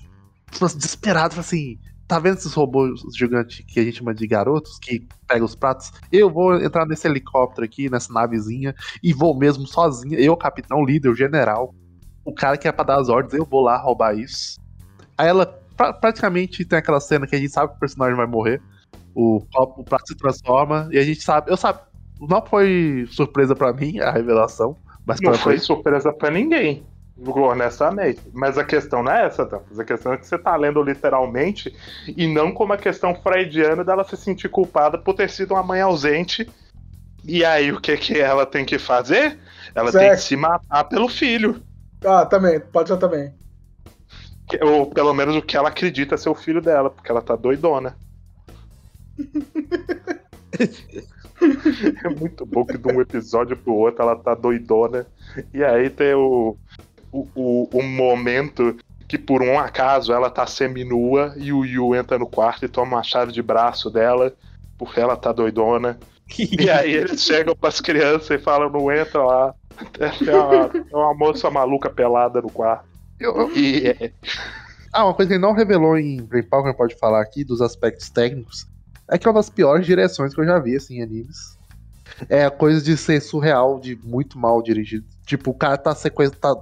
desesperada, 0.51 1.31
fala 1.31 1.41
assim: 1.41 1.79
tá 2.07 2.19
vendo 2.19 2.37
esses 2.37 2.53
robôs 2.53 3.01
gigantes 3.17 3.65
que 3.67 3.81
a 3.81 3.85
gente 3.85 3.99
chama 3.99 4.15
de 4.15 4.27
garotos, 4.27 4.79
que 4.79 5.07
pegam 5.27 5.47
os 5.47 5.55
pratos? 5.55 5.91
Eu 6.13 6.31
vou 6.31 6.55
entrar 6.57 6.87
nesse 6.87 7.07
helicóptero 7.07 7.65
aqui, 7.65 7.91
nessa 7.91 8.13
navezinha, 8.13 8.75
e 9.03 9.13
vou 9.13 9.37
mesmo 9.37 9.67
sozinha. 9.67 10.19
Eu, 10.19 10.37
capitão, 10.37 10.85
líder, 10.85 11.09
o 11.09 11.17
general, 11.17 11.75
o 12.25 12.35
cara 12.35 12.57
que 12.57 12.69
é 12.69 12.73
pra 12.73 12.85
dar 12.85 13.01
as 13.01 13.09
ordens, 13.09 13.35
eu 13.35 13.45
vou 13.45 13.63
lá 13.63 13.77
roubar 13.79 14.17
isso. 14.17 14.61
Aí 15.17 15.29
ela 15.29 15.66
pra- 15.77 15.93
praticamente 15.93 16.65
tem 16.65 16.79
aquela 16.79 17.01
cena 17.01 17.27
que 17.27 17.37
a 17.37 17.39
gente 17.39 17.51
sabe 17.53 17.71
que 17.71 17.77
o 17.77 17.81
personagem 17.81 18.17
vai 18.17 18.27
morrer. 18.27 18.61
O, 19.15 19.43
o 19.57 19.85
prato 19.85 20.09
se 20.09 20.15
transforma 20.17 20.89
e 20.91 20.99
a 20.99 21.03
gente 21.03 21.23
sabe. 21.23 21.51
Eu 21.51 21.57
sabe. 21.57 21.81
Não 22.21 22.45
foi 22.45 23.07
surpresa 23.11 23.55
pra 23.55 23.73
mim 23.73 23.99
a 24.01 24.11
revelação. 24.11 24.77
Mas 25.07 25.21
Não 25.21 25.35
foi 25.35 25.59
surpresa 25.59 26.13
pra 26.13 26.31
ninguém, 26.31 26.85
honestamente. 27.25 28.21
Mas 28.33 28.59
a 28.59 28.65
questão 28.65 29.03
não 29.05 29.13
é 29.13 29.27
essa, 29.27 29.47
Tampos. 29.47 29.79
A 29.79 29.85
questão 29.85 30.13
é 30.13 30.17
que 30.17 30.27
você 30.27 30.37
tá 30.37 30.57
lendo 30.57 30.83
literalmente 30.83 31.73
e 32.09 32.27
não 32.27 32.51
como 32.53 32.73
a 32.73 32.77
questão 32.77 33.15
freudiana 33.15 33.85
dela 33.85 34.03
se 34.03 34.17
sentir 34.17 34.49
culpada 34.49 34.99
por 34.99 35.15
ter 35.15 35.31
sido 35.31 35.55
uma 35.55 35.63
mãe 35.63 35.81
ausente. 35.81 36.51
E 37.25 37.45
aí 37.45 37.71
o 37.73 37.81
que, 37.81 37.97
que 37.97 38.19
ela 38.21 38.45
tem 38.45 38.65
que 38.65 38.79
fazer? 38.79 39.39
Ela 39.75 39.93
tem 39.93 40.11
que 40.11 40.17
se 40.17 40.37
matar 40.37 40.85
pelo 40.85 41.09
filho. 41.09 41.63
Ah, 42.05 42.27
também, 42.27 42.59
pode 42.61 42.89
ser 42.89 42.97
também. 42.99 43.33
Ou 44.63 44.87
pelo 44.87 45.13
menos 45.13 45.37
o 45.37 45.43
que 45.43 45.57
ela 45.57 45.69
acredita 45.69 46.17
ser 46.17 46.29
o 46.29 46.35
filho 46.35 46.61
dela, 46.61 46.91
porque 46.91 47.11
ela 47.11 47.23
tá 47.23 47.35
doidona. 47.35 47.97
é 52.05 52.09
muito 52.09 52.47
bom 52.47 52.65
que 52.65 52.79
de 52.79 52.93
um 52.93 53.01
episódio 53.01 53.57
pro 53.57 53.75
outro 53.75 54.03
ela 54.03 54.17
tá 54.17 54.35
doidona. 54.35 55.07
E 55.53 55.65
aí 55.65 55.91
tem 55.91 56.15
o, 56.15 56.57
o, 57.11 57.29
o, 57.35 57.69
o 57.73 57.83
momento 57.83 58.77
que 59.09 59.19
por 59.19 59.43
um 59.43 59.59
acaso 59.59 60.13
ela 60.13 60.31
tá 60.31 60.47
seminua 60.47 61.35
e 61.37 61.53
o 61.53 61.65
Yu 61.65 61.95
entra 61.95 62.19
no 62.19 62.27
quarto 62.27 62.65
e 62.65 62.69
toma 62.69 62.97
uma 62.97 63.03
chave 63.03 63.33
de 63.33 63.43
braço 63.43 63.91
dela, 63.91 64.33
porque 64.79 65.01
ela 65.01 65.17
tá 65.17 65.33
doidona. 65.33 65.99
E 66.39 66.69
aí 66.69 66.93
eles 66.93 67.23
chegam 67.23 67.55
pras 67.55 67.81
crianças 67.81 68.31
e 68.31 68.43
falam, 68.43 68.69
não 68.69 68.91
entra 68.91 69.25
lá. 69.25 69.55
Tem 69.93 70.35
uma, 70.35 70.69
tem 70.69 70.85
uma 70.93 71.15
moça 71.15 71.51
maluca 71.51 71.89
pelada 71.89 72.43
no 72.43 72.51
quarto. 72.51 72.96
Eu- 73.19 73.51
E 73.57 73.87
é, 73.89 74.13
Ah, 74.93 75.05
uma 75.05 75.15
coisa 75.15 75.29
que 75.29 75.35
ele 75.35 75.43
não 75.43 75.53
revelou 75.53 75.99
em 75.99 76.23
Brain 76.23 76.43
Power, 76.45 76.75
pode 76.75 76.95
falar 76.99 77.21
aqui, 77.21 77.45
dos 77.45 77.61
aspectos 77.61 78.09
técnicos, 78.09 78.67
é 79.11 79.19
que 79.19 79.27
é 79.27 79.31
uma 79.31 79.39
das 79.39 79.51
piores 79.51 79.85
direções 79.85 80.35
que 80.35 80.41
eu 80.41 80.47
já 80.47 80.59
vi, 80.59 80.75
assim, 80.77 80.99
em 80.99 81.03
animes. 81.03 81.59
É 82.31 82.45
a 82.47 82.51
coisa 82.51 82.81
de 82.81 82.97
ser 82.97 83.21
surreal, 83.21 83.79
de 83.79 83.97
muito 84.03 84.39
mal 84.39 84.63
dirigido. 84.63 85.05
Tipo, 85.27 85.51
o 85.51 85.55
cara 85.55 85.77
tá 85.77 85.95
sequestrado. 85.95 86.61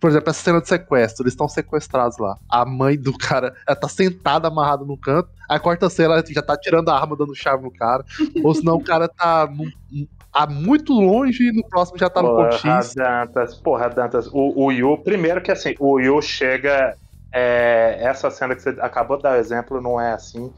Por 0.00 0.10
exemplo, 0.10 0.30
essa 0.30 0.42
cena 0.42 0.60
de 0.60 0.68
sequestro, 0.68 1.22
eles 1.24 1.32
estão 1.32 1.48
sequestrados 1.48 2.16
lá. 2.18 2.38
A 2.48 2.64
mãe 2.64 2.96
do 2.96 3.12
cara, 3.16 3.54
ela 3.66 3.76
tá 3.76 3.88
sentada, 3.88 4.48
amarrada 4.48 4.84
no 4.84 4.96
canto. 4.96 5.28
A 5.48 5.58
quarta 5.58 5.90
cena, 5.90 6.14
ela 6.14 6.24
já 6.26 6.42
tá 6.42 6.56
tirando 6.56 6.88
a 6.88 6.98
arma, 6.98 7.16
dando 7.16 7.34
chave 7.34 7.62
no 7.62 7.70
cara. 7.70 8.04
Ou 8.44 8.54
senão 8.54 8.76
o 8.76 8.84
cara 8.84 9.08
tá 9.08 9.46
num- 9.46 10.06
a 10.42 10.46
muito 10.46 10.92
longe 10.92 11.48
e 11.48 11.52
no 11.52 11.66
próximo 11.68 11.98
já 11.98 12.10
tá 12.10 12.22
no 12.22 12.34
ponto 12.36 12.56
X. 12.58 12.94
Dantas, 12.94 13.54
porra, 13.54 13.88
Dantas, 13.88 14.26
o, 14.28 14.52
o 14.66 14.70
Yu, 14.72 14.98
primeiro 14.98 15.40
que 15.40 15.50
assim, 15.50 15.74
o 15.80 15.98
Yu 15.98 16.20
chega. 16.22 16.94
é, 17.32 17.98
essa 18.00 18.30
cena 18.30 18.54
que 18.54 18.62
você 18.62 18.70
acabou 18.80 19.16
de 19.16 19.22
dar 19.24 19.32
o 19.32 19.36
exemplo 19.40 19.80
não 19.80 20.00
é 20.00 20.12
assim. 20.12 20.52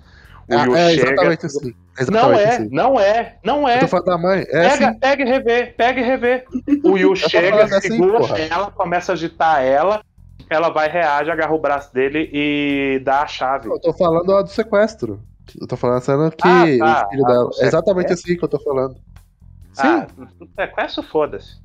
O 0.51 0.55
Ah, 0.57 0.65
Yu 0.65 0.77
é 0.77 0.91
chega. 0.91 1.13
exatamente 1.13 1.47
assim. 1.47 1.75
É 1.99 2.05
Não 2.11 2.33
exatamente 2.33 2.41
é, 2.43 2.49
assim. 2.49 2.69
não 2.71 3.01
é, 3.01 3.37
não 3.45 3.69
é. 3.69 3.83
Eu 3.83 3.89
tô 3.89 4.01
da 4.01 4.17
mãe. 4.19 4.41
É 4.49 4.69
Pega, 4.69 4.89
assim. 4.89 4.99
pega 4.99 5.23
e 5.23 5.27
rever, 5.27 5.77
pega 5.77 6.01
e 6.01 6.05
rever. 6.05 6.45
O 6.85 6.97
Yu 6.97 7.15
chega, 7.17 7.65
assim, 7.65 7.81
segura 7.91 8.19
porra. 8.21 8.39
ela, 8.39 8.71
começa 8.71 9.13
a 9.13 9.15
agitar 9.15 9.63
ela, 9.63 10.01
ela 10.49 10.71
vai, 10.71 10.89
reage, 10.89 11.31
agarra 11.31 11.55
o 11.55 11.59
braço 11.59 11.93
dele 11.93 12.31
e 12.33 13.01
dá 13.05 13.23
a 13.23 13.27
chave. 13.27 13.69
Eu 13.69 13.79
tô 13.81 13.93
falando 13.93 14.35
a 14.37 14.43
do 14.43 14.49
sequestro. 14.49 15.21
Eu 15.61 15.67
tô 15.67 15.77
falando 15.77 15.97
a 15.99 16.01
cena 16.01 16.31
que 16.31 16.47
Ah, 16.47 16.65
tá. 16.79 17.07
o 17.07 17.11
filho 17.11 17.25
dela. 17.25 17.51
É 17.61 17.67
exatamente 17.67 18.13
assim 18.13 18.37
que 18.37 18.45
eu 18.45 18.49
tô 18.49 18.59
falando. 18.61 18.97
Sim. 19.79 19.87
Ah, 19.87 20.07
sequestro, 20.59 21.03
foda-se. 21.05 21.57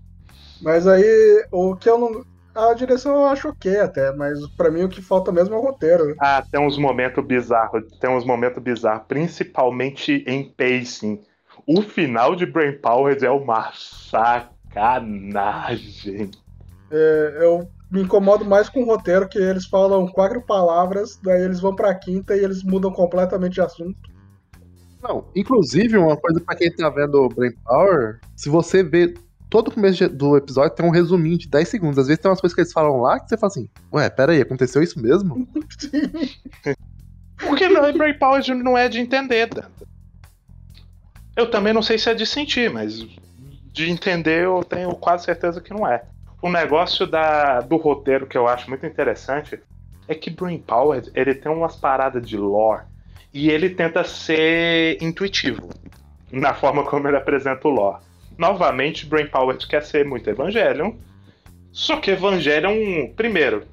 Mas 0.62 0.88
aí, 0.88 1.46
o 1.52 1.76
que 1.76 1.90
eu 1.90 1.98
não. 1.98 2.22
A 2.56 2.74
direção 2.76 3.16
eu 3.16 3.26
acho 3.26 3.50
ok 3.50 3.80
até, 3.80 4.14
mas 4.14 4.38
pra 4.56 4.70
mim 4.70 4.84
o 4.84 4.90
que 4.90 5.02
falta 5.02 5.32
mesmo 5.32 5.56
é 5.56 5.58
o 5.58 5.62
roteiro. 5.62 6.16
Ah, 6.20 6.44
tem 6.52 6.62
uns 6.62 6.78
momentos 6.78 7.26
bizarros, 7.26 7.84
tem 8.00 8.12
uns 8.12 8.24
momentos 8.24 8.62
bizarros, 8.62 9.08
principalmente 9.08 10.24
em 10.28 10.44
pacing. 10.52 11.20
O 11.66 11.82
final 11.82 12.36
de 12.36 12.46
Brain 12.46 12.78
Powers 12.78 13.24
é 13.24 13.30
uma 13.32 13.72
sacanagem. 13.74 15.10
É, 16.92 17.38
eu 17.42 17.68
me 17.90 18.04
incomodo 18.04 18.46
mais 18.46 18.70
com 18.70 18.84
o 18.84 18.86
roteiro, 18.86 19.28
que 19.28 19.40
eles 19.40 19.66
falam 19.66 20.08
quatro 20.08 20.46
palavras, 20.46 21.18
daí 21.24 21.42
eles 21.42 21.60
vão 21.60 21.76
pra 21.76 21.98
quinta 21.98 22.36
e 22.36 22.44
eles 22.44 22.64
mudam 22.64 22.92
completamente 22.92 23.54
de 23.54 23.62
assunto. 23.62 24.13
Não, 25.04 25.26
inclusive, 25.36 25.98
uma 25.98 26.16
coisa 26.16 26.40
pra 26.40 26.56
quem 26.56 26.72
tá 26.72 26.90
vendo 26.90 27.16
o 27.16 27.28
Brain 27.28 27.52
Power, 27.66 28.22
se 28.38 28.48
você 28.48 28.82
ver 28.82 29.16
todo 29.50 29.68
o 29.68 29.72
começo 29.72 30.08
do 30.08 30.38
episódio 30.38 30.76
tem 30.76 30.86
um 30.86 30.90
resuminho 30.90 31.38
de 31.38 31.48
10 31.50 31.68
segundos. 31.68 32.00
Às 32.00 32.08
vezes 32.08 32.22
tem 32.22 32.32
umas 32.32 32.40
coisas 32.40 32.56
que 32.56 32.62
eles 32.62 32.72
falam 32.72 33.02
lá 33.02 33.20
que 33.20 33.28
você 33.28 33.38
fala 33.38 33.52
assim, 33.52 33.70
ué, 33.92 34.10
pera 34.10 34.32
aí, 34.32 34.42
aconteceu 34.42 34.82
isso 34.82 35.00
mesmo? 35.00 35.46
Porque 37.38 37.68
não, 37.68 37.92
Brain 37.94 38.18
Powers 38.18 38.48
não 38.48 38.78
é 38.78 38.88
de 38.88 39.02
entender. 39.02 39.50
Eu 41.36 41.52
também 41.52 41.74
não 41.74 41.82
sei 41.82 41.98
se 41.98 42.10
é 42.10 42.14
de 42.14 42.26
sentir, 42.26 42.72
mas 42.72 43.06
de 43.74 43.90
entender, 43.90 44.46
eu 44.46 44.64
tenho 44.64 44.96
quase 44.96 45.26
certeza 45.26 45.60
que 45.60 45.74
não 45.74 45.86
é. 45.86 46.06
O 46.42 46.50
negócio 46.50 47.06
da, 47.06 47.60
do 47.60 47.76
roteiro 47.76 48.26
que 48.26 48.38
eu 48.38 48.48
acho 48.48 48.70
muito 48.70 48.86
interessante 48.86 49.62
é 50.08 50.16
que 50.16 50.30
Brain 50.30 50.60
Power 50.60 51.04
ele 51.14 51.36
tem 51.36 51.52
umas 51.52 51.76
paradas 51.76 52.26
de 52.26 52.38
lore 52.38 52.86
e 53.34 53.50
ele 53.50 53.70
tenta 53.70 54.04
ser 54.04 55.02
intuitivo 55.02 55.70
na 56.32 56.54
forma 56.54 56.84
como 56.84 57.08
ele 57.08 57.18
apresenta 57.18 57.68
o 57.68 57.72
lore. 57.72 58.02
Novamente, 58.38 59.06
Brain 59.06 59.28
Power 59.28 59.58
quer 59.58 59.84
ser 59.84 60.06
muito 60.06 60.30
Evangelion, 60.30 60.94
só 61.72 61.98
que 61.98 62.12
Evangelion, 62.12 63.08
primeiro, 63.16 63.64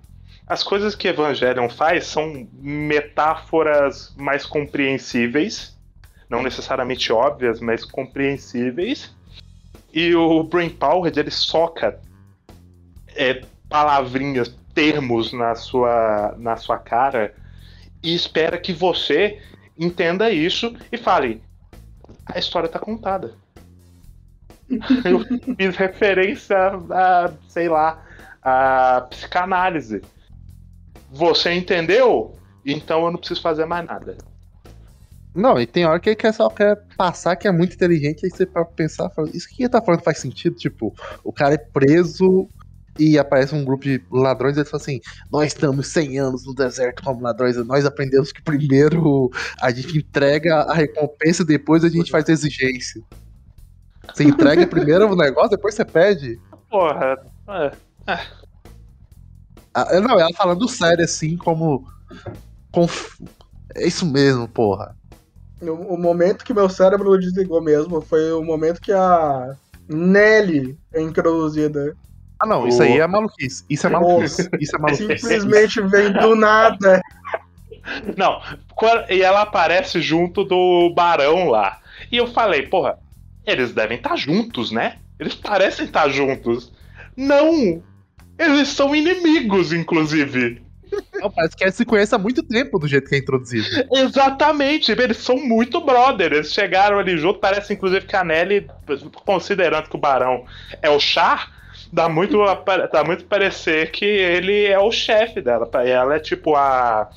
as 0.46 0.62
coisas 0.62 0.94
que 0.94 1.08
Evangelion 1.08 1.68
faz 1.68 2.06
são 2.06 2.48
metáforas 2.54 4.14
mais 4.16 4.44
compreensíveis, 4.44 5.76
não 6.28 6.42
necessariamente 6.42 7.12
óbvias, 7.12 7.60
mas 7.60 7.84
compreensíveis. 7.84 9.14
E 9.92 10.14
o 10.14 10.42
Brain 10.42 10.70
Power 10.70 11.12
ele 11.16 11.30
soca 11.30 12.00
é, 13.14 13.42
palavrinhas, 13.68 14.54
termos 14.74 15.32
na 15.32 15.54
sua, 15.54 16.34
na 16.38 16.56
sua 16.56 16.78
cara 16.78 17.34
e 18.02 18.14
espera 18.14 18.58
que 18.58 18.72
você 18.72 19.40
entenda 19.80 20.30
isso 20.30 20.76
e 20.92 20.98
fale: 20.98 21.42
a 22.26 22.38
história 22.38 22.66
está 22.66 22.78
contada. 22.78 23.34
Eu 25.04 25.24
fiz 25.56 25.76
referência 25.76 26.56
a, 26.90 27.32
sei 27.48 27.68
lá, 27.68 28.04
a 28.42 29.06
psicanálise. 29.10 30.00
Você 31.10 31.52
entendeu? 31.52 32.36
Então 32.64 33.04
eu 33.04 33.10
não 33.10 33.18
preciso 33.18 33.42
fazer 33.42 33.64
mais 33.64 33.84
nada. 33.84 34.16
Não, 35.34 35.60
e 35.60 35.66
tem 35.66 35.84
hora 35.84 35.98
que 35.98 36.10
ele 36.10 36.32
só 36.32 36.48
quer 36.48 36.76
passar 36.96 37.34
que 37.34 37.48
é 37.48 37.52
muito 37.52 37.74
inteligente, 37.74 38.24
aí 38.24 38.30
você 38.30 38.44
para 38.44 38.64
pensar, 38.64 39.10
isso 39.32 39.48
que 39.48 39.62
ele 39.62 39.68
tá 39.68 39.80
falando 39.80 40.02
faz 40.02 40.18
sentido, 40.18 40.56
tipo, 40.56 40.94
o 41.24 41.32
cara 41.32 41.54
é 41.54 41.58
preso 41.58 42.48
e 43.00 43.18
aparece 43.18 43.54
um 43.54 43.64
grupo 43.64 43.84
de 43.84 44.02
ladrões 44.12 44.56
e 44.56 44.60
ele 44.60 44.68
fala 44.68 44.82
assim: 44.82 45.00
Nós 45.32 45.46
estamos 45.46 45.86
100 45.86 46.18
anos 46.18 46.46
no 46.46 46.54
deserto 46.54 47.02
como 47.02 47.22
ladrões, 47.22 47.56
nós 47.66 47.86
aprendemos 47.86 48.30
que 48.30 48.42
primeiro 48.42 49.30
a 49.60 49.70
gente 49.70 49.96
entrega 49.96 50.56
a 50.56 50.74
recompensa, 50.74 51.42
depois 51.42 51.82
a 51.82 51.88
gente 51.88 52.10
faz 52.10 52.28
a 52.28 52.32
exigência. 52.32 53.02
Você 54.12 54.24
entrega 54.24 54.66
primeiro 54.66 55.10
o 55.10 55.16
negócio, 55.16 55.50
depois 55.50 55.74
você 55.74 55.84
pede. 55.84 56.38
Porra, 56.68 57.16
é. 57.48 57.72
Ah, 59.72 60.00
não, 60.00 60.18
ela 60.18 60.32
falando 60.34 60.68
sério 60.68 61.04
assim, 61.04 61.36
como. 61.36 61.86
Conf... 62.72 63.20
É 63.74 63.86
isso 63.86 64.04
mesmo, 64.04 64.48
porra. 64.48 64.96
O, 65.62 65.94
o 65.94 65.98
momento 65.98 66.44
que 66.44 66.52
meu 66.52 66.68
cérebro 66.68 67.16
desligou 67.18 67.62
mesmo 67.62 68.00
foi 68.00 68.32
o 68.32 68.42
momento 68.42 68.80
que 68.80 68.92
a 68.92 69.56
Nelly 69.88 70.78
é 70.92 71.00
introduzida. 71.00 71.96
Ah, 72.40 72.46
não, 72.46 72.66
isso 72.66 72.82
aí 72.82 72.98
é 72.98 73.06
maluquice. 73.06 73.64
Isso 73.68 73.86
é 73.86 73.90
maluquice. 73.90 74.48
Isso 74.58 74.76
é 74.76 74.78
maluquice. 74.80 75.18
Simplesmente 75.18 75.80
vem 75.82 76.12
do 76.12 76.34
nada. 76.34 77.02
Não, 78.16 78.40
e 79.08 79.22
ela 79.22 79.42
aparece 79.42 80.00
junto 80.00 80.44
do 80.44 80.92
Barão 80.94 81.48
lá. 81.48 81.78
E 82.10 82.16
eu 82.16 82.26
falei, 82.26 82.62
porra, 82.62 82.98
eles 83.46 83.72
devem 83.72 83.96
estar 83.96 84.16
juntos, 84.16 84.70
né? 84.70 84.96
Eles 85.18 85.34
parecem 85.34 85.84
estar 85.84 86.08
juntos. 86.08 86.72
Não! 87.16 87.82
Eles 88.38 88.68
são 88.68 88.96
inimigos, 88.96 89.72
inclusive. 89.72 90.62
Não, 91.14 91.30
parece 91.30 91.56
que 91.56 91.64
eles 91.64 91.74
se 91.74 91.84
conhecem 91.84 92.16
há 92.16 92.18
muito 92.18 92.42
tempo 92.42 92.78
do 92.78 92.88
jeito 92.88 93.08
que 93.08 93.14
é 93.14 93.18
introduzido. 93.18 93.66
Exatamente, 93.92 94.90
eles 94.90 95.18
são 95.18 95.36
muito 95.36 95.80
brothers. 95.80 96.32
Eles 96.32 96.52
chegaram 96.52 96.98
ali 96.98 97.16
junto, 97.16 97.38
parece 97.38 97.74
inclusive 97.74 98.06
que 98.06 98.16
a 98.16 98.24
Nelly, 98.24 98.66
considerando 99.24 99.88
que 99.88 99.96
o 99.96 100.00
Barão 100.00 100.44
é 100.82 100.90
o 100.90 100.98
Char, 100.98 101.52
dá 101.92 102.08
muito, 102.08 102.38
dá 102.92 103.04
muito 103.04 103.24
parecer 103.24 103.90
que 103.90 104.04
ele 104.04 104.66
é 104.66 104.78
o 104.78 104.90
chefe 104.90 105.40
dela. 105.40 105.68
Ela 105.84 106.16
é 106.16 106.20
tipo 106.20 106.54
a. 106.54 107.10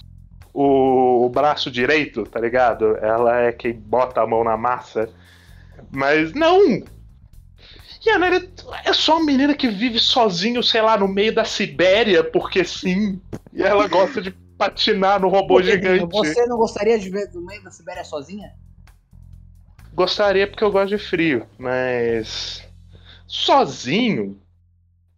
O, 0.55 1.25
o 1.25 1.29
braço 1.29 1.71
direito, 1.71 2.25
tá 2.25 2.39
ligado? 2.39 2.95
Ela 2.97 3.41
é 3.41 3.51
quem 3.51 3.73
bota 3.73 4.21
a 4.21 4.27
mão 4.27 4.43
na 4.43 4.55
massa. 4.55 5.09
Mas 5.91 6.31
não! 6.33 6.83
E 8.05 8.09
a 8.09 8.19
Nelly 8.19 8.51
é 8.85 8.93
só 8.93 9.17
uma 9.17 9.25
menina 9.25 9.55
que 9.55 9.69
vive 9.69 9.97
sozinho, 9.97 10.61
sei 10.61 10.81
lá, 10.81 10.95
no 10.95 11.07
meio 11.07 11.33
da 11.33 11.43
Sibéria, 11.45 12.23
porque 12.23 12.63
sim. 12.63 13.19
E 13.51 13.63
ela 13.63 13.87
gosta 13.87 14.21
de 14.21 14.31
patinar 14.57 15.21
no 15.21 15.29
robô 15.29 15.55
porque, 15.55 15.71
gigante. 15.71 16.05
Você 16.11 16.45
não 16.45 16.57
gostaria 16.57 16.99
de 16.99 17.09
ver 17.09 17.31
no 17.33 17.43
meio 17.43 17.63
da 17.63 17.71
Sibéria 17.71 18.03
sozinha? 18.03 18.53
Gostaria 19.93 20.47
porque 20.47 20.63
eu 20.63 20.71
gosto 20.71 20.89
de 20.89 20.97
frio, 20.97 21.47
mas. 21.57 22.63
Sozinho? 23.25 24.39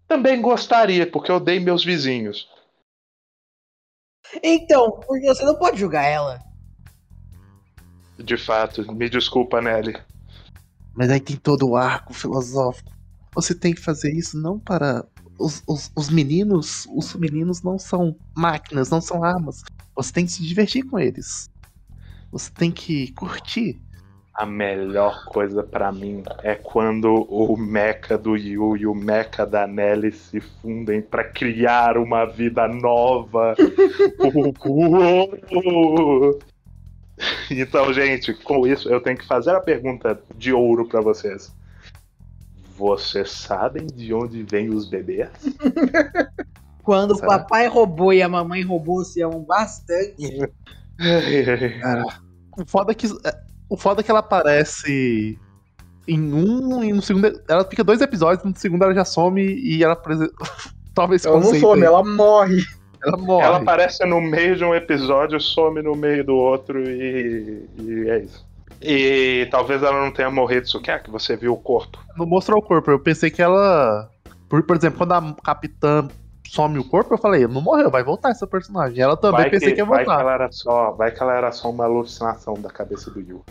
Também 0.08 0.42
gostaria, 0.42 1.10
porque 1.10 1.32
eu 1.32 1.36
odeio 1.36 1.62
meus 1.62 1.84
vizinhos. 1.84 2.48
Então, 4.44 4.92
porque 4.92 5.28
você 5.28 5.44
não 5.44 5.58
pode 5.58 5.78
julgar 5.80 6.04
ela. 6.04 6.42
De 8.18 8.38
fato, 8.38 8.92
me 8.94 9.10
desculpa, 9.10 9.62
Nelly. 9.62 9.94
Mas 10.94 11.10
aí 11.10 11.20
tem 11.20 11.36
todo 11.36 11.68
o 11.68 11.76
arco 11.76 12.14
filosófico. 12.14 12.92
Você 13.34 13.54
tem 13.54 13.74
que 13.74 13.82
fazer 13.82 14.14
isso 14.14 14.42
não 14.42 14.60
para. 14.60 15.06
Os, 15.38 15.62
os, 15.68 15.92
os 15.94 16.10
meninos, 16.10 16.86
os 16.96 17.14
meninos 17.16 17.62
não 17.62 17.78
são 17.78 18.18
máquinas, 18.36 18.90
não 18.90 19.02
são 19.02 19.22
armas. 19.22 19.64
Você 19.94 20.14
tem 20.14 20.26
que 20.26 20.32
se 20.32 20.42
divertir 20.46 20.90
com 20.90 20.98
eles. 20.98 21.50
Você 22.32 22.50
tem 22.52 22.72
que 22.72 23.12
curtir. 23.14 23.85
A 24.36 24.46
melhor 24.46 25.26
coisa 25.26 25.64
para 25.64 25.92
mim 25.92 26.22
é 26.44 26.56
quando 26.56 27.08
o 27.30 27.56
mecha 27.56 28.18
do 28.18 28.36
Yu 28.36 28.76
e 28.76 28.86
o 28.86 28.94
mecha 28.94 29.46
da 29.46 29.66
Nelly 29.66 30.12
se 30.12 30.42
fundem 30.42 31.02
para 31.02 31.24
criar 31.24 31.98
uma 31.98 32.26
vida 32.26 32.68
nova. 32.68 33.56
Então, 37.50 37.94
gente, 37.94 38.34
com 38.34 38.68
isso 38.68 38.90
eu 38.90 39.00
tenho 39.02 39.18
que 39.18 39.26
fazer 39.26 39.52
a 39.52 39.60
pergunta 39.60 40.20
de 40.36 40.52
ouro 40.52 40.88
para 40.88 41.02
vocês. 41.02 41.54
Vocês 42.78 43.32
sabem 43.32 43.88
de 43.88 44.14
onde 44.14 44.44
vêm 44.44 44.70
os 44.70 44.88
bebês? 44.88 45.30
Quando 46.84 47.16
Será? 47.16 47.28
o 47.28 47.30
papai 47.30 47.68
roubou 47.68 48.14
e 48.14 48.22
a 48.22 48.30
mamãe 48.30 48.62
roubou 48.62 49.04
se 49.04 49.22
amam 49.22 49.42
bastante. 49.42 50.38
Cara, 51.82 52.04
o 52.58 52.66
foda 52.66 52.92
é 52.92 52.96
que 52.96 53.08
o 53.70 53.78
foda 53.78 54.02
é 54.02 54.04
que 54.04 54.12
ela 54.12 54.20
aparece 54.20 55.40
em 56.08 56.34
um 56.34 56.84
e 56.84 56.94
no 56.94 57.02
segundo 57.02 57.42
ela 57.48 57.64
fica 57.66 57.84
dois 57.84 58.02
episódios, 58.02 58.44
no 58.44 58.56
segundo 58.56 58.84
ela 58.84 58.94
já 58.94 59.06
some 59.06 59.42
e 59.42 59.84
ela 59.84 59.96
talvez 60.94 61.26
ela 61.26 61.40
não 61.40 61.54
some, 61.56 61.84
ela 61.84 62.04
morre. 62.04 62.64
Ela 63.04 63.18
morre. 63.18 63.46
Ela 63.46 63.58
aparece 63.58 64.06
no 64.06 64.20
meio 64.20 64.56
de 64.56 64.64
um 64.64 64.74
episódio, 64.74 65.40
some 65.40 65.82
no 65.82 65.96
meio 65.96 66.24
do 66.24 66.36
outro 66.36 66.80
e, 66.90 67.68
e 67.80 68.10
é 68.10 68.20
isso. 68.20 68.46
E 68.82 69.48
talvez 69.50 69.82
ela 69.82 70.04
não 70.04 70.12
tenha 70.12 70.30
morrido, 70.30 70.66
isso 70.66 70.82
quer 70.82 71.02
que 71.02 71.10
você 71.10 71.36
viu 71.36 71.54
o 71.54 71.58
corpo. 71.58 71.98
Não 72.18 72.26
mostrou 72.26 72.60
o 72.60 72.62
corpo, 72.62 72.92
eu 72.92 73.00
pensei 73.00 73.32
que 73.32 73.42
ela. 73.42 74.10
Por, 74.50 74.62
por 74.64 74.76
exemplo, 74.76 75.00
quando 75.00 75.14
a 75.14 75.36
capitã 75.44 76.08
some 76.56 76.80
o 76.80 76.84
corpo, 76.84 77.14
eu 77.14 77.18
falei, 77.18 77.46
não 77.48 77.62
morreu, 77.62 77.92
vai 77.92 78.04
voltar 78.04 78.30
essa 78.30 78.48
personagem. 78.48 79.02
Ela 79.02 79.18
também 79.18 79.42
vai 79.42 79.50
pensei 79.50 79.70
que, 79.70 79.76
que 79.76 79.82
ia 79.82 79.86
voltar. 79.86 80.06
Vai 80.06 80.16
que, 80.16 80.22
ela 80.22 80.34
era 80.34 80.52
só, 80.52 80.92
vai 80.92 81.12
que 81.12 81.22
ela 81.22 81.36
era 81.36 81.52
só 81.52 81.70
uma 81.70 81.84
alucinação 81.84 82.54
da 82.56 82.70
cabeça 82.70 83.12
do 83.12 83.20
Yu. 83.20 83.44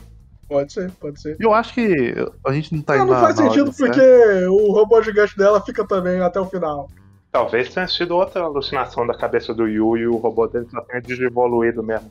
Pode 0.48 0.72
ser, 0.72 0.90
pode 0.92 1.20
ser. 1.20 1.36
Eu 1.38 1.52
acho 1.52 1.74
que 1.74 2.14
a 2.46 2.52
gente 2.52 2.74
não 2.74 2.82
tá 2.82 2.96
indo. 2.96 3.06
Não, 3.06 3.14
não 3.14 3.20
faz 3.20 3.36
sentido 3.36 3.72
porque 3.72 4.46
o 4.48 4.72
robô 4.72 5.02
gigante 5.02 5.36
dela 5.36 5.60
fica 5.60 5.86
também 5.86 6.20
até 6.20 6.40
o 6.40 6.46
final. 6.46 6.88
Talvez 7.30 7.68
tenha 7.68 7.88
sido 7.88 8.16
outra 8.16 8.42
alucinação 8.42 9.06
da 9.06 9.14
cabeça 9.14 9.52
do 9.52 9.66
Yu 9.66 9.96
e 9.96 10.06
o 10.06 10.16
robô 10.16 10.46
dele 10.46 10.66
só 10.70 10.80
tenha 10.82 11.02
desevoluído 11.02 11.82
mesmo. 11.82 12.10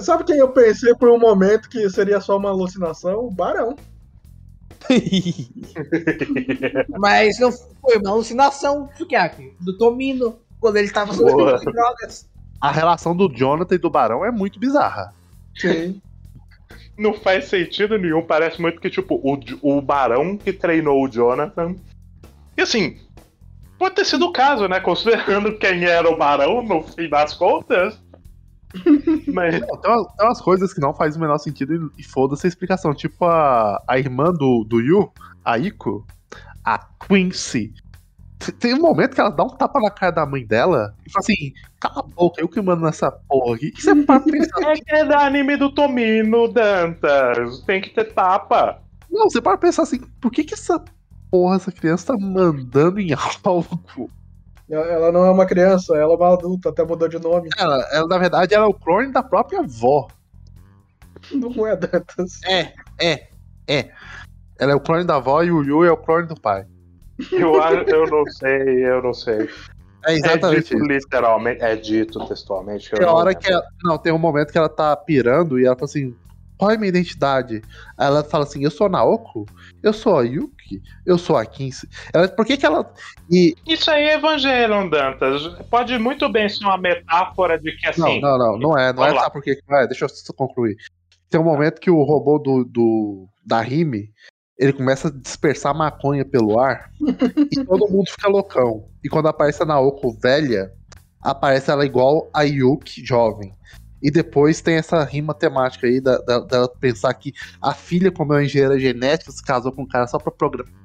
Sabe 0.00 0.24
quem 0.24 0.38
eu 0.38 0.48
pensei 0.48 0.94
por 0.94 1.10
um 1.10 1.18
momento 1.18 1.68
que 1.68 1.90
seria 1.90 2.20
só 2.20 2.38
uma 2.38 2.50
alucinação? 2.50 3.26
O 3.26 3.30
Barão. 3.30 3.76
Mas 6.98 7.38
não 7.38 7.52
foi 7.52 7.98
uma 7.98 8.10
alucinação 8.10 8.88
do 8.98 9.06
que 9.06 9.16
Do 9.60 9.78
Tomino, 9.78 10.38
quando 10.60 10.76
ele 10.76 10.86
estava 10.86 11.12
sob 11.12 11.30
drogas. 11.30 12.28
A 12.60 12.70
relação 12.70 13.16
do 13.16 13.28
Jonathan 13.28 13.74
e 13.74 13.78
do 13.78 13.90
Barão 13.90 14.24
é 14.24 14.30
muito 14.30 14.58
bizarra. 14.58 15.12
Sim. 15.56 16.00
Não 16.96 17.14
faz 17.14 17.46
sentido 17.46 17.98
nenhum. 17.98 18.22
Parece 18.22 18.60
muito 18.60 18.80
que, 18.80 18.88
tipo, 18.88 19.16
o, 19.16 19.38
o 19.60 19.82
Barão 19.82 20.36
que 20.36 20.52
treinou 20.52 21.04
o 21.04 21.08
Jonathan. 21.08 21.74
E 22.56 22.62
assim, 22.62 22.96
Pode 23.78 23.96
ter 23.96 24.04
sido 24.04 24.26
o 24.26 24.32
caso, 24.32 24.68
né? 24.68 24.80
Considerando 24.80 25.56
quem 25.58 25.84
era 25.84 26.08
o 26.08 26.16
Barão 26.16 26.62
no 26.62 26.82
fim 26.82 27.08
das 27.08 27.34
contas. 27.34 27.98
Mas... 29.32 29.60
Não, 29.60 29.76
tem, 29.78 29.90
umas, 29.90 30.06
tem, 30.14 30.26
umas, 30.26 30.40
coisas 30.40 30.72
que 30.72 30.80
não 30.80 30.94
faz 30.94 31.16
o 31.16 31.20
menor 31.20 31.38
sentido 31.38 31.92
e, 31.96 32.00
e 32.00 32.04
foda-se 32.04 32.46
a 32.46 32.48
explicação. 32.48 32.94
Tipo 32.94 33.24
a, 33.24 33.82
a 33.86 33.98
irmã 33.98 34.32
do, 34.32 34.64
do 34.64 34.80
Yu, 34.80 35.10
a 35.44 35.58
Iko, 35.58 36.06
a 36.64 36.78
Quincy. 36.78 37.72
Tem 38.58 38.74
um 38.74 38.80
momento 38.80 39.14
que 39.14 39.20
ela 39.20 39.30
dá 39.30 39.42
um 39.42 39.48
tapa 39.48 39.80
na 39.80 39.90
cara 39.90 40.12
da 40.12 40.26
mãe 40.26 40.44
dela 40.44 40.94
e 41.06 41.10
fala 41.10 41.20
assim: 41.20 41.52
cala 41.80 42.00
a 42.00 42.02
boca, 42.02 42.40
eu 42.40 42.48
que 42.48 42.60
mando 42.60 42.82
nessa 42.82 43.10
porra. 43.10 43.56
aqui. 43.56 43.72
Isso 43.76 43.90
é 43.90 44.02
pra 44.04 44.20
pensar. 44.20 44.60
É 44.68 44.74
que 44.74 44.94
é 44.94 45.04
da 45.04 45.24
anime 45.24 45.56
do 45.56 45.70
Tomino, 45.70 46.48
Dantas. 46.48 47.60
Tem 47.60 47.80
que 47.80 47.90
ter 47.90 48.12
tapa. 48.12 48.82
Não, 49.10 49.30
você 49.30 49.40
pode 49.40 49.60
pensar 49.60 49.82
assim: 49.84 50.00
por 50.20 50.30
que 50.30 50.44
que 50.44 50.52
essa 50.52 50.82
porra 51.30 51.56
essa 51.56 51.72
criança 51.72 52.12
tá 52.12 52.18
mandando 52.18 53.00
em 53.00 53.10
algo? 53.44 54.10
Ela 54.82 55.12
não 55.12 55.24
é 55.24 55.30
uma 55.30 55.46
criança, 55.46 55.96
ela 55.96 56.12
é 56.12 56.16
uma 56.16 56.32
adulta, 56.32 56.70
até 56.70 56.84
mudou 56.84 57.08
de 57.08 57.18
nome. 57.18 57.48
Ela, 57.58 57.86
ela, 57.92 58.06
na 58.08 58.18
verdade, 58.18 58.54
ela 58.54 58.64
é 58.64 58.68
o 58.68 58.74
clone 58.74 59.12
da 59.12 59.22
própria 59.22 59.60
avó. 59.60 60.08
Não 61.32 61.66
é 61.66 61.76
Dantas. 61.76 62.40
É, 62.46 62.72
é. 63.66 63.90
Ela 64.58 64.72
é 64.72 64.74
o 64.74 64.80
clone 64.80 65.04
da 65.04 65.16
avó 65.16 65.42
e 65.42 65.50
o 65.50 65.62
Yu 65.62 65.84
é 65.84 65.90
o 65.90 65.96
clone 65.96 66.26
do 66.26 66.38
pai. 66.40 66.66
Eu, 67.32 67.62
acho- 67.62 67.88
eu 67.88 68.06
não 68.06 68.24
sei, 68.26 68.86
eu 68.86 69.02
não 69.02 69.14
sei. 69.14 69.48
É 70.06 70.12
É 70.12 70.14
exatamente 70.16 70.64
dito 70.64 70.76
isso. 70.76 70.86
literalmente, 70.86 71.62
é 71.62 71.74
dito 71.76 72.26
textualmente. 72.26 72.90
Tem 72.90 73.06
não 73.06 73.14
hora 73.14 73.28
lembro. 73.30 73.42
que 73.42 73.50
ela, 73.50 73.62
Não, 73.82 73.96
tem 73.96 74.12
um 74.12 74.18
momento 74.18 74.52
que 74.52 74.58
ela 74.58 74.68
tá 74.68 74.94
pirando 74.96 75.58
e 75.58 75.64
ela 75.64 75.74
fala 75.74 75.86
assim: 75.86 76.14
qual 76.56 76.70
é 76.70 76.74
a 76.74 76.78
minha 76.78 76.88
identidade? 76.88 77.62
Ela 77.98 78.22
fala 78.22 78.44
assim: 78.44 78.62
eu 78.62 78.70
sou 78.70 78.86
a 78.86 78.90
Naoko, 78.90 79.44
eu 79.82 79.92
sou 79.92 80.18
a 80.18 80.22
Yuki, 80.22 80.80
eu 81.04 81.18
sou 81.18 81.36
a 81.36 81.44
Kinsey. 81.44 81.88
Ela, 82.12 82.28
por 82.28 82.46
que 82.46 82.56
que 82.56 82.66
ela. 82.66 82.92
E. 83.30 83.54
Isso 83.66 83.90
aí 83.90 84.04
é 84.04 84.14
Evangelion, 84.14 84.88
Dantas. 84.88 85.42
Pode 85.70 85.98
muito 85.98 86.28
bem 86.28 86.48
ser 86.48 86.64
uma 86.64 86.78
metáfora 86.78 87.58
de 87.58 87.72
que 87.76 87.98
Não, 87.98 88.06
assim. 88.08 88.20
não, 88.20 88.38
não, 88.38 88.58
não 88.58 88.78
é. 88.78 88.92
Não 88.92 89.04
é 89.04 89.08
Vamos 89.08 89.14
lá. 89.14 89.20
sabe 89.22 89.32
por 89.32 89.42
que 89.42 89.56
que 89.56 89.62
não 89.68 89.78
é? 89.78 89.86
Deixa 89.86 90.04
eu 90.04 90.08
só 90.08 90.32
concluir. 90.32 90.76
Tem 91.28 91.40
um 91.40 91.44
momento 91.44 91.80
que 91.80 91.90
o 91.90 92.02
robô 92.02 92.38
do, 92.38 92.64
do 92.64 93.28
da 93.44 93.60
Rime 93.60 94.12
ele 94.56 94.72
começa 94.72 95.08
a 95.08 95.10
dispersar 95.10 95.74
maconha 95.76 96.24
pelo 96.24 96.58
ar 96.60 96.90
e 97.50 97.64
todo 97.64 97.90
mundo 97.90 98.08
fica 98.08 98.28
loucão. 98.28 98.88
E 99.02 99.08
quando 99.08 99.26
aparece 99.26 99.62
a 99.62 99.66
Naoko 99.66 100.16
velha, 100.20 100.70
aparece 101.20 101.70
ela 101.70 101.84
igual 101.84 102.30
a 102.32 102.42
Yuki 102.42 103.04
jovem. 103.04 103.52
E 104.04 104.10
depois 104.10 104.60
tem 104.60 104.74
essa 104.76 105.02
rima 105.02 105.32
temática 105.32 105.86
aí 105.86 105.98
da- 105.98 106.18
da- 106.18 106.40
dela 106.40 106.68
pensar 106.78 107.14
que 107.14 107.32
a 107.58 107.72
filha, 107.72 108.12
como 108.12 108.34
é 108.34 108.36
uma 108.36 108.44
engenheira 108.44 108.78
genética, 108.78 109.32
se 109.32 109.42
casou 109.42 109.72
com 109.72 109.80
um 109.80 109.88
cara 109.88 110.06
só 110.06 110.18
pra 110.18 110.30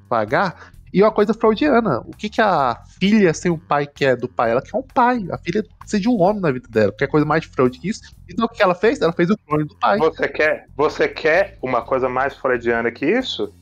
pagar. 0.08 0.72
E 0.90 1.02
uma 1.02 1.12
coisa 1.12 1.34
freudiana. 1.34 2.00
O 2.06 2.12
que, 2.16 2.30
que 2.30 2.40
a 2.40 2.80
filha 2.98 3.34
sem 3.34 3.50
um 3.50 3.58
pai 3.58 3.86
quer 3.86 4.16
do 4.16 4.26
pai? 4.26 4.52
Ela 4.52 4.62
quer 4.62 4.74
um 4.76 4.82
pai. 4.82 5.26
A 5.30 5.36
filha 5.36 5.62
precisa 5.78 6.00
de 6.00 6.08
um 6.08 6.18
homem 6.18 6.40
na 6.40 6.50
vida 6.50 6.66
dela. 6.70 6.94
Quer 6.96 7.08
coisa 7.08 7.26
mais 7.26 7.42
de 7.42 7.48
Freud 7.48 7.78
que 7.78 7.90
isso. 7.90 8.00
Então 8.26 8.46
o 8.46 8.48
que 8.48 8.62
ela 8.62 8.74
fez? 8.74 8.98
Ela 9.02 9.12
fez 9.12 9.28
o 9.28 9.36
clone 9.46 9.64
do 9.66 9.76
pai. 9.78 9.98
Você 9.98 10.26
quer, 10.26 10.64
você 10.74 11.06
quer 11.06 11.58
uma 11.62 11.82
coisa 11.82 12.08
mais 12.08 12.34
freudiana 12.34 12.90
que 12.90 13.04
isso? 13.04 13.52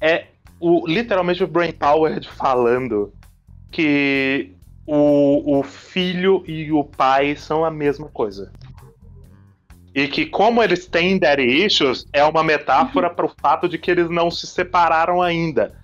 É 0.00 0.28
o, 0.60 0.86
literalmente 0.86 1.42
o 1.42 1.48
Brain 1.48 1.72
Power 1.72 2.24
falando 2.24 3.12
que 3.72 4.54
o, 4.86 5.58
o 5.58 5.62
filho 5.62 6.42
e 6.46 6.72
o 6.72 6.84
pai 6.84 7.36
são 7.36 7.64
a 7.64 7.70
mesma 7.70 8.08
coisa. 8.08 8.52
E 9.94 10.08
que 10.08 10.24
como 10.24 10.62
eles 10.62 10.86
têm 10.86 11.18
daddy 11.18 11.66
issues, 11.66 12.06
é 12.12 12.24
uma 12.24 12.42
metáfora 12.42 13.08
para 13.14 13.26
o 13.26 13.32
fato 13.40 13.68
de 13.68 13.78
que 13.78 13.90
eles 13.90 14.08
não 14.08 14.30
se 14.30 14.46
separaram 14.46 15.20
ainda. 15.20 15.74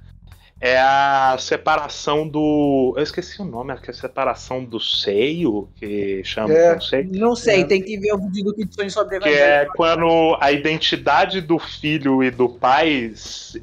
É 0.60 0.76
a 0.76 1.36
separação 1.38 2.26
do. 2.26 2.92
Eu 2.96 3.02
esqueci 3.04 3.40
o 3.40 3.44
nome, 3.44 3.72
acho 3.72 3.80
que 3.80 3.90
é 3.90 3.94
a 3.94 3.96
separação 3.96 4.64
do 4.64 4.80
seio, 4.80 5.68
que 5.76 6.20
chama, 6.24 6.52
É. 6.52 6.72
não 6.72 6.80
sei. 6.80 7.04
Não 7.04 7.36
sei, 7.36 7.60
É. 7.60 7.64
tem 7.64 7.80
que 7.80 7.96
ver 7.96 8.12
o 8.12 8.18
vídeo 8.18 8.46
do 8.46 8.54
Kitsune 8.54 8.90
sobre 8.90 9.20
Que 9.20 9.28
é 9.28 9.68
quando 9.76 10.36
a 10.40 10.50
identidade 10.50 11.40
do 11.40 11.60
filho 11.60 12.24
e 12.24 12.30
do 12.32 12.48
pai 12.48 13.14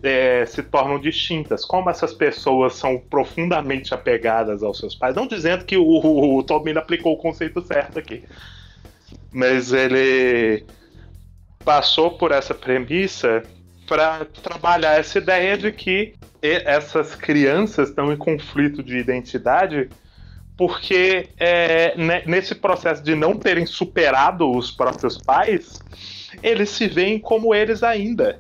é, 0.02 0.46
se 0.46 0.64
tornam 0.64 0.98
distintas. 0.98 1.66
Como 1.66 1.90
essas 1.90 2.14
pessoas 2.14 2.76
são 2.76 2.98
profundamente 2.98 3.94
apegadas 3.94 4.64
aos 4.64 4.80
seus 4.80 4.96
pais. 4.96 5.14
Não 5.14 5.28
dizendo 5.28 5.66
que 5.66 5.76
o, 5.76 5.84
o, 5.84 6.40
o 6.40 6.46
aplicou 6.80 7.12
o 7.12 7.18
conceito 7.18 7.62
certo 7.62 8.00
aqui. 8.00 8.24
Mas 9.34 9.74
ele 9.74 10.64
passou 11.66 12.12
por 12.12 12.32
essa 12.32 12.54
premissa 12.54 13.44
para 13.88 14.26
trabalhar 14.26 15.00
essa 15.00 15.18
ideia 15.18 15.58
de 15.58 15.72
que 15.72 16.14
essas 16.42 17.16
crianças 17.16 17.90
estão 17.90 18.12
em 18.12 18.18
conflito 18.18 18.84
de 18.84 18.98
identidade 18.98 19.90
porque 20.58 21.30
é, 21.38 21.98
ne- 21.98 22.24
nesse 22.26 22.56
processo 22.56 23.04
de 23.04 23.14
não 23.16 23.38
terem 23.38 23.66
superado 23.66 24.50
os 24.50 24.72
próprios 24.72 25.18
pais, 25.18 25.80
eles 26.42 26.70
se 26.70 26.88
veem 26.88 27.20
como 27.20 27.54
eles 27.54 27.84
ainda. 27.84 28.40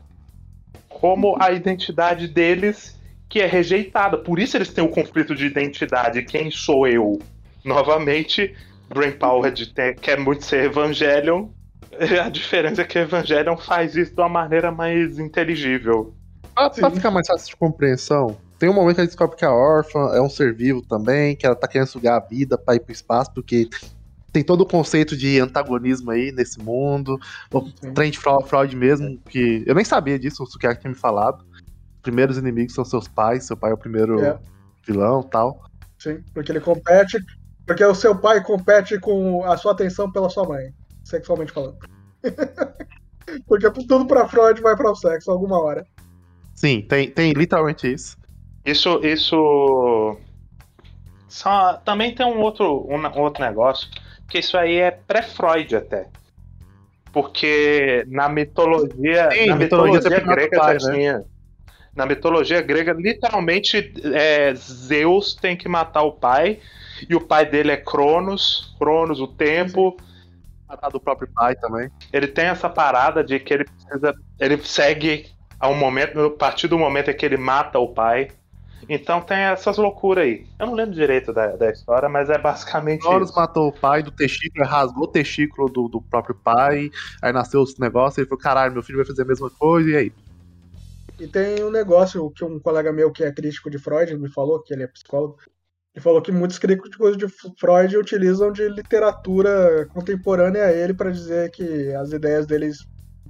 Como 0.87 1.35
a 1.41 1.51
identidade 1.51 2.27
deles 2.27 2.97
que 3.27 3.41
é 3.41 3.45
rejeitada. 3.45 4.17
Por 4.17 4.39
isso 4.39 4.55
eles 4.55 4.69
têm 4.71 4.83
o 4.83 4.89
conflito 4.89 5.35
de 5.35 5.45
identidade. 5.45 6.23
Quem 6.23 6.49
sou 6.49 6.87
eu? 6.87 7.21
Novamente, 7.65 8.55
Brain 8.87 9.11
Power 9.13 9.51
de 9.51 9.73
ter- 9.73 9.99
quer 9.99 10.17
muito 10.19 10.45
ser 10.45 10.65
Evangelion. 10.65 11.49
A 12.23 12.29
diferença 12.29 12.81
é 12.81 12.85
que 12.85 12.99
Evangelion 12.99 13.57
faz 13.57 13.95
isso 13.95 14.13
de 14.13 14.21
uma 14.21 14.29
maneira 14.29 14.71
mais 14.71 15.19
inteligível. 15.19 16.13
Pra, 16.53 16.69
pra 16.69 16.91
ficar 16.91 17.11
mais 17.11 17.27
fácil 17.27 17.49
de 17.49 17.55
compreensão, 17.55 18.37
tem 18.57 18.69
um 18.69 18.73
momento 18.73 18.95
que 18.95 19.01
a 19.01 19.03
gente 19.03 19.11
descobre 19.11 19.35
que 19.35 19.45
a 19.45 19.51
órfã 19.51 20.11
é 20.13 20.21
um 20.21 20.29
ser 20.29 20.53
vivo 20.53 20.81
também, 20.81 21.35
que 21.35 21.45
ela 21.45 21.55
tá 21.55 21.67
querendo 21.67 21.87
sugar 21.87 22.17
a 22.17 22.25
vida 22.25 22.57
pra 22.57 22.75
ir 22.75 22.79
pro 22.79 22.93
espaço, 22.93 23.31
porque 23.33 23.67
tem 24.31 24.43
todo 24.43 24.61
o 24.61 24.65
conceito 24.65 25.15
de 25.15 25.39
antagonismo 25.39 26.11
aí 26.11 26.31
nesse 26.31 26.59
mundo. 26.59 27.17
O 27.53 27.61
Sim. 27.61 27.93
trem 27.93 28.11
de 28.11 28.19
Freud, 28.19 28.47
Freud 28.47 28.75
mesmo, 28.75 29.19
que 29.29 29.63
eu 29.65 29.75
nem 29.75 29.85
sabia 29.85 30.19
disso, 30.19 30.43
o 30.43 30.45
Sukiaki 30.45 30.81
tinha 30.81 30.91
me 30.91 30.97
falado. 30.97 31.43
Os 31.53 32.01
primeiros 32.01 32.37
inimigos 32.37 32.73
são 32.73 32.85
seus 32.85 33.07
pais, 33.07 33.45
seu 33.45 33.57
pai 33.57 33.71
é 33.71 33.73
o 33.73 33.77
primeiro 33.77 34.23
É. 34.23 34.37
vilão 34.85 35.23
tal. 35.23 35.61
Sim, 35.97 36.21
porque 36.33 36.51
ele 36.51 36.59
compete. 36.59 37.17
Porque 37.65 37.83
o 37.83 37.95
seu 37.95 38.15
pai 38.15 38.43
compete 38.43 38.99
com 38.99 39.43
a 39.43 39.57
sua 39.57 39.71
atenção 39.71 40.11
pela 40.11 40.29
sua 40.29 40.47
mãe, 40.47 40.71
sexualmente 41.05 41.53
falando. 41.53 41.77
porque 43.47 43.69
tudo 43.71 44.05
pra 44.05 44.27
Freud 44.27 44.59
vai 44.61 44.75
para 44.75 44.91
o 44.91 44.95
sexo 44.95 45.31
alguma 45.31 45.61
hora. 45.61 45.85
Sim, 46.53 46.81
tem, 46.81 47.09
tem 47.09 47.31
literalmente 47.33 47.91
isso. 47.91 48.17
Isso, 48.65 48.99
isso. 49.03 50.17
Só, 51.27 51.73
também 51.85 52.15
tem 52.15 52.25
um 52.25 52.41
outro, 52.41 52.87
um, 52.89 53.19
outro 53.19 53.43
negócio, 53.43 53.87
que 54.27 54.39
isso 54.39 54.57
aí 54.57 54.77
é 54.77 54.91
pré-Freud 54.91 55.75
até. 55.75 56.07
Porque 57.11 58.03
na 58.07 58.27
mitologia, 58.27 59.31
Sim, 59.31 59.47
na 59.47 59.55
mitologia 59.55 60.09
mitologia 60.09 60.19
grega 60.19 60.79
já 60.79 60.89
né? 60.89 60.95
tinha. 60.95 61.25
Na 61.95 62.05
mitologia 62.05 62.61
grega, 62.61 62.91
literalmente, 62.91 63.93
é, 64.13 64.53
Zeus 64.53 65.33
tem 65.33 65.55
que 65.55 65.69
matar 65.69 66.03
o 66.03 66.11
pai, 66.11 66.59
e 67.09 67.15
o 67.15 67.21
pai 67.21 67.45
dele 67.45 67.71
é 67.71 67.77
Cronos, 67.77 68.75
Cronos, 68.77 69.21
o 69.21 69.27
tempo. 69.27 69.95
Matar 70.75 70.91
do 70.91 70.99
próprio 70.99 71.29
pai 71.33 71.55
também. 71.55 71.89
Ele 72.11 72.27
tem 72.27 72.45
essa 72.45 72.69
parada 72.69 73.23
de 73.23 73.39
que 73.39 73.53
ele 73.53 73.65
precisa. 73.65 74.13
Ele 74.39 74.57
segue 74.63 75.27
a 75.59 75.69
um 75.69 75.75
momento, 75.75 76.19
a 76.19 76.29
partir 76.31 76.67
do 76.67 76.77
momento 76.77 77.09
em 77.09 77.15
que 77.15 77.25
ele 77.25 77.37
mata 77.37 77.79
o 77.79 77.87
pai. 77.87 78.29
Então 78.87 79.21
tem 79.21 79.37
essas 79.37 79.77
loucuras 79.77 80.25
aí. 80.25 80.45
Eu 80.59 80.67
não 80.67 80.73
lembro 80.73 80.93
direito 80.93 81.33
da, 81.33 81.55
da 81.55 81.71
história, 81.71 82.07
mas 82.07 82.29
é 82.29 82.37
basicamente 82.37 83.05
Horus 83.05 83.33
matou 83.33 83.69
o 83.69 83.71
pai 83.71 84.03
do 84.03 84.11
testículo, 84.11 84.65
rasgou 84.65 85.05
o 85.05 85.07
testículo 85.07 85.69
do, 85.69 85.87
do 85.87 86.01
próprio 86.01 86.35
pai, 86.35 86.91
aí 87.21 87.33
nasceu 87.33 87.63
esse 87.63 87.79
negócio, 87.79 88.19
ele 88.19 88.27
falou, 88.27 88.41
caralho, 88.41 88.73
meu 88.73 88.83
filho 88.83 88.97
vai 88.97 89.05
fazer 89.05 89.23
a 89.23 89.25
mesma 89.25 89.49
coisa, 89.49 89.89
e 89.89 89.95
aí? 89.95 90.13
E 91.19 91.27
tem 91.27 91.63
um 91.63 91.71
negócio 91.71 92.29
que 92.31 92.43
um 92.43 92.59
colega 92.59 92.91
meu 92.91 93.11
que 93.11 93.23
é 93.23 93.31
crítico 93.31 93.69
de 93.69 93.79
Freud 93.79 94.15
me 94.17 94.29
falou, 94.29 94.61
que 94.61 94.73
ele 94.73 94.83
é 94.83 94.87
psicólogo, 94.87 95.37
ele 95.95 96.03
falou 96.03 96.21
que 96.21 96.31
muitos 96.31 96.59
críticos 96.59 97.15
de 97.17 97.25
Freud 97.57 97.95
utilizam 97.97 98.51
de 98.51 98.67
literatura 98.67 99.87
contemporânea 99.93 100.65
a 100.65 100.71
ele 100.73 100.93
para 100.93 101.09
dizer 101.09 101.49
que 101.51 101.93
as 101.95 102.11
ideias 102.11 102.45
deles 102.45 102.79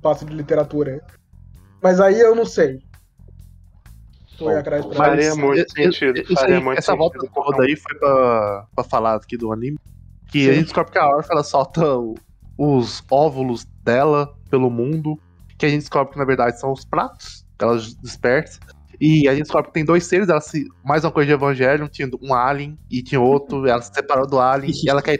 passam 0.02 0.28
de 0.28 0.34
literatura. 0.36 1.00
Mas 1.82 2.00
aí 2.00 2.20
eu 2.20 2.34
não 2.36 2.46
sei. 2.46 2.80
Foi 4.38 4.56
atrás 4.58 4.84
pra 4.86 4.96
Faria 4.96 5.28
isso. 5.30 5.40
muito 5.40 5.60
eu- 5.60 5.70
sentido. 5.70 6.18
eu- 6.18 6.36
faria 6.36 6.60
muito 6.60 6.80
essa 6.80 6.92
sentido 6.94 6.98
volta 6.98 7.20
toda 7.34 7.64
aí 7.64 7.76
foi 7.76 7.98
pra, 8.00 8.66
pra 8.76 8.84
falar 8.84 9.16
aqui 9.16 9.38
do 9.38 9.54
anime. 9.54 9.78
Que 10.32 10.50
a 10.50 10.50
Sim. 10.50 10.54
gente 10.56 10.64
descobre 10.66 10.92
que 10.92 10.98
a 10.98 11.08
Orpha 11.08 11.34
ela 11.34 11.44
solta 11.44 11.82
os 12.58 13.04
óvulos 13.12 13.64
dela 13.84 14.28
pelo 14.50 14.72
mundo. 14.72 15.18
Que 15.58 15.68
a 15.68 15.70
gente 15.70 15.82
descobre 15.82 16.14
que 16.14 16.20
na 16.20 16.26
verdade 16.26 16.60
são 16.60 16.72
os 16.74 16.84
pratos 16.84 17.46
que 17.58 17.64
ela 17.64 17.78
dispersa. 17.78 18.60
E 19.00 19.28
a 19.28 19.32
gente 19.34 19.44
descobre 19.44 19.68
que 19.68 19.74
tem 19.74 19.86
dois 19.86 20.06
seres, 20.06 20.30
ela 20.30 20.42
se, 20.42 20.68
mais 20.84 21.04
uma 21.04 21.12
coisa 21.12 21.28
de 21.28 21.34
Evangelion, 21.34 21.88
tinha 21.88 22.10
um 22.22 22.34
alien 22.34 22.78
e 22.90 23.02
tinha 23.02 23.20
outro, 23.20 23.68
ela 23.68 23.82
se 23.82 23.94
separou 23.94 24.28
do 24.28 24.40
alien 24.40 24.74
e 24.84 24.90
ela 24.90 25.02
quer, 25.02 25.20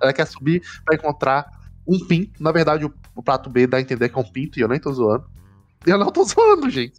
ela 0.00 0.12
quer 0.12 0.26
subir 0.26 0.62
pra 0.84 0.94
encontrar 0.94 1.46
um 1.86 1.98
pinto. 2.06 2.42
Na 2.42 2.52
verdade, 2.52 2.84
o, 2.84 2.92
o 3.14 3.22
prato 3.22 3.50
B 3.50 3.66
dá 3.66 3.78
a 3.78 3.80
entender 3.80 4.08
que 4.08 4.18
é 4.18 4.20
um 4.20 4.30
pinto, 4.30 4.58
e 4.58 4.62
eu 4.62 4.68
nem 4.68 4.80
tô 4.80 4.92
zoando. 4.92 5.26
Eu 5.86 5.98
não 5.98 6.10
tô 6.10 6.24
zoando, 6.24 6.70
gente. 6.70 6.98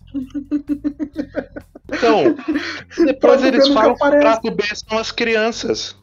Então, 1.87 2.35
depois 3.05 3.41
Prato 3.41 3.45
eles 3.45 3.67
falam 3.69 3.95
que 3.95 4.05
o 4.05 4.19
prato 4.19 4.51
B 4.51 4.63
são 4.75 4.97
as 4.97 5.11
crianças. 5.11 5.95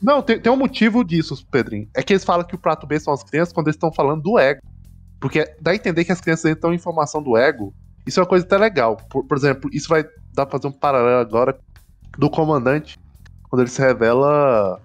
Não, 0.00 0.22
tem, 0.22 0.38
tem 0.40 0.52
um 0.52 0.56
motivo 0.56 1.04
disso, 1.04 1.44
Pedrinho. 1.50 1.88
É 1.94 2.02
que 2.02 2.12
eles 2.12 2.24
falam 2.24 2.46
que 2.46 2.54
o 2.54 2.58
prato 2.58 2.86
B 2.86 2.98
são 3.00 3.12
as 3.12 3.24
crianças 3.24 3.52
quando 3.52 3.66
eles 3.66 3.76
estão 3.76 3.92
falando 3.92 4.22
do 4.22 4.38
ego. 4.38 4.62
Porque 5.20 5.52
dá 5.60 5.72
a 5.72 5.74
entender 5.74 6.04
que 6.04 6.12
as 6.12 6.20
crianças 6.20 6.52
estão 6.52 6.72
em 6.72 6.76
informação 6.76 7.22
do 7.22 7.36
ego. 7.36 7.74
Isso 8.08 8.18
é 8.18 8.22
uma 8.22 8.28
coisa 8.28 8.44
até 8.44 8.56
legal. 8.56 8.96
Por, 9.10 9.24
por 9.24 9.36
exemplo, 9.36 9.68
isso 9.72 9.88
vai 9.88 10.02
dar 10.34 10.46
pra 10.46 10.58
fazer 10.58 10.66
um 10.66 10.72
paralelo 10.72 11.20
agora 11.20 11.58
do 12.16 12.30
comandante, 12.30 12.98
quando 13.50 13.60
ele 13.60 13.70
se 13.70 13.80
revela 13.80 14.80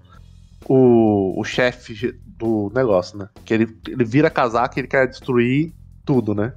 o, 0.68 1.40
o 1.40 1.44
chefe 1.46 2.12
do 2.38 2.70
negócio, 2.76 3.18
né? 3.18 3.30
Que 3.46 3.54
ele, 3.54 3.78
ele 3.88 4.04
vira 4.04 4.30
casaca 4.30 4.78
e 4.78 4.82
ele 4.82 4.88
quer 4.90 5.08
destruir 5.08 5.74
tudo, 6.06 6.36
né? 6.36 6.54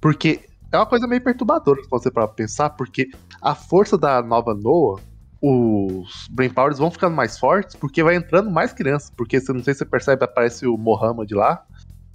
Porque 0.00 0.40
é 0.72 0.78
uma 0.78 0.86
coisa 0.86 1.06
meio 1.06 1.22
perturbadora 1.22 1.82
se 1.82 1.90
você 1.90 2.10
para 2.10 2.26
pensar, 2.26 2.70
porque 2.70 3.10
a 3.42 3.54
força 3.54 3.98
da 3.98 4.22
nova 4.22 4.54
Noah, 4.54 5.02
os 5.42 6.26
Brain 6.30 6.50
Powers 6.50 6.78
vão 6.78 6.90
ficando 6.90 7.14
mais 7.14 7.38
fortes 7.38 7.74
porque 7.76 8.02
vai 8.02 8.14
entrando 8.14 8.50
mais 8.50 8.72
crianças. 8.72 9.10
Porque 9.10 9.38
você 9.38 9.52
não 9.52 9.62
sei 9.62 9.74
se 9.74 9.78
você 9.78 9.84
percebe, 9.84 10.24
aparece 10.24 10.66
o 10.66 10.78
Mohammed 10.78 11.34
lá. 11.34 11.62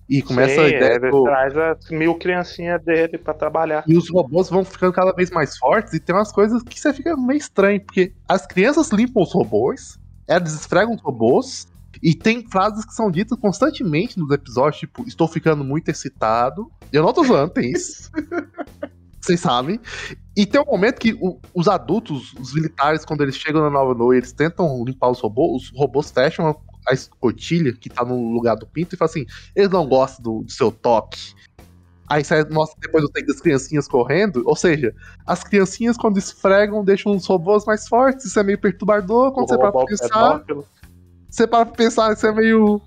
E 0.07 0.21
começa 0.21 0.53
Sim, 0.55 0.59
a 0.61 0.67
ideia. 0.67 0.93
ele 0.95 1.09
do- 1.09 1.23
traz 1.23 1.57
as 1.57 1.89
mil 1.89 2.13
criancinhas 2.15 2.81
dele 2.83 3.17
pra 3.17 3.33
trabalhar. 3.33 3.83
E 3.87 3.97
os 3.97 4.09
robôs 4.09 4.49
vão 4.49 4.63
ficando 4.63 4.93
cada 4.93 5.11
vez 5.13 5.31
mais 5.31 5.57
fortes 5.57 5.93
e 5.93 5.99
tem 5.99 6.15
umas 6.15 6.31
coisas 6.31 6.61
que 6.61 6.79
você 6.79 6.93
fica 6.93 7.17
meio 7.17 7.37
estranho, 7.39 7.81
porque 7.83 8.13
as 8.27 8.45
crianças 8.45 8.89
limpam 8.91 9.23
os 9.23 9.33
robôs, 9.33 9.97
elas 10.27 10.53
esfregam 10.53 10.93
os 10.93 11.01
robôs, 11.01 11.67
e 12.03 12.13
tem 12.13 12.47
frases 12.49 12.85
que 12.85 12.93
são 12.93 13.09
ditas 13.09 13.37
constantemente 13.39 14.19
nos 14.19 14.29
episódios, 14.29 14.79
tipo, 14.79 15.03
estou 15.07 15.27
ficando 15.27 15.63
muito 15.63 15.89
excitado. 15.89 16.69
Eu 16.91 17.01
não 17.01 17.11
tô 17.13 17.23
zoando, 17.23 17.53
tem 17.53 17.71
isso. 17.71 18.11
Vocês 19.21 19.39
sabem. 19.39 19.79
E 20.37 20.45
tem 20.45 20.61
um 20.61 20.65
momento 20.65 20.99
que 20.99 21.13
o- 21.19 21.39
os 21.51 21.67
adultos, 21.67 22.33
os 22.33 22.53
militares, 22.53 23.03
quando 23.03 23.21
eles 23.21 23.35
chegam 23.35 23.59
na 23.63 23.71
Nova 23.71 23.95
Noite, 23.95 24.19
eles 24.19 24.31
tentam 24.33 24.83
limpar 24.85 25.09
os 25.09 25.19
robôs, 25.19 25.63
os 25.71 25.71
robôs 25.79 26.11
fecham 26.11 26.55
a 26.87 26.93
escotilha 26.93 27.73
que 27.73 27.89
tá 27.89 28.03
no 28.05 28.31
lugar 28.31 28.55
do 28.55 28.67
pinto 28.67 28.95
e 28.95 28.97
falam 28.97 29.09
assim: 29.09 29.25
eles 29.55 29.69
não 29.69 29.87
gostam 29.87 30.23
do, 30.23 30.43
do 30.43 30.51
seu 30.51 30.71
toque. 30.71 31.33
Aí 32.07 32.23
sai, 32.23 32.43
mostra 32.45 32.77
depois 32.79 33.03
o 33.03 33.09
take 33.09 33.25
das 33.25 33.41
criancinhas 33.41 33.87
correndo. 33.87 34.43
Ou 34.45 34.55
seja, 34.55 34.93
as 35.25 35.43
criancinhas, 35.43 35.97
quando 35.97 36.17
esfregam, 36.17 36.83
deixam 36.83 37.15
os 37.15 37.25
robôs 37.25 37.65
mais 37.65 37.87
fortes. 37.87 38.25
Isso 38.25 38.39
é 38.39 38.43
meio 38.43 38.59
perturbador. 38.59 39.31
Quando 39.31 39.49
você 39.49 39.57
para 39.57 39.71
pra 39.71 39.81
robô 39.81 39.89
pensar, 39.89 40.39
pedófilo. 40.39 40.65
você 41.29 41.47
para 41.47 41.65
pra 41.65 41.75
pensar, 41.75 42.13
isso 42.13 42.27
é 42.27 42.31
meio. 42.31 42.79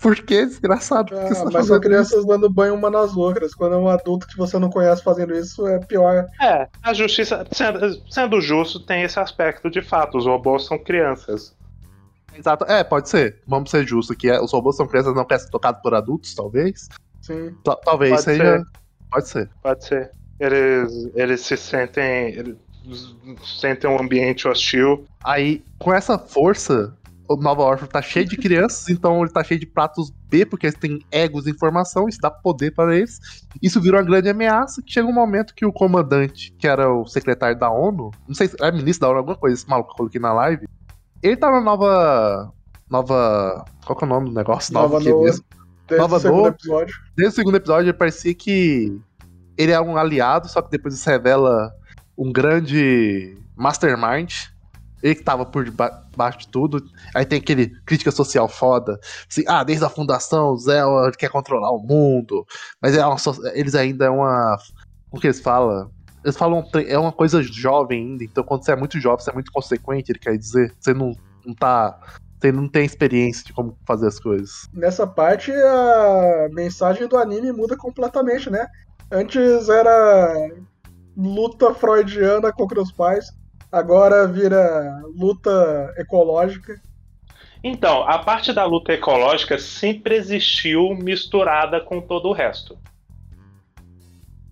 Por 0.00 0.16
que, 0.16 0.46
desgraçado? 0.46 1.10
Que 1.10 1.14
Ah, 1.14 1.28
você 1.28 1.44
tá 1.44 1.50
mas 1.52 1.66
são 1.66 1.78
crianças 1.78 2.24
dando 2.26 2.50
banho 2.50 2.74
uma 2.74 2.90
nas 2.90 3.16
outras. 3.16 3.54
Quando 3.54 3.74
é 3.74 3.78
um 3.78 3.88
adulto 3.88 4.26
que 4.26 4.36
você 4.36 4.58
não 4.58 4.70
conhece 4.70 5.04
fazendo 5.04 5.34
isso, 5.34 5.68
é 5.68 5.78
pior. 5.78 6.26
É, 6.42 6.66
a 6.82 6.92
justiça, 6.92 7.46
sendo, 7.52 8.02
sendo 8.10 8.40
justo, 8.40 8.80
tem 8.80 9.02
esse 9.02 9.20
aspecto 9.20 9.70
de 9.70 9.82
fato. 9.82 10.18
Os 10.18 10.26
robôs 10.26 10.66
são 10.66 10.78
crianças. 10.78 11.54
Exato. 12.34 12.64
É, 12.68 12.82
pode 12.84 13.08
ser. 13.08 13.40
Vamos 13.46 13.70
ser 13.70 13.86
justos 13.86 14.16
é, 14.24 14.40
Os 14.40 14.52
robôs 14.52 14.76
são 14.76 14.86
crianças 14.86 15.14
não 15.14 15.24
querem 15.24 15.44
ser 15.44 15.50
tocados 15.50 15.80
por 15.82 15.94
adultos, 15.94 16.34
talvez. 16.34 16.88
Sim. 17.22 17.54
Ta- 17.64 17.76
Talvez 17.76 18.10
Pode 18.12 18.22
seja. 18.22 18.58
ser. 18.58 18.64
Pode 19.10 19.28
ser. 19.28 19.50
Pode 19.62 19.84
ser. 19.84 20.10
Eles, 20.40 21.10
eles 21.14 21.40
se 21.40 21.56
sentem. 21.56 22.34
Eles 22.34 22.56
sentem 23.58 23.88
um 23.88 24.00
ambiente 24.00 24.46
hostil. 24.46 25.04
Aí, 25.22 25.64
com 25.78 25.92
essa 25.94 26.18
força, 26.18 26.94
o 27.28 27.36
Nova 27.36 27.62
Orphan 27.62 27.86
tá 27.86 28.02
cheio 28.02 28.26
de 28.26 28.36
crianças, 28.36 28.90
então 28.90 29.22
ele 29.22 29.30
tá 29.32 29.42
cheio 29.42 29.58
de 29.58 29.64
pratos 29.66 30.10
B, 30.28 30.44
porque 30.44 30.66
eles 30.66 30.78
têm 30.78 30.98
egos 31.10 31.44
de 31.44 31.50
informação, 31.50 32.06
isso 32.08 32.18
dá 32.20 32.30
poder 32.30 32.72
para 32.74 32.94
eles. 32.94 33.18
Isso 33.62 33.80
virou 33.80 33.98
uma 34.00 34.06
grande 34.06 34.28
ameaça, 34.28 34.82
que 34.82 34.92
chega 34.92 35.08
um 35.08 35.14
momento 35.14 35.54
que 35.54 35.64
o 35.64 35.72
comandante, 35.72 36.52
que 36.58 36.66
era 36.68 36.92
o 36.92 37.06
secretário 37.06 37.58
da 37.58 37.70
ONU, 37.70 38.10
não 38.28 38.34
sei 38.34 38.48
se 38.48 38.56
é 38.60 38.70
ministro 38.70 39.02
da 39.02 39.08
ONU, 39.08 39.18
alguma 39.20 39.36
coisa, 39.36 39.54
esse 39.54 39.66
maluco 39.68 39.88
que 39.88 39.92
eu 39.94 39.96
coloquei 39.96 40.20
na 40.20 40.32
live, 40.34 40.66
ele 41.28 41.36
tá 41.36 41.50
na 41.50 41.60
nova. 41.60 42.52
Nova. 42.90 43.64
Qual 43.84 43.96
que 43.96 44.04
é 44.04 44.06
o 44.06 44.10
nome 44.10 44.28
do 44.28 44.34
negócio? 44.34 44.72
Nova 44.72 45.00
que 45.00 45.08
Noah. 45.08 45.24
mesmo? 45.24 45.44
Desde 45.88 46.02
Nova 46.02 46.16
o 46.16 46.20
segundo 46.20 46.48
episódio. 46.48 46.94
Desde 47.16 47.32
o 47.32 47.36
segundo 47.36 47.56
episódio, 47.56 47.86
ele 47.90 47.98
parecia 47.98 48.34
que 48.34 49.00
ele 49.56 49.72
é 49.72 49.80
um 49.80 49.96
aliado, 49.96 50.48
só 50.48 50.62
que 50.62 50.70
depois 50.70 50.94
se 50.98 51.08
revela 51.08 51.72
um 52.16 52.32
grande 52.32 53.36
mastermind. 53.56 54.32
Ele 55.02 55.14
que 55.14 55.22
tava 55.22 55.44
por 55.44 55.64
deba- 55.64 56.02
debaixo 56.10 56.38
de 56.38 56.48
tudo. 56.48 56.82
Aí 57.14 57.26
tem 57.26 57.38
aquele 57.38 57.68
crítica 57.84 58.10
social 58.10 58.48
foda. 58.48 58.98
Assim, 59.30 59.44
ah, 59.46 59.62
desde 59.62 59.84
a 59.84 59.90
fundação, 59.90 60.52
o 60.52 60.56
Zé 60.58 60.80
quer 61.18 61.28
controlar 61.30 61.70
o 61.72 61.78
mundo. 61.78 62.46
Mas 62.80 62.96
é 62.96 63.04
uma 63.04 63.16
eles 63.52 63.74
ainda 63.74 64.06
é 64.06 64.10
uma. 64.10 64.56
Como 65.10 65.20
que 65.20 65.26
eles 65.26 65.40
falam? 65.40 65.90
Eles 66.24 66.36
falam 66.36 66.66
é 66.88 66.98
uma 66.98 67.12
coisa 67.12 67.42
jovem 67.42 68.00
ainda. 68.00 68.24
Então 68.24 68.42
quando 68.42 68.64
você 68.64 68.72
é 68.72 68.76
muito 68.76 68.98
jovem, 68.98 69.22
você 69.22 69.30
é 69.30 69.34
muito 69.34 69.52
consequente, 69.52 70.10
ele 70.10 70.18
quer 70.18 70.36
dizer. 70.36 70.74
Você 70.80 70.94
não, 70.94 71.12
não 71.44 71.54
tá. 71.54 72.00
Você 72.40 72.50
não 72.50 72.68
tem 72.68 72.84
experiência 72.84 73.44
de 73.44 73.52
como 73.52 73.76
fazer 73.86 74.06
as 74.06 74.18
coisas. 74.18 74.68
Nessa 74.72 75.06
parte, 75.06 75.52
a 75.52 76.48
mensagem 76.52 77.06
do 77.06 77.16
anime 77.16 77.52
muda 77.52 77.76
completamente, 77.76 78.50
né? 78.50 78.66
Antes 79.10 79.68
era 79.68 80.50
luta 81.16 81.72
freudiana 81.74 82.52
contra 82.52 82.80
os 82.80 82.90
pais, 82.90 83.26
agora 83.70 84.26
vira 84.26 85.00
luta 85.14 85.94
ecológica. 85.96 86.80
Então, 87.62 88.06
a 88.06 88.18
parte 88.18 88.52
da 88.52 88.64
luta 88.64 88.92
ecológica 88.92 89.58
sempre 89.58 90.16
existiu 90.16 90.94
misturada 90.94 91.80
com 91.80 92.00
todo 92.00 92.28
o 92.28 92.32
resto. 92.32 92.76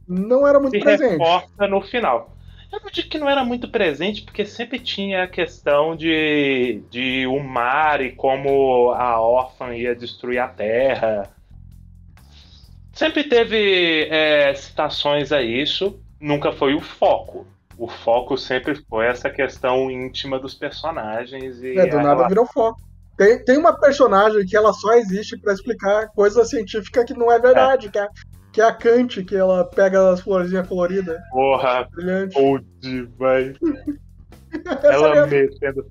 Não 0.07 0.47
era 0.47 0.59
muito 0.61 0.77
Se 0.77 0.81
presente. 0.81 1.11
reforça 1.13 1.67
no 1.69 1.81
final. 1.81 2.37
Eu 2.73 2.81
não 2.81 2.91
digo 2.91 3.09
que 3.09 3.19
não 3.19 3.29
era 3.29 3.45
muito 3.45 3.69
presente, 3.69 4.23
porque 4.23 4.45
sempre 4.47 4.79
tinha 4.79 5.25
a 5.25 5.29
questão 5.29 5.95
de, 5.95 6.83
de 6.91 7.27
o 7.27 7.39
mar 7.39 8.01
e 8.01 8.13
como 8.13 8.91
a 8.93 9.21
órfã 9.21 9.75
ia 9.75 9.95
destruir 9.95 10.39
a 10.39 10.49
terra. 10.49 11.31
Sempre 12.93 13.25
teve 13.25 14.07
é, 14.11 14.55
citações 14.55 15.33
a 15.33 15.43
isso, 15.43 15.99
nunca 16.21 16.53
foi 16.53 16.75
o 16.75 16.81
foco. 16.81 17.47
O 17.79 17.89
foco 17.89 18.37
sempre 18.37 18.75
foi 18.89 19.07
essa 19.07 19.31
questão 19.31 19.91
íntima 19.91 20.39
dos 20.39 20.55
personagens 20.55 21.63
e 21.63 21.79
É, 21.79 21.87
do 21.87 21.97
nada 21.97 22.09
relação- 22.09 22.29
virou 22.29 22.47
foco. 22.47 22.81
Tem, 23.17 23.43
tem 23.45 23.59
uma 23.59 23.79
personagem 23.79 24.45
que 24.47 24.57
ela 24.57 24.73
só 24.73 24.95
existe 24.95 25.39
pra 25.39 25.53
explicar 25.53 26.09
coisa 26.15 26.45
científica 26.45 27.05
que 27.05 27.13
não 27.15 27.31
é 27.31 27.39
verdade, 27.39 27.91
que, 27.91 27.99
é, 27.99 28.09
que 28.53 28.61
é 28.61 28.65
a 28.65 28.73
Kant, 28.73 29.25
que 29.25 29.35
ela 29.37 29.65
pega 29.65 30.11
as 30.13 30.21
florzinhas 30.21 30.67
coloridas, 30.69 31.21
Porra, 31.31 31.89
brilhante. 31.91 32.39
old, 32.39 32.67
vai. 33.19 33.55
Essa 34.53 34.87
Ela 34.87 35.27
mesmo. 35.27 35.53
metendo. 35.61 35.91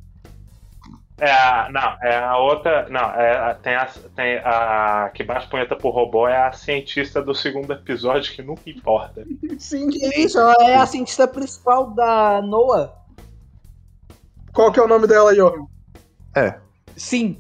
É 1.20 1.32
a, 1.32 1.70
não, 1.72 1.97
é 2.07 2.18
a 2.18 2.38
outra. 2.38 2.89
Não, 2.89 2.99
é, 3.12 3.38
a- 3.38 3.53
tem, 3.55 3.76
a, 3.76 3.86
tem 4.16 4.38
a 4.43 5.12
que 5.14 5.24
bate 5.24 5.47
punheta 5.49 5.76
pro 5.76 5.89
robô 5.89 6.28
é 6.28 6.36
a 6.47 6.51
cientista 6.51 7.22
do 7.22 7.34
segundo 7.36 7.72
episódio 7.74 8.32
que 8.34 8.41
nunca 8.41 8.68
importa. 8.70 9.24
Sim. 9.59 9.89
Que 9.89 10.03
isso, 10.20 10.39
ela 10.39 10.55
é 10.68 10.76
a 10.78 10.86
cientista 10.86 11.28
principal 11.28 11.91
da 11.91 12.41
Noah. 12.41 12.91
Qual 14.53 14.72
que 14.72 14.80
é 14.80 14.84
o 14.84 14.88
nome 14.88 15.05
dela, 15.07 15.34
Johan? 15.36 15.66
Sim. 16.97 17.39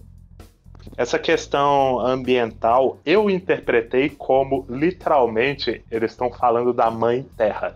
Essa 0.97 1.17
questão 1.19 1.99
ambiental 1.99 2.99
eu 3.05 3.29
interpretei 3.29 4.09
como 4.09 4.65
literalmente 4.69 5.83
eles 5.89 6.11
estão 6.11 6.31
falando 6.31 6.73
da 6.73 6.89
mãe 6.91 7.23
terra. 7.37 7.75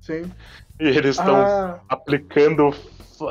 Sim. 0.00 0.30
E 0.78 0.88
eles 0.88 1.16
estão 1.16 1.36
Ah, 1.36 1.80
aplicando 1.88 2.74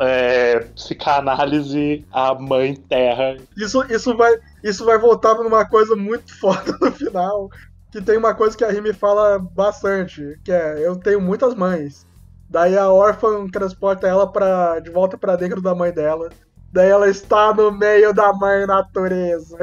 é, 0.01 0.59
psicanálise 0.75 2.05
à 2.11 2.33
mãe 2.33 2.75
terra. 2.75 3.37
isso, 3.57 3.83
isso, 3.91 4.15
vai, 4.15 4.33
isso 4.63 4.85
vai 4.85 4.97
voltar 4.97 5.35
numa 5.35 5.65
coisa 5.67 5.95
muito 5.95 6.33
foda 6.39 6.77
no 6.81 6.91
final. 6.91 7.49
Que 7.91 8.01
tem 8.01 8.17
uma 8.17 8.33
coisa 8.33 8.57
que 8.57 8.63
a 8.65 8.71
Rimi 8.71 8.91
fala 8.93 9.37
bastante, 9.37 10.39
que 10.43 10.51
é 10.51 10.85
eu 10.85 10.95
tenho 10.95 11.21
muitas 11.21 11.53
mães. 11.53 12.07
Daí 12.49 12.77
a 12.77 12.91
órfã 12.91 13.47
transporta 13.49 14.07
ela 14.07 14.31
pra, 14.31 14.79
de 14.79 14.89
volta 14.89 15.17
pra 15.17 15.35
dentro 15.35 15.61
da 15.61 15.75
mãe 15.75 15.91
dela. 15.91 16.29
Daí 16.73 16.89
ela 16.89 17.07
está 17.07 17.53
no 17.53 17.71
meio 17.71 18.11
da 18.13 18.33
mãe 18.33 18.65
natureza. 18.65 19.57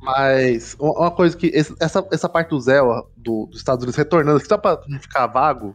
Mas 0.00 0.76
uma 0.78 1.10
coisa 1.10 1.36
que. 1.36 1.50
Essa, 1.80 2.06
essa 2.12 2.28
parte 2.28 2.50
do 2.50 2.60
Zé, 2.60 2.80
do, 3.16 3.46
dos 3.46 3.58
Estados 3.58 3.82
Unidos, 3.82 3.96
retornando 3.96 4.44
só 4.46 4.56
pra 4.56 4.80
não 4.86 5.00
ficar 5.00 5.26
vago. 5.26 5.74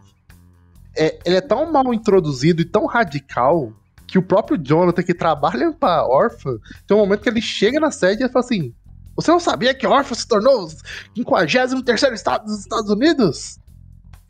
É, 0.96 1.20
ele 1.26 1.36
é 1.36 1.42
tão 1.42 1.70
mal 1.72 1.94
introduzido 1.94 2.62
e 2.62 2.66
tão 2.66 2.86
radical 2.86 3.74
que 4.08 4.18
o 4.18 4.24
próprio 4.24 4.58
Jonathan, 4.58 5.04
que 5.04 5.14
trabalha 5.14 5.72
pra 5.74 6.06
órfã, 6.06 6.58
tem 6.88 6.96
um 6.96 7.02
momento 7.02 7.22
que 7.22 7.30
ele 7.30 7.42
chega 7.42 7.80
na 7.80 7.92
sede 7.92 8.24
e 8.24 8.30
fala 8.30 8.46
assim: 8.46 8.74
Você 9.18 9.32
não 9.32 9.40
sabia 9.40 9.74
que 9.74 9.86
órfã 9.86 10.16
se 10.16 10.28
tornou 10.28 10.64
o 10.64 10.70
53 11.16 12.14
estado 12.14 12.46
dos 12.46 12.60
Estados 12.60 12.90
Unidos? 12.90 13.60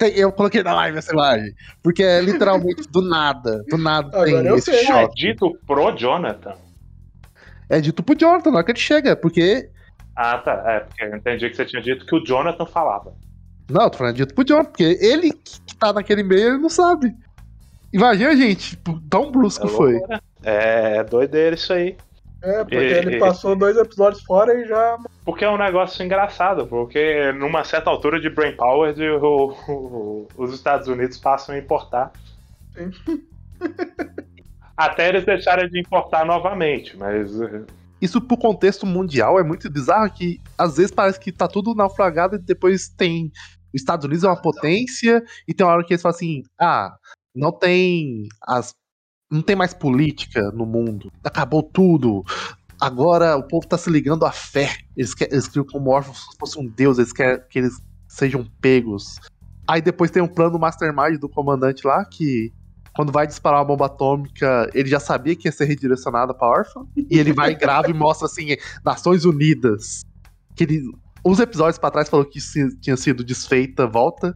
Tem- 0.02 0.18
eu 0.18 0.32
coloquei 0.32 0.64
na 0.64 0.74
live 0.74 0.98
essa 0.98 1.14
imagem. 1.14 1.54
Porque 1.84 2.02
é 2.02 2.20
literalmente 2.22 2.90
do 2.90 3.04
nada. 3.04 3.64
Do 3.70 3.78
nada 3.78 4.08
Agora 4.08 4.26
tem 4.26 4.48
eu 4.48 4.56
esse 4.56 4.72
sei. 4.72 4.80
É 4.82 4.86
choque. 4.88 5.14
dito 5.16 5.56
pro 5.68 5.96
Jonathan. 5.96 6.56
É 7.70 7.80
dito 7.80 8.02
pro 8.02 8.18
Jonathan 8.18 8.50
na 8.50 8.58
hora 8.58 8.66
que 8.66 8.72
ele 8.72 8.80
chega, 8.80 9.16
porque 9.16 9.70
Ah, 10.16 10.40
tá. 10.40 10.52
É, 10.66 10.80
porque 10.80 11.04
eu 11.04 11.16
entendi 11.16 11.50
que 11.52 11.56
você 11.56 11.66
tinha 11.66 11.82
dito 11.84 12.04
que 12.06 12.16
o 12.16 12.24
Jonathan 12.26 12.66
falava. 12.66 13.14
Não, 13.70 13.90
tô 13.92 14.00
falando 14.00 14.16
dito 14.16 14.34
pro 14.34 14.44
John, 14.44 14.66
porque 14.66 14.98
ele 15.00 15.32
que 15.32 15.76
tá 15.80 15.94
naquele 15.94 16.24
meio, 16.24 16.48
ele 16.50 16.58
não 16.58 16.68
sabe. 16.70 17.14
Imagina, 17.94 18.36
gente, 18.36 18.72
tipo, 18.72 19.00
tão 19.10 19.32
brusco 19.32 19.68
É 19.68 19.70
foi. 19.70 19.92
loucura. 19.94 20.22
É 20.44 21.04
doideira 21.04 21.56
isso 21.56 21.72
aí. 21.72 21.96
É, 22.44 22.64
porque 22.64 22.76
E- 22.76 22.94
ele 22.98 23.16
e- 23.18 23.20
passou 23.20 23.56
dois 23.56 23.78
episódios 23.78 24.24
fora 24.24 24.54
e 24.60 24.68
já. 24.68 24.98
Porque 25.24 25.46
é 25.46 25.50
um 25.50 25.58
negócio 25.58 26.04
engraçado, 26.04 26.66
porque 26.66 27.32
numa 27.34 27.64
certa 27.64 27.90
altura 27.90 28.20
de 28.20 28.30
Brain 28.30 28.56
Power 28.56 28.94
de- 28.94 29.10
o- 29.12 29.54
o- 29.68 30.28
os 30.38 30.54
Estados 30.54 30.88
Unidos 30.88 31.18
passam 31.18 31.54
a 31.54 31.58
importar. 31.60 32.12
Sim. 32.74 32.90
Até 34.76 35.10
eles 35.10 35.26
deixarem 35.26 35.70
de 35.70 35.80
importar 35.80 36.26
novamente, 36.26 36.98
mas 36.98 37.40
eh, 37.40 37.62
isso 38.02 38.20
pro 38.20 38.36
contexto 38.38 38.86
mundial 38.86 39.40
é 39.40 39.44
muito 39.44 39.70
bizarro 39.70 40.12
que 40.12 40.40
às 40.58 40.78
vezes 40.78 40.92
parece 40.92 41.20
que 41.20 41.32
tá 41.32 41.48
tudo 41.48 41.76
naufragado 41.76 42.36
e 42.36 42.40
depois 42.40 42.90
tem. 42.90 43.32
Os 43.74 43.82
Estados 43.82 44.06
Unidos 44.06 44.24
é 44.24 44.28
uma 44.28 44.42
potência 44.42 45.24
e 45.48 45.54
tem 45.54 45.66
uma 45.66 45.74
hora 45.74 45.86
que 45.86 45.94
eles 45.94 46.02
falam 46.02 46.16
assim: 46.16 46.42
ah, 46.60 46.96
não 47.36 47.52
tem 47.52 48.28
as. 48.48 48.74
Não 49.32 49.42
tem 49.42 49.56
mais 49.56 49.74
política 49.74 50.52
no 50.52 50.66
mundo. 50.66 51.12
Acabou 51.24 51.64
tudo. 51.64 52.24
Agora 52.80 53.38
o 53.38 53.44
povo 53.44 53.66
tá 53.68 53.78
se 53.78 53.90
ligando 53.90 54.26
à 54.26 54.32
fé. 54.32 54.70
Eles, 54.98 55.14
quer, 55.14 55.32
eles 55.32 55.48
criam 55.48 55.66
como 55.66 55.92
órfãos 55.92 56.18
se 56.32 56.38
fosse 56.40 56.60
um 56.60 56.68
deus, 56.68 56.98
eles 56.98 57.14
querem 57.14 57.40
que 57.50 57.60
eles 57.60 57.80
sejam 58.08 58.46
pegos. 58.60 59.20
Aí 59.68 59.82
depois 59.82 60.12
tem 60.12 60.22
um 60.22 60.28
plano 60.28 60.60
mastermind 60.60 61.18
do 61.20 61.30
comandante 61.30 61.86
lá 61.88 62.04
que 62.04 62.52
quando 62.94 63.12
vai 63.12 63.26
disparar 63.26 63.60
uma 63.60 63.66
bomba 63.66 63.86
atômica, 63.86 64.70
ele 64.74 64.90
já 64.90 65.00
sabia 65.00 65.34
que 65.36 65.48
ia 65.48 65.52
ser 65.52 65.64
redirecionada 65.66 66.34
pra 66.34 66.48
órfã. 66.48 66.86
E 66.98 67.18
ele 67.18 67.32
vai 67.32 67.56
grava 67.56 67.90
e 67.90 67.94
mostra 67.94 68.26
assim, 68.26 68.48
Nações 68.84 69.24
Unidas. 69.24 70.02
Que 70.56 70.66
ele. 70.66 70.82
Uns 71.24 71.40
episódios 71.40 71.78
pra 71.78 71.92
trás 71.92 72.10
falou 72.10 72.26
que 72.26 72.42
se- 72.42 72.76
tinha 72.82 72.98
sido 72.98 73.24
desfeita, 73.24 73.88
volta. 73.88 74.36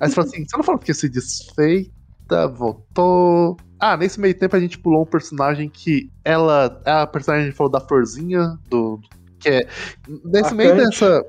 Aí 0.00 0.08
você 0.08 0.14
falou 0.14 0.28
assim: 0.28 0.44
você 0.44 0.56
não 0.56 0.64
falou 0.64 0.80
que 0.80 0.92
ser 0.92 1.08
desfeita, 1.10 2.48
voltou. 2.48 3.56
Ah, 3.86 3.98
nesse 3.98 4.18
meio 4.18 4.32
tempo 4.32 4.56
a 4.56 4.60
gente 4.60 4.78
pulou 4.78 5.02
um 5.02 5.06
personagem 5.06 5.68
que 5.68 6.08
ela. 6.24 6.80
É 6.86 6.90
a 6.90 7.06
personagem 7.06 7.42
que 7.44 7.48
a 7.48 7.50
gente 7.50 7.56
falou 7.58 7.70
da 7.70 7.80
florzinha, 7.80 8.56
do. 8.70 8.98
Que 9.38 9.48
é. 9.50 9.68
Nesse 10.24 10.52
A 10.52 10.54
meio 10.54 10.70
Kant. 10.74 10.84
dessa. 10.88 11.22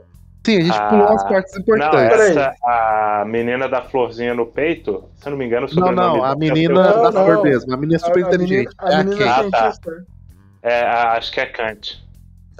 Sim, 0.45 0.57
a 0.57 0.61
gente 0.61 0.77
Ah, 0.77 0.87
pulou 0.89 1.05
umas 1.07 1.23
partes 1.23 1.53
Não, 1.53 1.61
importantes. 1.61 2.17
Peraí. 2.17 2.29
essa, 2.29 2.53
a 2.63 3.25
menina 3.27 3.67
da 3.67 3.81
florzinha 3.81 4.33
no 4.33 4.45
peito, 4.45 5.03
se 5.15 5.27
eu 5.27 5.31
não 5.31 5.37
me 5.37 5.45
engano, 5.45 5.67
o 5.69 5.75
Não, 5.75 5.91
não, 5.91 6.23
a 6.23 6.33
menina 6.35 6.73
Não, 6.75 7.01
da 7.01 7.11
não. 7.11 7.25
flor 7.25 7.43
mesmo. 7.43 7.73
A 7.73 7.77
menina 7.77 7.97
é 7.97 7.99
super 7.99 8.23
A- 8.23 8.25
a 8.25 8.27
inteligente. 8.29 8.69
menina- 8.69 8.73
A 8.79 8.89
é 8.89 8.95
a 8.95 9.03
menina 9.03 9.25
Kate. 9.25 9.49
Ah, 9.53 9.71
tá. 9.73 9.73
É, 10.63 10.81
a- 10.81 11.11
acho 11.17 11.31
que 11.33 11.39
é 11.41 11.45
Kant. 11.47 12.05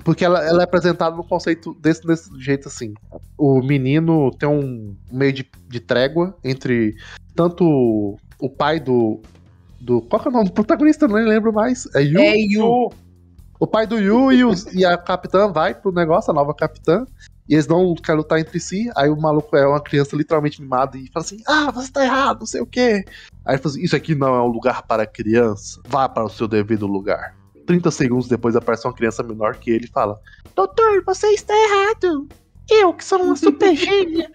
Porque 0.03 0.25
ela, 0.25 0.45
ela 0.45 0.61
é 0.61 0.65
apresentada 0.65 1.15
no 1.15 1.23
conceito 1.23 1.73
desse, 1.75 2.05
desse 2.05 2.29
jeito 2.41 2.67
assim. 2.67 2.93
O 3.37 3.61
menino 3.61 4.29
tem 4.31 4.49
um 4.49 4.93
meio 5.09 5.31
de, 5.31 5.49
de 5.69 5.79
trégua 5.79 6.37
entre 6.43 6.95
tanto 7.33 8.17
o 8.39 8.49
pai 8.49 8.77
do. 8.79 9.21
Do 9.85 10.01
qual 10.01 10.21
que 10.21 10.27
é 10.27 10.31
o 10.31 10.33
nome 10.33 10.45
do 10.45 10.53
protagonista? 10.53 11.05
Eu 11.05 11.09
nem 11.09 11.25
lembro 11.27 11.53
mais. 11.53 11.87
É 11.95 12.01
Yu. 12.01 12.19
É 12.19 12.35
Yu. 12.35 12.89
O 13.59 13.67
pai 13.67 13.85
do 13.87 13.97
Yu 13.99 14.31
e, 14.31 14.43
os- 14.43 14.65
e 14.73 14.83
a 14.83 14.97
capitã 14.97 15.47
vai 15.51 15.73
pro 15.73 15.91
negócio, 15.91 16.31
a 16.31 16.33
nova 16.33 16.53
capitã. 16.53 17.05
E 17.47 17.53
eles 17.53 17.67
não 17.67 17.93
querem 17.93 18.17
lutar 18.21 18.39
entre 18.39 18.59
si. 18.59 18.89
Aí 18.95 19.07
o 19.07 19.15
maluco 19.15 19.55
é 19.55 19.67
uma 19.67 19.79
criança 19.79 20.15
literalmente 20.15 20.59
mimada 20.59 20.97
e 20.97 21.07
fala 21.13 21.23
assim: 21.23 21.37
Ah, 21.47 21.69
você 21.71 21.91
tá 21.91 22.03
errado, 22.03 22.39
não 22.39 22.47
sei 22.47 22.59
o 22.61 22.65
quê. 22.65 23.05
Aí 23.45 23.53
ele 23.55 23.61
fala 23.61 23.73
assim: 23.75 23.83
Isso 23.83 23.95
aqui 23.95 24.15
não 24.15 24.33
é 24.35 24.41
um 24.41 24.47
lugar 24.47 24.81
para 24.83 25.05
criança. 25.05 25.79
Vá 25.87 26.09
para 26.09 26.23
o 26.25 26.29
seu 26.29 26.47
devido 26.47 26.87
lugar. 26.87 27.35
30 27.67 27.91
segundos 27.91 28.27
depois 28.27 28.55
aparece 28.55 28.87
uma 28.87 28.93
criança 28.93 29.21
menor 29.21 29.55
que 29.57 29.69
ele 29.69 29.85
e 29.85 29.91
fala: 29.91 30.19
Doutor, 30.55 31.03
você 31.05 31.27
está 31.27 31.53
errado. 31.53 32.27
Eu, 32.67 32.91
que 32.93 33.05
sou 33.05 33.21
uma 33.21 33.35
super 33.37 33.75
gênia. 33.75 34.27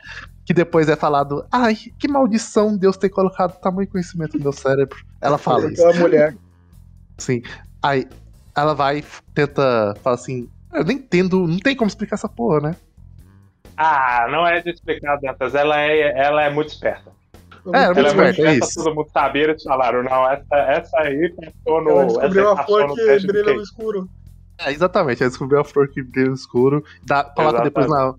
Depois 0.61 0.91
é 0.91 0.95
falado: 0.97 1.47
Ai, 1.51 1.75
que 1.75 2.07
maldição 2.07 2.77
Deus 2.77 2.99
ter 2.99 3.09
colocado 3.09 3.59
tamanho 3.61 3.89
conhecimento 3.89 4.37
no 4.37 4.43
meu 4.43 4.53
cérebro. 4.53 4.99
Ela 5.19 5.39
fala 5.39 5.73
isso. 5.73 5.83
Aquela 5.87 6.03
mulher. 6.03 6.37
Sim. 7.17 7.41
Aí 7.83 8.07
ela 8.55 8.75
vai, 8.75 9.03
tenta, 9.35 9.95
fala 10.03 10.17
assim: 10.17 10.51
Eu 10.71 10.85
nem 10.85 10.99
entendo, 10.99 11.47
não 11.47 11.59
tem 11.59 11.75
como 11.75 11.89
explicar 11.89 12.17
essa 12.17 12.29
porra, 12.29 12.61
né? 12.61 12.77
Ah, 13.75 14.27
não 14.31 14.47
é 14.47 14.61
de 14.61 14.69
explicar, 14.69 15.17
Dantas. 15.17 15.55
Ela 15.55 15.81
é, 15.81 16.27
ela 16.27 16.43
é 16.43 16.51
muito 16.51 16.69
esperta. 16.69 17.11
É, 17.73 17.85
Ela 17.85 17.85
é 17.85 17.87
muito 17.87 18.07
esperta, 18.07 18.27
é 18.27 18.31
esperta, 18.31 18.67
isso. 18.67 18.85
todo 18.85 18.95
mundo 18.95 19.09
sabia. 19.15 19.45
Eles 19.45 19.63
falaram, 19.63 20.03
não, 20.03 20.31
essa, 20.31 20.57
essa 20.57 20.99
aí 20.99 21.33
passou 21.35 21.83
no. 21.83 21.91
Ela 21.91 22.05
descobriu 22.05 22.53
essa 22.53 22.61
a 22.61 22.67
flor 22.67 22.95
que 22.95 23.27
brilha 23.27 23.55
no 23.55 23.63
escuro. 23.63 24.11
É, 24.59 24.71
exatamente. 24.73 25.23
Ela 25.23 25.31
descobriu 25.31 25.61
a 25.61 25.65
flor 25.65 25.89
que 25.89 26.03
brilha 26.03 26.29
no 26.29 26.35
escuro. 26.35 26.85
Dá, 27.07 27.25
coloca 27.25 27.63
Exatamente. 27.63 27.65
depois 27.65 27.89
na. 27.89 28.15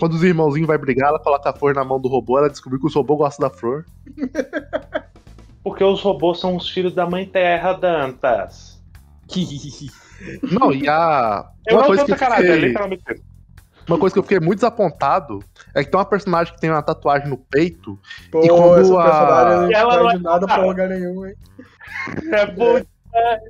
Quando 0.00 0.14
os 0.14 0.22
irmãozinhos 0.24 0.66
vai 0.66 0.78
brigar, 0.78 1.10
ela 1.10 1.18
coloca 1.18 1.50
a 1.50 1.52
flor 1.52 1.74
na 1.74 1.84
mão 1.84 2.00
do 2.00 2.08
robô, 2.08 2.38
ela 2.38 2.48
descobriu 2.48 2.80
que 2.80 2.86
os 2.86 2.94
robôs 2.94 3.18
gostam 3.18 3.46
da 3.48 3.54
flor. 3.54 3.84
Porque 5.62 5.84
os 5.84 6.00
robôs 6.00 6.40
são 6.40 6.56
os 6.56 6.70
filhos 6.70 6.94
da 6.94 7.06
mãe 7.06 7.26
terra, 7.26 7.74
Dantas. 7.74 8.82
Não, 10.50 10.72
e 10.72 10.88
a. 10.88 11.46
Eu 11.66 11.76
Uma 11.76 11.80
não 11.82 11.86
coisa, 11.88 12.02
tô 12.02 12.06
que 12.06 12.12
eu 12.12 12.18
sacanagem, 12.18 12.48
é 12.50 12.52
fiquei, 12.54 12.68
literalmente 12.68 13.02
isso. 13.12 13.22
uma 13.88 13.98
coisa 13.98 14.12
que 14.12 14.18
eu 14.18 14.22
fiquei 14.22 14.40
muito 14.40 14.56
desapontado 14.58 15.38
é 15.74 15.84
que 15.84 15.90
tem 15.90 15.98
uma 15.98 16.04
personagem 16.06 16.52
que 16.54 16.60
tem 16.60 16.70
uma 16.70 16.82
tatuagem 16.82 17.28
no 17.28 17.36
peito. 17.38 17.98
Pô, 18.30 18.42
E 18.42 18.48
quando 18.48 18.78
essa 18.80 18.98
a- 19.00 19.04
personagem 19.04 19.70
E 19.70 19.74
ela 19.74 19.90
não 19.94 19.98
não 19.98 20.04
vai 20.06 20.14
é 20.14 20.18
de 20.18 20.24
nada 20.24 20.46
pra 20.46 20.64
lugar 20.66 20.88
nenhum, 20.88 21.26
hein? 21.26 21.34
É 22.32 22.46
bom 22.46 22.80
demais. 22.80 23.40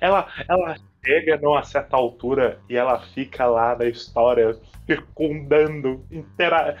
Ela, 0.00 0.26
ela 0.48 0.76
chega 1.04 1.36
numa 1.38 1.62
certa 1.62 1.96
altura 1.96 2.60
e 2.68 2.76
ela 2.76 3.00
fica 3.00 3.46
lá 3.46 3.74
na 3.76 3.86
história 3.86 4.56
circundando, 4.88 6.04
intera... 6.10 6.76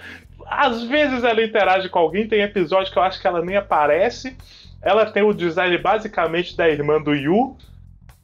Às 0.46 0.82
vezes 0.84 1.24
ela 1.24 1.44
interage 1.44 1.90
com 1.90 1.98
alguém, 1.98 2.26
tem 2.26 2.40
episódio 2.40 2.90
que 2.90 2.98
eu 2.98 3.02
acho 3.02 3.20
que 3.20 3.26
ela 3.26 3.44
nem 3.44 3.56
aparece. 3.56 4.34
Ela 4.80 5.04
tem 5.04 5.22
o 5.22 5.34
design 5.34 5.76
basicamente 5.76 6.56
da 6.56 6.68
irmã 6.68 7.00
do 7.02 7.14
Yu. 7.14 7.56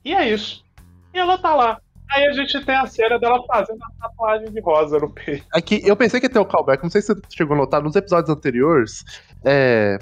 E 0.02 0.14
é 0.14 0.28
isso. 0.28 0.64
E 1.12 1.18
ela 1.18 1.36
tá 1.36 1.54
lá. 1.54 1.80
Aí 2.10 2.26
a 2.26 2.32
gente 2.32 2.64
tem 2.64 2.76
a 2.76 2.86
cena 2.86 3.18
dela 3.18 3.42
fazendo 3.46 3.82
a 3.82 4.08
tatuagem 4.08 4.50
de 4.50 4.60
rosa 4.60 4.98
no 4.98 5.10
peito. 5.10 5.44
É 5.54 5.60
que 5.60 5.86
eu 5.86 5.96
pensei 5.96 6.20
que 6.20 6.26
ia 6.26 6.32
ter 6.32 6.38
o 6.38 6.44
callback, 6.44 6.82
não 6.82 6.90
sei 6.90 7.02
se 7.02 7.08
você 7.08 7.20
chegou 7.30 7.54
a 7.54 7.58
notar, 7.58 7.82
nos 7.82 7.96
episódios 7.96 8.30
anteriores, 8.30 9.04
é, 9.44 9.98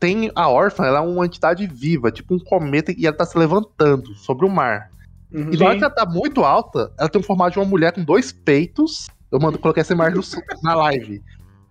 tem 0.00 0.30
a 0.34 0.48
órfã, 0.48 0.84
ela 0.84 0.98
é 0.98 1.02
uma 1.02 1.26
entidade 1.26 1.66
viva, 1.66 2.10
tipo 2.10 2.34
um 2.34 2.38
cometa, 2.38 2.92
e 2.96 3.06
ela 3.06 3.16
tá 3.16 3.24
se 3.24 3.38
levantando 3.38 4.14
sobre 4.14 4.46
o 4.46 4.50
mar. 4.50 4.90
Uhum. 5.36 5.52
E 5.52 5.56
na 5.58 5.66
hora 5.66 5.76
que 5.76 5.84
ela 5.84 5.94
tá 5.94 6.06
muito 6.06 6.42
alta, 6.42 6.90
ela 6.98 7.10
tem 7.10 7.20
o 7.20 7.24
formato 7.24 7.52
de 7.52 7.58
uma 7.58 7.66
mulher 7.66 7.92
com 7.92 8.02
dois 8.02 8.32
peitos. 8.32 9.08
Eu 9.30 9.38
mando 9.38 9.58
colocar 9.58 9.82
essa 9.82 9.92
imagem 9.92 10.16
no 10.16 10.22
na 10.62 10.74
live. 10.74 11.22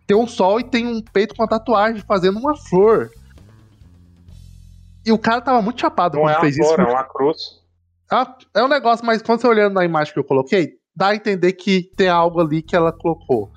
Tem 0.05 0.15
um 0.15 0.27
sol 0.27 0.59
e 0.59 0.63
tem 0.63 0.85
um 0.85 1.01
peito 1.01 1.33
com 1.33 1.41
uma 1.41 1.49
tatuagem 1.49 2.03
fazendo 2.07 2.37
uma 2.37 2.55
flor. 2.55 3.09
E 5.03 5.11
o 5.11 5.17
cara 5.17 5.41
tava 5.41 5.63
muito 5.63 5.81
chapado 5.81 6.15
Não 6.15 6.23
quando 6.23 6.35
é 6.35 6.39
fez 6.41 6.57
isso. 6.57 6.75
flor, 6.75 6.87
é 6.87 6.91
uma 6.91 7.03
cruz. 7.03 7.37
Ah, 8.11 8.37
é 8.53 8.63
um 8.63 8.67
negócio, 8.67 9.03
mas 9.03 9.23
quando 9.23 9.41
você 9.41 9.47
olhando 9.47 9.73
na 9.73 9.83
imagem 9.83 10.13
que 10.13 10.19
eu 10.19 10.23
coloquei, 10.23 10.73
dá 10.95 11.07
a 11.07 11.15
entender 11.15 11.53
que 11.53 11.89
tem 11.97 12.07
algo 12.07 12.39
ali 12.39 12.61
que 12.61 12.75
ela 12.75 12.91
colocou. 12.91 13.51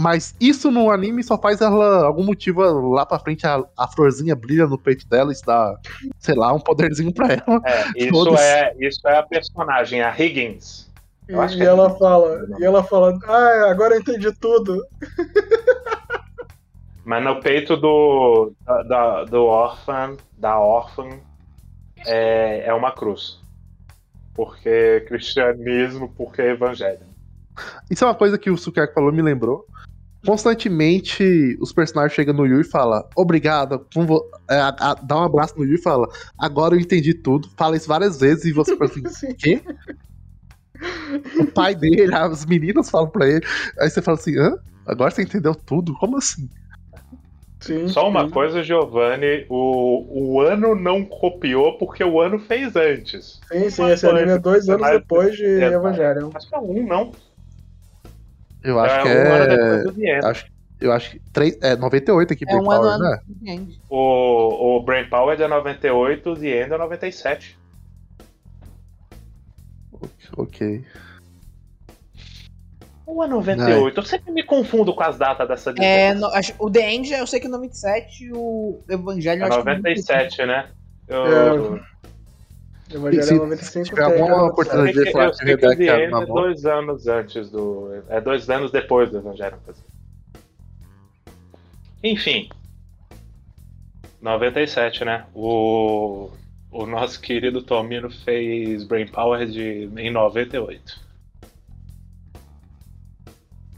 Mas 0.00 0.34
isso 0.40 0.70
no 0.70 0.90
anime 0.90 1.22
só 1.22 1.36
faz 1.36 1.60
ela, 1.60 2.06
algum 2.06 2.24
motivo 2.24 2.62
lá 2.88 3.04
pra 3.04 3.18
frente, 3.18 3.46
a, 3.46 3.62
a 3.76 3.86
florzinha 3.86 4.34
brilha 4.34 4.66
no 4.66 4.78
peito 4.78 5.06
dela, 5.06 5.30
isso 5.30 5.44
dá, 5.44 5.78
sei 6.18 6.34
lá, 6.34 6.54
um 6.54 6.58
poderzinho 6.58 7.12
pra 7.12 7.34
ela. 7.34 7.60
É, 7.66 7.84
isso 7.94 8.10
Todos. 8.10 8.40
é, 8.40 8.74
isso 8.78 9.06
é 9.06 9.18
a 9.18 9.22
personagem, 9.22 10.00
a 10.00 10.08
Higgins. 10.18 10.88
E, 11.28 11.34
Eu 11.34 11.42
acho 11.42 11.54
que 11.54 11.62
e 11.62 11.66
é 11.66 11.68
ela 11.68 11.90
fala, 11.98 12.46
e 12.58 12.64
ela 12.64 12.82
fala, 12.82 13.14
ah, 13.26 13.70
agora 13.70 13.94
eu 13.94 14.00
entendi 14.00 14.32
tudo. 14.40 14.82
Mas 17.04 17.22
no 17.22 17.42
peito 17.42 17.76
do, 17.76 18.52
da, 18.64 18.82
da- 18.82 19.24
do 19.24 19.44
órfã, 19.44 20.16
da 20.38 20.58
órfã, 20.58 21.20
é, 22.06 22.68
é 22.68 22.72
uma 22.72 22.92
cruz. 22.92 23.38
Porque 24.32 25.04
cristianismo, 25.06 26.08
porque 26.08 26.40
evangelho. 26.40 27.04
Isso 27.90 28.02
é 28.02 28.06
uma 28.06 28.14
coisa 28.14 28.38
que 28.38 28.50
o 28.50 28.56
Sukiyaki 28.56 28.94
falou, 28.94 29.12
me 29.12 29.20
lembrou. 29.20 29.68
Constantemente 30.26 31.56
os 31.60 31.72
personagens 31.72 32.12
chegam 32.14 32.34
no 32.34 32.46
Yu 32.46 32.60
e 32.60 32.64
falam, 32.64 33.02
obrigado, 33.16 33.86
é, 34.50 34.56
a- 34.56 34.76
a- 34.78 34.94
dá 34.94 35.16
um 35.18 35.24
abraço 35.24 35.54
no 35.58 35.64
Yu 35.64 35.76
e 35.76 35.82
fala, 35.82 36.06
agora 36.38 36.74
eu 36.74 36.80
entendi 36.80 37.14
tudo. 37.14 37.48
Fala 37.56 37.76
isso 37.76 37.88
várias 37.88 38.20
vezes 38.20 38.44
e 38.44 38.52
você 38.52 38.76
fala 38.76 38.90
assim, 38.90 39.02
Sim. 39.08 39.34
quê? 39.38 39.62
O 41.38 41.46
pai 41.46 41.74
dele, 41.74 42.14
as 42.14 42.44
meninas 42.46 42.90
falam 42.90 43.08
pra 43.10 43.26
ele. 43.28 43.44
Aí 43.78 43.88
você 43.90 44.00
fala 44.02 44.16
assim, 44.18 44.38
hã? 44.38 44.52
Agora 44.86 45.10
você 45.10 45.22
entendeu 45.22 45.54
tudo? 45.54 45.94
Como 45.98 46.16
assim? 46.16 46.48
Sim, 47.62 47.88
Só 47.88 48.08
uma 48.08 48.24
sim. 48.24 48.30
coisa, 48.30 48.62
Giovanni, 48.62 49.44
o, 49.50 50.32
o 50.36 50.40
ano 50.40 50.74
não 50.74 51.04
copiou 51.04 51.76
porque 51.76 52.02
o 52.02 52.18
ano 52.20 52.38
fez 52.38 52.74
antes. 52.74 53.40
Sim, 53.52 53.68
sim, 53.68 53.86
esse 53.90 54.06
anime 54.06 54.30
é 54.32 54.38
dois 54.38 54.66
anos 54.68 54.80
Mas- 54.80 54.98
depois 54.98 55.36
de 55.36 55.44
é, 55.44 55.66
Evangelion. 55.72 56.30
Acho 56.34 56.48
que 56.48 56.54
é 56.54 56.58
um, 56.58 56.86
não. 56.86 57.12
Eu 58.62 58.78
acho 58.80 59.02
que 59.02 59.08
um 59.08 59.32
ano 59.32 59.44
é. 59.44 59.46
depois 59.56 59.82
do 59.84 59.92
The 59.94 60.16
End. 60.16 60.26
Acho, 60.26 60.44
eu 60.80 60.92
acho 60.92 61.10
que. 61.10 61.20
Três, 61.32 61.58
é 61.62 61.76
98 61.76 62.32
aqui, 62.32 62.44
É 62.48 62.54
um 62.54 62.58
Big 62.58 62.68
Power, 62.68 62.92
ano 62.92 63.04
né? 63.04 63.18
antes. 63.52 63.78
O, 63.88 64.76
o 64.76 64.82
Brain 64.82 65.08
Power 65.08 65.40
é 65.40 65.48
98, 65.48 66.36
The 66.36 66.62
End 66.64 66.72
é 66.72 66.78
97. 66.78 67.58
Ok. 70.36 70.84
Ou 73.06 73.24
é 73.24 73.26
98? 73.26 73.98
Eu 74.00 74.04
sempre 74.04 74.32
me 74.32 74.42
confundo 74.44 74.94
com 74.94 75.02
as 75.02 75.18
datas 75.18 75.48
dessa 75.48 75.74
É, 75.78 76.14
no- 76.14 76.26
acho- 76.28 76.54
o 76.58 76.70
The 76.70 76.92
End 76.92 77.12
eu 77.12 77.26
sei 77.26 77.40
que 77.40 77.46
é 77.46 77.50
97 77.50 78.24
e 78.24 78.32
o 78.32 78.84
Evangelho 78.88 79.42
É 79.42 79.46
eu 79.46 79.48
acho 79.48 79.62
que 79.62 79.68
é 79.68 79.74
97, 79.76 80.46
né? 80.46 80.70
Eu, 81.08 81.76
É, 81.76 81.80
Evangelion 82.92 83.22
Se- 83.24 83.34
95 83.34 83.84
se 83.84 83.90
tiver 83.90 84.02
alguma 84.04 84.44
oportunidade- 84.46 85.04
que, 85.04 85.10
falar 85.12 85.30
que 85.30 85.44
uma 86.08 86.22
é 86.22 86.26
dois 86.26 86.64
anos 86.66 87.06
antes 87.06 87.50
do. 87.50 88.02
É 88.08 88.20
dois 88.20 88.48
anos 88.50 88.70
depois 88.72 89.10
do 89.10 89.18
Evangelho. 89.18 89.56
quer 89.64 89.72
dizer. 89.72 89.84
Enfim. 92.02 92.48
97, 94.20 95.04
né? 95.04 95.26
O. 95.34 96.30
O 96.72 96.86
nosso 96.86 97.20
querido 97.20 97.62
Tomino 97.62 98.08
fez 98.10 98.84
Brain 98.84 99.08
Power 99.08 99.44
de, 99.46 99.90
em 99.96 100.10
98. 100.10 101.00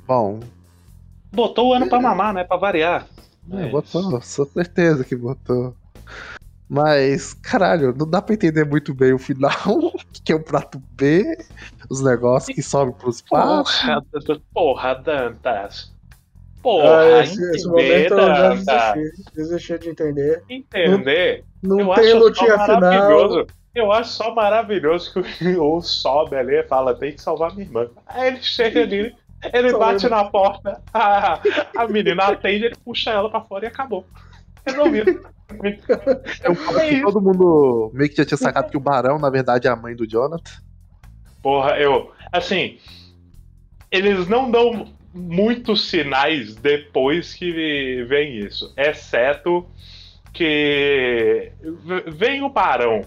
Bom, 0.06 0.40
Botou 1.32 1.68
o 1.70 1.72
ano 1.72 1.88
pra 1.88 1.98
mamar, 2.00 2.34
né? 2.34 2.44
Pra 2.44 2.58
variar. 2.58 3.06
é, 3.50 3.62
Mas- 3.62 3.70
botou, 3.70 4.20
sou 4.20 4.44
certeza 4.44 5.02
que 5.04 5.16
botou. 5.16 5.74
Mas, 6.74 7.34
caralho, 7.34 7.94
não 7.94 8.08
dá 8.08 8.22
pra 8.22 8.34
entender 8.34 8.64
muito 8.64 8.94
bem 8.94 9.12
o 9.12 9.18
final, 9.18 9.52
que 10.24 10.32
é 10.32 10.34
o 10.34 10.42
prato 10.42 10.82
B, 10.92 11.22
os 11.90 12.00
negócios 12.02 12.54
que 12.54 12.62
sobem 12.62 12.94
pro 12.94 13.10
espaço. 13.10 13.82
Porra, 13.84 14.40
porra, 14.54 14.94
Dantas. 14.94 15.92
Porra, 16.62 17.02
Ah, 17.02 17.20
esse, 17.24 17.42
esse 17.50 17.66
momento 17.68 18.14
eu 18.14 18.18
já 18.18 18.48
Dantas. 18.54 18.94
desisti, 18.94 19.34
desisti 19.34 19.78
de 19.80 19.88
entender. 19.90 20.42
Entender. 20.48 21.44
Não 21.62 21.78
eu 21.80 21.94
tem 21.94 22.04
acho 22.06 22.18
lutinha 22.18 22.56
só 22.56 22.64
final. 22.64 22.80
maravilhoso. 22.80 23.46
Eu 23.74 23.92
acho 23.92 24.10
só 24.10 24.34
maravilhoso 24.34 25.12
que 25.38 25.48
o 25.58 25.76
o 25.76 25.82
sobe 25.82 26.36
ali 26.36 26.54
e 26.56 26.62
fala, 26.62 26.94
tem 26.94 27.12
que 27.12 27.20
salvar 27.20 27.52
minha 27.54 27.66
irmã. 27.66 27.86
Aí 28.06 28.28
ele 28.28 28.42
chega 28.42 28.80
ali, 28.80 29.14
ele 29.52 29.70
Só 29.70 29.78
bate 29.78 30.04
lembra. 30.04 30.22
na 30.24 30.30
porta, 30.30 30.80
a, 30.94 31.38
a 31.76 31.86
menina 31.88 32.24
atende, 32.28 32.64
ele 32.64 32.76
puxa 32.82 33.10
ela 33.10 33.28
pra 33.30 33.42
fora 33.42 33.66
e 33.66 33.68
acabou. 33.68 34.06
Resolvido. 34.66 35.20
É 36.42 36.50
um 36.50 36.54
fato 36.54 36.80
que 36.80 37.00
todo 37.02 37.20
mundo 37.20 37.90
meio 37.94 38.10
que 38.10 38.16
já 38.16 38.24
tinha 38.24 38.38
sacado 38.38 38.70
que 38.70 38.76
o 38.76 38.80
Barão, 38.80 39.18
na 39.18 39.30
verdade, 39.30 39.66
é 39.66 39.70
a 39.70 39.76
mãe 39.76 39.94
do 39.94 40.06
Jonathan. 40.06 40.52
Porra, 41.42 41.78
eu. 41.78 42.12
Assim. 42.30 42.78
Eles 43.90 44.26
não 44.26 44.50
dão 44.50 44.88
muitos 45.12 45.88
sinais 45.90 46.54
depois 46.54 47.34
que 47.34 48.04
vem 48.04 48.38
isso. 48.38 48.72
Exceto 48.76 49.66
que. 50.32 51.52
Vem 52.14 52.42
o 52.42 52.48
Barão. 52.48 53.02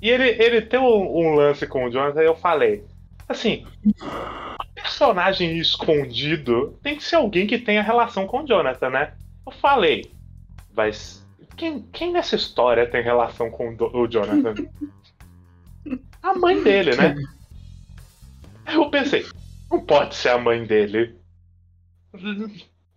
E 0.00 0.08
ele, 0.08 0.28
ele 0.42 0.62
tem 0.62 0.80
um, 0.80 1.18
um 1.18 1.34
lance 1.34 1.66
com 1.66 1.84
o 1.84 1.90
Jonathan, 1.90 2.20
eu 2.20 2.34
falei. 2.34 2.84
Assim. 3.28 3.66
Personagem 4.74 5.58
escondido 5.58 6.78
tem 6.82 6.96
que 6.96 7.04
ser 7.04 7.16
alguém 7.16 7.46
que 7.46 7.58
tenha 7.58 7.82
relação 7.82 8.26
com 8.26 8.42
o 8.42 8.46
Jonathan, 8.46 8.90
né? 8.90 9.12
Eu 9.46 9.52
falei. 9.52 10.10
Mas. 10.74 11.19
Quem, 11.60 11.82
quem 11.92 12.10
nessa 12.10 12.36
história 12.36 12.88
tem 12.88 13.02
relação 13.02 13.50
com 13.50 13.76
o 13.78 14.08
Jonathan? 14.08 14.54
A 16.22 16.32
mãe 16.34 16.62
dele, 16.62 16.96
né? 16.96 17.14
Eu 18.66 18.88
pensei, 18.88 19.26
não 19.70 19.84
pode 19.84 20.14
ser 20.14 20.30
a 20.30 20.38
mãe 20.38 20.64
dele. 20.64 21.16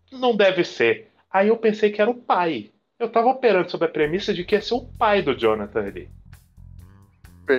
Não 0.09 0.34
deve 0.34 0.64
ser. 0.64 1.11
Aí 1.30 1.49
eu 1.49 1.57
pensei 1.57 1.91
que 1.91 2.01
era 2.01 2.09
o 2.09 2.16
pai. 2.16 2.72
Eu 2.97 3.09
tava 3.09 3.28
operando 3.28 3.70
sob 3.70 3.84
a 3.84 3.89
premissa 3.89 4.34
de 4.34 4.45
que 4.45 4.55
ia 4.55 4.61
ser 4.61 4.76
o 4.76 4.86
pai 4.97 5.22
do 5.22 5.38
Jonathan 5.38 5.82
ali. 5.82 6.09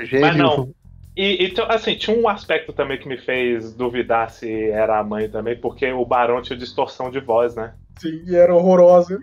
Gênio. 0.04 0.38
não. 0.38 0.74
E, 1.14 1.44
então, 1.44 1.66
assim, 1.70 1.96
tinha 1.96 2.16
um 2.16 2.26
aspecto 2.26 2.72
também 2.72 2.98
que 2.98 3.06
me 3.06 3.18
fez 3.18 3.74
duvidar 3.74 4.30
se 4.30 4.70
era 4.70 4.98
a 4.98 5.04
mãe 5.04 5.28
também, 5.28 5.54
porque 5.54 5.92
o 5.92 6.06
Barão 6.06 6.40
tinha 6.40 6.58
distorção 6.58 7.10
de 7.10 7.20
voz, 7.20 7.54
né? 7.54 7.74
Sim, 7.98 8.24
e 8.26 8.34
era 8.34 8.54
horrorosa. 8.54 9.20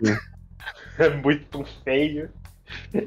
É 0.98 1.08
muito 1.22 1.64
feio. 1.84 2.30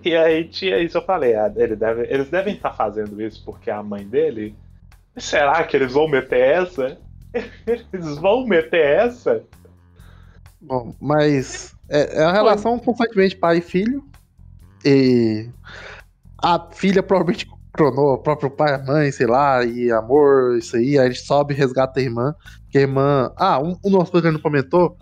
E 0.04 0.16
aí 0.16 0.48
tinha 0.48 0.78
isso, 0.80 0.98
eu 0.98 1.02
falei, 1.02 1.36
ah, 1.36 1.52
ele 1.56 1.76
deve, 1.76 2.04
eles 2.04 2.30
devem 2.30 2.54
estar 2.54 2.74
fazendo 2.74 3.20
isso 3.22 3.44
porque 3.44 3.70
é 3.70 3.74
a 3.74 3.82
mãe 3.82 4.06
dele. 4.08 4.56
Será 5.18 5.64
que 5.64 5.76
eles 5.76 5.94
vão 5.94 6.08
meter 6.08 6.40
essa? 6.40 6.98
Eles 7.92 8.18
vão 8.18 8.46
meter 8.46 8.80
essa? 8.80 9.44
Bom, 10.62 10.96
mas 11.02 11.76
é, 11.90 12.22
é 12.22 12.24
uma 12.24 12.32
relação 12.32 12.80
constantemente 12.80 13.36
pai 13.36 13.58
e 13.58 13.62
filho. 13.62 14.04
E 14.86 15.50
a 16.42 16.70
filha 16.72 17.04
provavelmente 17.04 17.46
cronou 17.74 18.14
o 18.14 18.18
próprio 18.18 18.50
pai, 18.50 18.74
a 18.74 18.84
mãe, 18.84 19.12
sei 19.12 19.28
lá, 19.28 19.66
e 19.66 19.92
amor, 19.92 20.58
isso 20.58 20.78
aí. 20.78 20.98
Aí 20.98 21.08
ele 21.08 21.16
sobe 21.16 21.54
e 21.54 21.58
resgata 21.58 22.00
a 22.00 22.04
irmã. 22.04 22.34
Que 22.70 22.78
a 22.78 22.82
irmã. 22.82 23.32
Ah, 23.36 23.60
um, 23.60 23.78
um 23.84 24.02
ele 24.14 24.32
não 24.32 24.40
comentou 24.40 24.98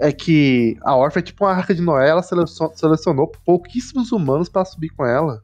é 0.00 0.12
que 0.12 0.76
a 0.82 0.94
órfã 0.96 1.20
é 1.20 1.22
tipo 1.22 1.44
uma 1.44 1.52
arca 1.52 1.74
de 1.74 1.82
Noé, 1.82 2.08
ela 2.08 2.22
selecion- 2.22 2.72
selecionou 2.74 3.28
pouquíssimos 3.44 4.12
humanos 4.12 4.48
pra 4.48 4.64
subir 4.64 4.90
com 4.90 5.04
ela. 5.04 5.42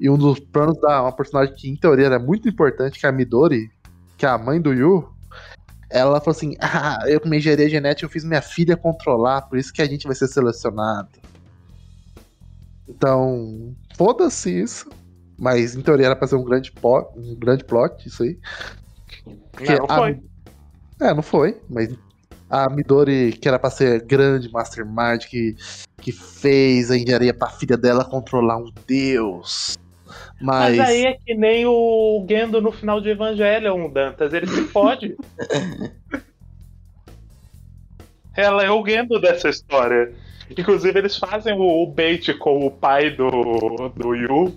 E 0.00 0.10
um 0.10 0.18
dos 0.18 0.40
planos 0.40 0.80
da 0.80 1.02
uma 1.02 1.14
personagem 1.14 1.54
que, 1.56 1.68
em 1.68 1.76
teoria, 1.76 2.06
era 2.06 2.18
muito 2.18 2.48
importante, 2.48 2.98
que 2.98 3.06
é 3.06 3.08
a 3.08 3.12
Midori, 3.12 3.70
que 4.16 4.26
é 4.26 4.28
a 4.28 4.36
mãe 4.38 4.60
do 4.60 4.72
Yu, 4.72 5.08
ela 5.88 6.20
falou 6.20 6.36
assim: 6.36 6.56
Ah, 6.60 7.04
eu 7.06 7.20
com 7.20 7.28
minha 7.28 7.38
engenharia 7.38 7.68
genética 7.68 8.04
eu 8.06 8.10
fiz 8.10 8.24
minha 8.24 8.42
filha 8.42 8.76
controlar, 8.76 9.42
por 9.42 9.56
isso 9.58 9.72
que 9.72 9.80
a 9.82 9.86
gente 9.86 10.06
vai 10.06 10.16
ser 10.16 10.26
selecionado. 10.26 11.10
Então, 12.88 13.76
foda-se 13.96 14.50
isso. 14.62 14.92
Mas 15.38 15.74
em 15.74 15.82
teoria 15.82 16.06
era 16.06 16.16
pra 16.16 16.28
ser 16.28 16.36
um 16.36 16.44
grande, 16.44 16.70
po- 16.72 17.10
um 17.16 17.34
grande 17.36 17.64
plot, 17.64 18.06
isso 18.06 18.22
aí. 18.22 18.38
Porque 19.54 19.72
não, 19.72 19.78
não 19.78 19.86
a- 19.88 19.96
foi. 19.98 20.20
É, 21.00 21.14
não 21.14 21.22
foi, 21.22 21.60
mas 21.68 21.88
a 22.52 22.68
Midori, 22.68 23.32
que 23.32 23.48
era 23.48 23.58
pra 23.58 23.70
ser 23.70 24.02
grande 24.04 24.52
mastermind, 24.52 25.24
que, 25.24 25.56
que 26.02 26.12
fez 26.12 26.90
a 26.90 26.96
engenharia 26.98 27.32
pra 27.32 27.48
filha 27.48 27.78
dela 27.78 28.04
controlar 28.04 28.58
um 28.58 28.70
deus. 28.86 29.72
Mas, 30.38 30.76
Mas 30.76 30.90
aí 30.90 31.06
é 31.06 31.14
que 31.14 31.34
nem 31.34 31.64
o 31.64 32.26
Gendo 32.28 32.60
no 32.60 32.70
final 32.70 33.00
de 33.00 33.08
Evangelion, 33.08 33.88
Dantas, 33.90 34.34
ele 34.34 34.46
se 34.46 34.64
fode. 34.64 35.16
Ela 38.36 38.64
é 38.64 38.70
o 38.70 38.86
Gendo 38.86 39.18
dessa 39.18 39.48
história. 39.48 40.12
Inclusive, 40.50 40.98
eles 40.98 41.16
fazem 41.16 41.54
o, 41.54 41.82
o 41.82 41.86
bait 41.86 42.34
com 42.34 42.66
o 42.66 42.70
pai 42.70 43.10
do, 43.10 43.30
do 43.96 44.14
Yu. 44.14 44.54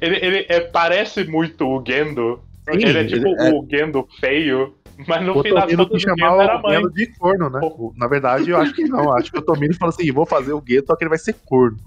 Ele, 0.00 0.16
ele 0.16 0.46
é- 0.48 0.60
parece 0.60 1.22
muito 1.24 1.64
o 1.64 1.84
Gendo. 1.86 2.40
Sim, 2.68 2.84
ele 2.84 2.98
é 2.98 3.04
tipo 3.04 3.28
ele 3.28 3.48
é- 3.48 3.52
o 3.52 3.66
Gendo 3.68 4.08
feio. 4.20 4.74
Mas 5.06 5.24
no 5.24 5.34
das 5.42 5.64
Tomino 5.64 5.86
contas, 5.86 6.02
chamar 6.02 6.42
era 6.42 6.58
o. 6.58 6.70
Gendo 6.72 6.90
de 6.92 7.06
corno, 7.18 7.48
né? 7.50 7.60
O- 7.62 7.92
Na 7.96 8.08
verdade, 8.08 8.50
eu 8.50 8.56
acho 8.58 8.74
que 8.74 8.84
não. 8.84 9.12
Acho 9.16 9.30
que 9.30 9.38
o 9.38 9.42
Tomino 9.42 9.74
fala 9.74 9.90
assim: 9.90 10.10
vou 10.10 10.26
fazer 10.26 10.52
o 10.52 10.60
Gueto, 10.60 10.88
só 10.88 10.96
que 10.96 11.04
ele 11.04 11.08
vai 11.10 11.18
ser 11.18 11.34
corno. 11.44 11.78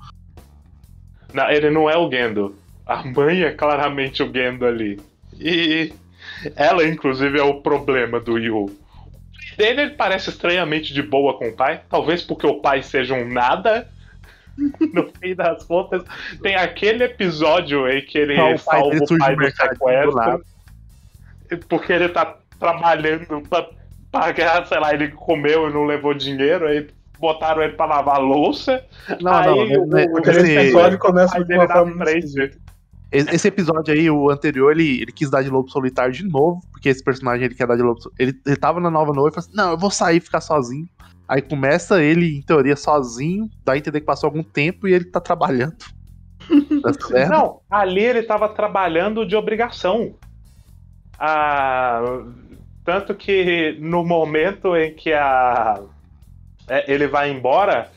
Não, 1.34 1.50
ele 1.50 1.70
não 1.70 1.90
é 1.90 1.98
o 1.98 2.10
Gendo. 2.10 2.56
A 2.86 3.04
mãe 3.04 3.44
é 3.44 3.52
claramente 3.52 4.24
o 4.24 4.32
Gendo 4.32 4.66
ali. 4.66 5.00
E 5.40 5.94
ela, 6.56 6.86
inclusive, 6.88 7.40
é 7.40 7.44
o 7.44 7.62
problema 7.62 8.20
do 8.20 8.38
Yu. 8.38 8.76
Dele 9.58 9.82
ele 9.82 9.92
parece 9.92 10.30
estranhamente 10.30 10.94
de 10.94 11.02
boa 11.02 11.38
com 11.38 11.50
o 11.50 11.54
pai. 11.56 11.82
Talvez 11.90 12.22
porque 12.22 12.48
o 12.48 12.62
pai 12.62 12.82
seja 12.84 13.14
um 13.14 13.28
nada. 13.28 13.88
No 14.94 15.10
fim 15.14 15.34
das 15.34 15.64
contas, 15.64 16.04
tem 16.44 16.56
aquele 16.56 17.06
episódio 17.06 17.86
aí 17.86 18.02
que 18.02 18.18
ele 18.18 18.36
Só 18.36 18.44
o 18.44 18.48
pai 18.48 18.60
salva 18.60 18.96
o 19.04 19.18
pai 19.18 19.36
do 19.36 19.42
do 19.42 19.52
sequestro. 19.52 20.46
Porque 21.70 21.94
ele 21.94 22.10
tá 22.10 22.38
trabalhando 22.62 23.42
pra 23.50 23.68
pagar, 24.12 24.66
sei 24.68 24.80
lá, 24.80 24.94
ele 24.94 25.10
comeu 25.10 25.68
e 25.70 25.74
não 25.74 25.84
levou 25.84 26.14
dinheiro, 26.14 26.68
aí 26.68 26.88
botaram 27.20 27.62
ele 27.64 27.74
pra 27.74 27.86
lavar 27.88 28.16
a 28.18 28.20
louça. 28.20 28.82
Não, 29.20 29.34
aí 29.34 29.48
não, 29.74 29.84
o, 29.84 29.88
né, 29.88 30.06
o, 30.06 30.20
esse- 30.30 30.58
episódio 30.58 31.00
começa 31.00 31.44
de 31.44 31.54
uma 31.56 31.68
forma. 31.68 32.06
Esse 33.14 33.48
episódio 33.50 33.94
aí, 33.94 34.10
o 34.10 34.30
anterior, 34.30 34.72
ele, 34.72 35.02
ele 35.02 35.12
quis 35.12 35.30
dar 35.30 35.44
de 35.44 35.50
lobo 35.50 35.70
solitário 35.70 36.14
de 36.14 36.24
novo, 36.24 36.62
porque 36.72 36.88
esse 36.88 37.04
personagem 37.04 37.44
ele 37.46 37.56
quer 37.56 37.68
dar 37.68 37.76
de 37.76 37.82
lobo 37.82 38.00
solitário. 38.02 38.32
Ele, 38.32 38.42
ele 38.46 38.56
tava 38.56 38.80
na 38.80 38.90
nova 38.90 39.12
noiva 39.12 39.30
e 39.30 39.34
falou 39.34 39.48
assim: 39.48 39.58
Não, 39.58 39.72
eu 39.72 39.78
vou 39.78 39.92
sair 39.92 40.18
e 40.18 40.22
ficar 40.22 40.40
sozinho. 40.40 40.86
Aí 41.28 41.42
começa 41.42 42.02
ele, 42.02 42.38
em 42.38 42.42
teoria, 42.42 42.76
sozinho, 42.76 43.50
dá 43.66 43.74
a 43.74 43.78
entender 43.78 44.00
que 44.00 44.06
passou 44.06 44.28
algum 44.28 44.44
tempo 44.44 44.88
e 44.88 44.94
ele 44.94 45.06
tá 45.06 45.20
trabalhando. 45.20 45.76
Tá? 46.82 47.28
Não, 47.30 47.60
ali 47.70 48.04
ele 48.04 48.24
tava 48.24 48.50
trabalhando 48.50 49.26
de 49.26 49.36
obrigação. 49.36 50.16
Ah, 51.20 52.02
tanto 52.84 53.16
que 53.16 53.78
no 53.80 54.04
momento 54.04 54.76
em 54.76 54.94
que 54.94 55.14
a, 55.14 55.82
é, 56.68 56.92
ele 56.92 57.08
vai 57.08 57.30
embora, 57.30 57.90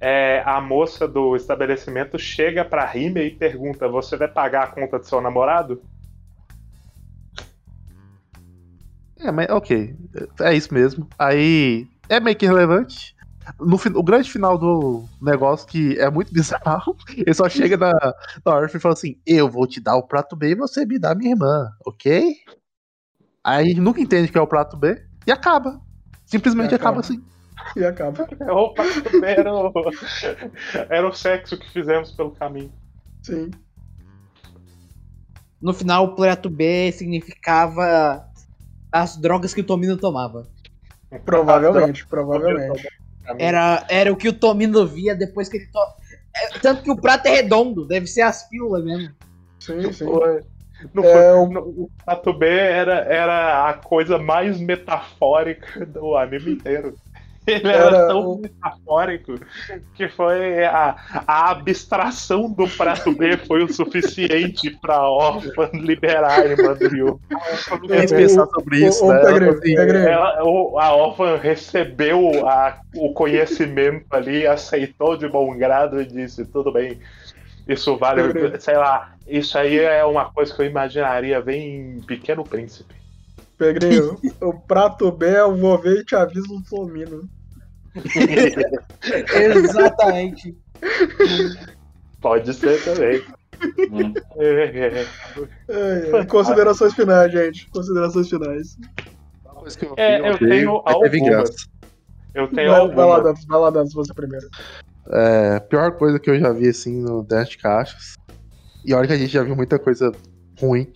é, 0.00 0.42
a 0.44 0.60
moça 0.60 1.06
do 1.06 1.36
estabelecimento 1.36 2.18
chega 2.18 2.64
pra 2.64 2.84
Rime 2.84 3.20
e 3.22 3.30
pergunta: 3.30 3.88
Você 3.88 4.16
vai 4.16 4.28
pagar 4.28 4.64
a 4.64 4.66
conta 4.68 4.98
do 4.98 5.06
seu 5.06 5.20
namorado? 5.20 5.82
É, 9.20 9.30
mas 9.30 9.48
ok. 9.50 9.94
É 10.40 10.54
isso 10.54 10.74
mesmo. 10.74 11.08
Aí 11.18 11.86
é 12.08 12.18
meio 12.18 12.36
que 12.36 12.44
irrelevante. 12.44 13.14
No, 13.58 13.76
o 13.96 14.02
grande 14.02 14.30
final 14.30 14.56
do 14.56 15.04
negócio, 15.20 15.66
que 15.66 15.98
é 15.98 16.08
muito 16.10 16.30
bizarro, 16.34 16.96
ele 17.16 17.34
só 17.34 17.48
chega 17.48 17.76
na, 17.76 17.92
na 18.44 18.52
Earth 18.52 18.74
e 18.74 18.80
fala 18.80 18.94
assim: 18.94 19.16
Eu 19.26 19.48
vou 19.48 19.66
te 19.66 19.80
dar 19.80 19.96
o 19.96 20.06
prato 20.06 20.36
B 20.36 20.50
e 20.50 20.56
você 20.56 20.84
me 20.84 20.98
dá 20.98 21.14
minha 21.14 21.32
irmã, 21.32 21.70
ok? 21.84 22.34
Aí 23.44 23.74
nunca 23.74 24.00
entende 24.00 24.28
o 24.28 24.32
que 24.32 24.38
é 24.38 24.40
o 24.40 24.46
prato 24.46 24.76
B 24.76 25.02
e 25.26 25.32
acaba. 25.32 25.80
Simplesmente 26.24 26.72
E 26.72 26.74
acaba 26.74 27.00
acaba. 27.00 27.00
assim. 27.00 27.22
E 27.76 27.84
acaba. 27.84 28.26
Opa, 28.50 28.82
era 29.24 29.54
o, 29.54 29.72
era 30.90 31.08
o 31.08 31.12
sexo 31.12 31.56
que 31.56 31.70
fizemos 31.70 32.10
pelo 32.10 32.32
caminho. 32.32 32.72
Sim. 33.22 33.50
No 35.60 35.72
final, 35.72 36.06
o 36.06 36.16
prato 36.16 36.50
B 36.50 36.90
significava 36.90 38.26
as 38.90 39.16
drogas 39.16 39.54
que 39.54 39.60
o 39.60 39.64
Tomino 39.64 39.96
tomava. 39.96 40.48
Provavelmente, 41.24 42.04
provavelmente. 42.06 42.88
Era, 43.38 43.86
era 43.88 44.12
o 44.12 44.16
que 44.16 44.28
o 44.28 44.32
Tomino 44.32 44.84
via 44.86 45.14
depois 45.14 45.48
que 45.48 45.58
ele 45.58 45.66
to... 45.66 45.78
É, 46.34 46.58
Tanto 46.58 46.82
que 46.82 46.90
o 46.90 47.00
prato 47.00 47.26
é 47.26 47.30
redondo, 47.30 47.86
deve 47.86 48.06
ser 48.08 48.22
as 48.22 48.48
pílulas 48.48 48.84
mesmo. 48.84 49.14
Sim, 49.60 49.92
sim. 49.92 50.04
Foi. 50.04 50.40
Não 50.94 51.04
É, 51.04 51.12
foi- 51.12 51.22
o- 51.22 51.48
no- 51.48 51.60
o 51.84 51.90
Prato 52.04 52.32
B 52.32 52.46
era, 52.48 52.94
era 53.00 53.68
a 53.68 53.74
coisa 53.74 54.18
mais 54.18 54.60
metafórica 54.60 55.84
do 55.86 56.16
anime 56.16 56.52
inteiro. 56.52 56.96
Ele 57.46 57.68
era, 57.68 57.86
Era 57.88 58.06
tão 58.06 58.30
o- 58.30 58.38
metafórico 58.38 59.32
que 59.94 60.08
foi 60.08 60.64
a, 60.64 60.96
a 61.26 61.50
abstração 61.50 62.50
do 62.52 62.68
prato 62.68 63.12
B 63.12 63.36
foi 63.36 63.64
o 63.64 63.68
suficiente 63.72 64.70
pra 64.80 65.02
órfã 65.02 65.68
liberar 65.74 66.40
a 66.40 66.46
irmã 66.46 66.72
do 66.74 66.88
Ryu. 66.88 67.20
Eu 67.88 68.08
pensar 68.08 68.46
sobre 68.46 68.86
isso, 68.86 69.04
ô, 69.04 69.08
né? 69.08 69.22
Assim, 69.50 69.74
Ela, 69.76 70.44
o- 70.44 70.78
a 70.78 70.94
órfã 70.94 71.36
recebeu 71.36 72.46
a- 72.46 72.78
o 72.94 73.12
conhecimento 73.12 74.06
ali, 74.12 74.46
aceitou 74.46 75.16
de 75.16 75.28
bom 75.28 75.56
grado 75.56 76.00
e 76.00 76.06
disse: 76.06 76.44
tudo 76.46 76.72
bem, 76.72 77.00
isso 77.66 77.96
vale, 77.96 78.60
sei 78.60 78.76
lá, 78.76 79.14
isso 79.26 79.56
aí 79.56 79.78
é 79.78 80.04
uma 80.04 80.30
coisa 80.30 80.54
que 80.54 80.62
eu 80.62 80.66
imaginaria 80.66 81.40
ver 81.40 81.56
em 81.56 82.00
Pequeno 82.00 82.44
Príncipe. 82.44 82.94
Pedrinho, 83.56 84.18
o 84.42 84.58
prato 84.60 85.10
B 85.12 85.38
eu 85.38 85.56
vou 85.56 85.78
ver 85.78 86.00
e 86.00 86.04
te 86.04 86.16
aviso 86.16 86.52
no 86.52 86.64
Flomino. 86.64 87.28
Exatamente. 89.34 90.56
Pode 92.20 92.54
ser 92.54 92.82
também. 92.84 93.22
É, 94.38 95.04
é. 95.68 96.24
Considerações 96.26 96.94
finais, 96.94 97.30
gente. 97.30 97.68
Considerações 97.70 98.28
finais. 98.28 98.76
eu, 99.80 99.94
É, 99.96 100.30
eu 100.30 100.38
tenho 100.38 100.82
algumas. 100.84 101.50
Eu 102.34 102.48
tenho 102.48 102.70
Vai, 102.70 102.88
vai 102.88 103.06
lá, 103.06 103.34
vai 103.46 103.60
lá, 103.60 103.70
Dantas, 103.70 103.92
você 103.92 104.14
primeiro. 104.14 104.48
É, 105.10 105.56
a 105.56 105.60
pior 105.60 105.92
coisa 105.92 106.18
que 106.18 106.30
eu 106.30 106.38
já 106.38 106.52
vi 106.52 106.68
assim 106.68 107.00
no 107.02 107.22
10 107.22 107.48
de 107.50 107.58
caixas. 107.58 108.14
E 108.84 108.92
olha 108.94 109.06
que 109.06 109.12
a 109.12 109.18
gente 109.18 109.32
já 109.32 109.42
viu 109.42 109.54
muita 109.56 109.78
coisa 109.78 110.12
ruim. 110.60 110.92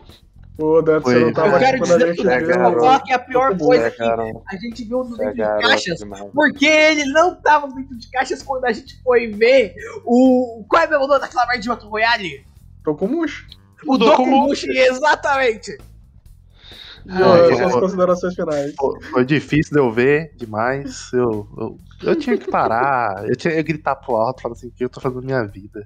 Ô, 0.59 0.81
Dantas, 0.81 1.03
você 1.05 1.15
Foi. 1.17 1.25
não 1.25 1.33
tava 1.35 1.49
Eu 1.57 1.59
quero 1.59 1.81
dizer 1.83 2.07
gente 2.15 2.23
que 2.23 2.29
É, 2.29 2.59
vou 2.59 2.73
falar 2.81 3.01
que 3.01 3.13
é 3.13 3.15
a 3.15 3.19
pior 3.19 3.59
coisa 3.59 3.87
É, 3.87 3.91
que 3.91 3.99
cara. 3.99 4.23
a 4.49 4.57
gente 4.57 4.85
viu 4.85 5.05
no 5.05 5.15
É 5.17 5.19
dentro 5.19 5.33
de 5.35 5.41
garoto 5.43 5.69
caixas. 5.69 5.99
demais. 5.99 6.25
Porque 6.35 6.67
ele 6.67 7.05
não 7.13 7.35
tava 7.35 7.69
dentro 7.69 7.99
de 7.99 8.11
caixas 8.11 8.43
quando 8.43 8.65
a 8.65 8.73
gente 8.73 9.01
foi 9.03 9.27
ver 9.29 9.75
o. 10.05 10.65
Qual 10.69 10.83
é 10.83 10.87
o 10.87 11.07
nome 11.07 11.21
daquela 11.21 11.47
merda 11.47 11.61
de 11.63 11.69
Battle 11.69 11.91
Royale? 11.91 12.45
Tô 12.83 12.95
com 12.95 13.07
murcho. 13.07 13.47
O. 13.87 13.99
Dokumushi, 13.99 14.71
exatamente. 14.71 15.77
Eu- 17.09 17.57
suas 17.57 17.75
considerações 17.77 18.35
finais. 18.35 18.75
Foi 19.11 19.25
difícil 19.25 19.73
de 19.75 19.79
eu 19.81 19.91
ver 19.93 20.33
demais. 20.37 21.11
Eu, 21.13 21.47
eu, 21.57 21.79
eu 22.03 22.17
tinha 22.17 22.37
que 22.37 22.51
parar. 22.51 23.25
Eu 23.29 23.37
tinha 23.37 23.55
que 23.55 23.63
gritar 23.63 23.95
pro 23.97 24.17
alto, 24.17 24.43
falar 24.43 24.55
assim, 24.55 24.69
o 24.69 24.73
que 24.73 24.85
eu 24.85 24.89
tô 24.89 25.01
fazendo 25.01 25.21
na 25.21 25.27
minha 25.27 25.45
vida? 25.47 25.85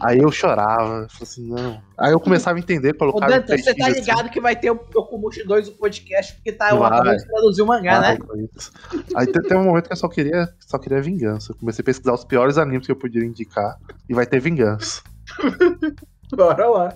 Aí 0.00 0.18
eu 0.18 0.30
chorava, 0.32 1.02
eu 1.02 1.08
falei 1.10 1.22
assim, 1.22 1.48
não. 1.50 1.82
Aí 1.98 2.12
eu 2.12 2.18
começava 2.20 2.56
a 2.56 2.60
entender, 2.60 2.94
Ô, 2.94 2.98
colocar. 2.98 3.26
Dantas, 3.28 3.62
você 3.62 3.74
tá 3.74 3.88
ligado 3.90 4.30
que 4.30 4.40
vai 4.40 4.56
ter 4.56 4.70
o 4.70 4.74
Dokumushi 4.90 5.44
2 5.44 5.68
o 5.68 5.72
podcast, 5.72 6.34
porque 6.36 6.52
tá 6.52 6.74
o 6.74 6.78
Vai. 6.78 6.88
acabou 6.92 7.16
de 7.16 7.26
traduzir 7.26 7.62
o 7.62 7.66
mangá, 7.66 7.98
Ah, 7.98 8.00
né? 8.00 8.18
Aí 9.14 9.26
te- 9.26 9.42
teve 9.42 9.56
um 9.56 9.64
momento 9.64 9.86
que 9.86 9.92
eu 9.92 9.96
só 9.96 10.08
queria, 10.08 10.48
só 10.60 10.78
queria 10.78 11.02
vingança. 11.02 11.52
Eu 11.52 11.56
comecei 11.56 11.82
a 11.82 11.84
pesquisar 11.84 12.14
os 12.14 12.24
piores 12.24 12.56
animes 12.56 12.86
que 12.86 12.92
eu 12.92 12.96
podia 12.96 13.22
indicar 13.22 13.76
e 14.08 14.14
vai 14.14 14.24
ter 14.24 14.40
vingança. 14.40 15.02
Bora 16.34 16.66
lá. 16.68 16.94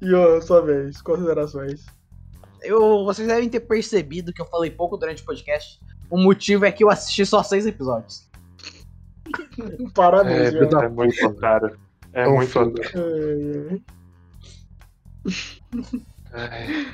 E 0.00 0.14
ó, 0.14 0.40
sua 0.40 0.60
vez, 0.62 1.00
considerações. 1.02 1.84
Eu, 2.62 3.04
vocês 3.04 3.26
devem 3.28 3.48
ter 3.48 3.60
percebido 3.60 4.32
que 4.32 4.40
eu 4.40 4.46
falei 4.46 4.70
pouco 4.70 4.96
durante 4.96 5.22
o 5.22 5.26
podcast. 5.26 5.80
O 6.10 6.16
motivo 6.18 6.64
é 6.64 6.72
que 6.72 6.82
eu 6.82 6.90
assisti 6.90 7.24
só 7.26 7.42
seis 7.42 7.66
episódios. 7.66 8.28
Parabéns, 9.94 10.54
É, 10.54 10.84
É 10.84 10.88
muito 10.88 11.34
caro. 11.34 11.78
É 12.12 12.24
Tão 12.24 12.34
muito 12.36 12.58
Ai, 16.32 16.66
ai. 16.66 16.86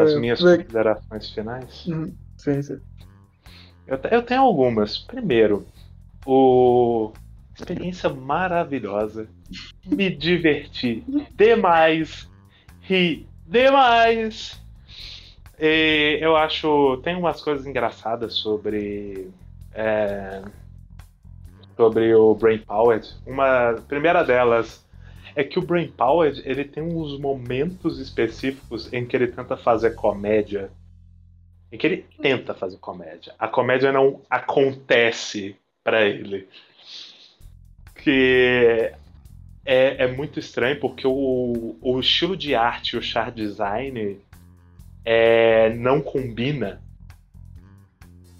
As 0.00 0.12
É, 0.12 0.18
minhas 0.18 0.40
considerações 0.40 1.30
finais. 1.30 1.86
Hum, 1.88 2.12
Sim, 2.36 2.62
sim. 2.62 2.80
Eu, 3.86 3.98
eu 4.10 4.22
tenho 4.22 4.42
algumas. 4.42 4.98
Primeiro, 4.98 5.66
o 6.26 7.12
experiência 7.56 8.08
maravilhosa. 8.10 9.28
Me 9.86 10.10
diverti 10.14 11.04
demais. 11.34 12.28
Ri 12.82 13.26
demais. 13.46 14.60
E 15.60 16.18
eu 16.20 16.36
acho. 16.36 16.98
Tem 17.02 17.16
umas 17.16 17.40
coisas 17.40 17.66
engraçadas 17.66 18.34
sobre. 18.34 19.30
é, 19.72 20.42
sobre 21.76 22.14
o 22.14 22.34
Brain 22.34 22.58
Powered. 22.58 23.08
Uma 23.26 23.74
primeira 23.86 24.22
delas 24.24 24.84
é 25.34 25.44
que 25.44 25.58
o 25.58 25.62
Brain 25.62 25.88
Powered 25.88 26.42
ele 26.44 26.64
tem 26.64 26.82
uns 26.82 27.18
momentos 27.18 27.98
específicos 27.98 28.92
em 28.92 29.06
que 29.06 29.16
ele 29.16 29.28
tenta 29.28 29.56
fazer 29.56 29.94
comédia 29.94 30.70
em 31.70 31.76
que 31.76 31.86
ele 31.86 32.06
tenta 32.20 32.54
fazer 32.54 32.78
comédia. 32.78 33.34
A 33.38 33.46
comédia 33.46 33.92
não 33.92 34.22
acontece 34.28 35.56
pra 35.84 36.06
ele. 36.06 36.48
Que 37.94 38.92
é, 39.64 40.04
é 40.04 40.06
muito 40.06 40.38
estranho 40.38 40.80
porque 40.80 41.06
o, 41.06 41.76
o 41.80 42.00
estilo 42.00 42.36
de 42.36 42.54
arte 42.54 42.96
o 42.96 43.02
char 43.02 43.30
design 43.30 44.18
é, 45.10 45.70
não 45.70 46.02
combina. 46.02 46.82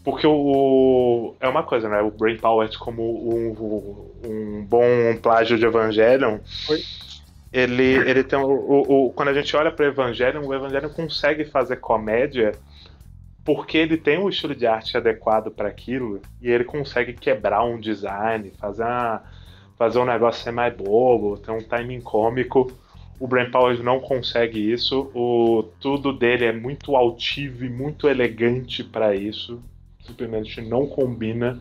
Porque 0.04 0.26
o, 0.26 1.34
é 1.40 1.48
uma 1.48 1.62
coisa, 1.62 1.88
né? 1.88 2.02
O 2.02 2.10
Brain 2.10 2.36
Power 2.36 2.68
como 2.78 3.02
um, 3.02 4.20
um 4.22 4.64
bom 4.66 5.16
plágio 5.22 5.58
de 5.58 5.64
Evangelion. 5.64 6.38
Oi? 6.68 6.82
Ele, 7.50 7.82
ele 7.82 8.22
tem 8.22 8.38
o, 8.38 8.46
o- 8.46 9.06
o- 9.06 9.12
quando 9.14 9.28
a 9.28 9.34
gente 9.34 9.56
olha 9.56 9.72
para 9.72 9.86
Evangelion, 9.86 10.46
o 10.46 10.54
Evangelion 10.54 10.90
consegue 10.90 11.46
fazer 11.46 11.76
comédia 11.76 12.52
porque 13.42 13.78
ele 13.78 13.96
tem 13.96 14.18
um 14.18 14.28
estilo 14.28 14.54
de 14.54 14.66
arte 14.66 14.94
adequado 14.94 15.50
para 15.50 15.68
aquilo 15.68 16.20
e 16.38 16.50
ele 16.50 16.64
consegue 16.64 17.14
quebrar 17.14 17.64
um 17.64 17.80
design, 17.80 18.50
fazer, 18.60 18.82
uma, 18.82 19.22
fazer 19.78 19.98
um 19.98 20.04
negócio 20.04 20.42
ser 20.44 20.50
mais 20.50 20.74
bobo, 20.76 21.38
ter 21.38 21.50
um 21.50 21.62
timing 21.62 22.02
cômico. 22.02 22.70
O 23.18 23.26
Brain 23.26 23.50
Power 23.50 23.82
não 23.82 24.00
consegue 24.00 24.72
isso. 24.72 25.10
O 25.14 25.64
tudo 25.80 26.12
dele 26.12 26.44
é 26.44 26.52
muito 26.52 26.94
altivo 26.94 27.64
e 27.64 27.68
muito 27.68 28.08
elegante 28.08 28.84
para 28.84 29.14
isso. 29.14 29.62
Simplesmente 30.00 30.60
não 30.60 30.86
combina. 30.86 31.60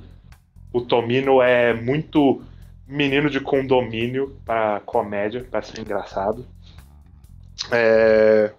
O 0.71 0.81
Tomino 0.81 1.41
é 1.41 1.73
muito 1.73 2.41
menino 2.87 3.29
de 3.29 3.39
condomínio 3.39 4.37
para 4.45 4.79
comédia, 4.81 5.45
para 5.49 5.61
ser 5.61 5.81
engraçado. 5.81 6.45
É... 7.71 8.53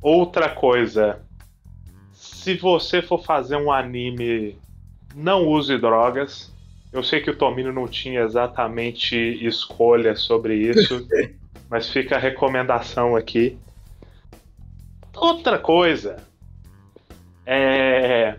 Outra 0.00 0.48
coisa, 0.48 1.20
se 2.12 2.54
você 2.54 3.02
for 3.02 3.22
fazer 3.22 3.56
um 3.56 3.70
anime, 3.70 4.56
não 5.14 5.46
use 5.46 5.76
drogas. 5.76 6.52
Eu 6.92 7.02
sei 7.02 7.20
que 7.20 7.30
o 7.30 7.36
Tomino 7.36 7.72
não 7.72 7.86
tinha 7.86 8.22
exatamente 8.22 9.16
escolha 9.44 10.16
sobre 10.16 10.54
isso, 10.54 11.06
mas 11.68 11.88
fica 11.88 12.16
a 12.16 12.18
recomendação 12.18 13.16
aqui. 13.16 13.58
Outra 15.14 15.58
coisa, 15.58 16.22
é, 17.44 18.38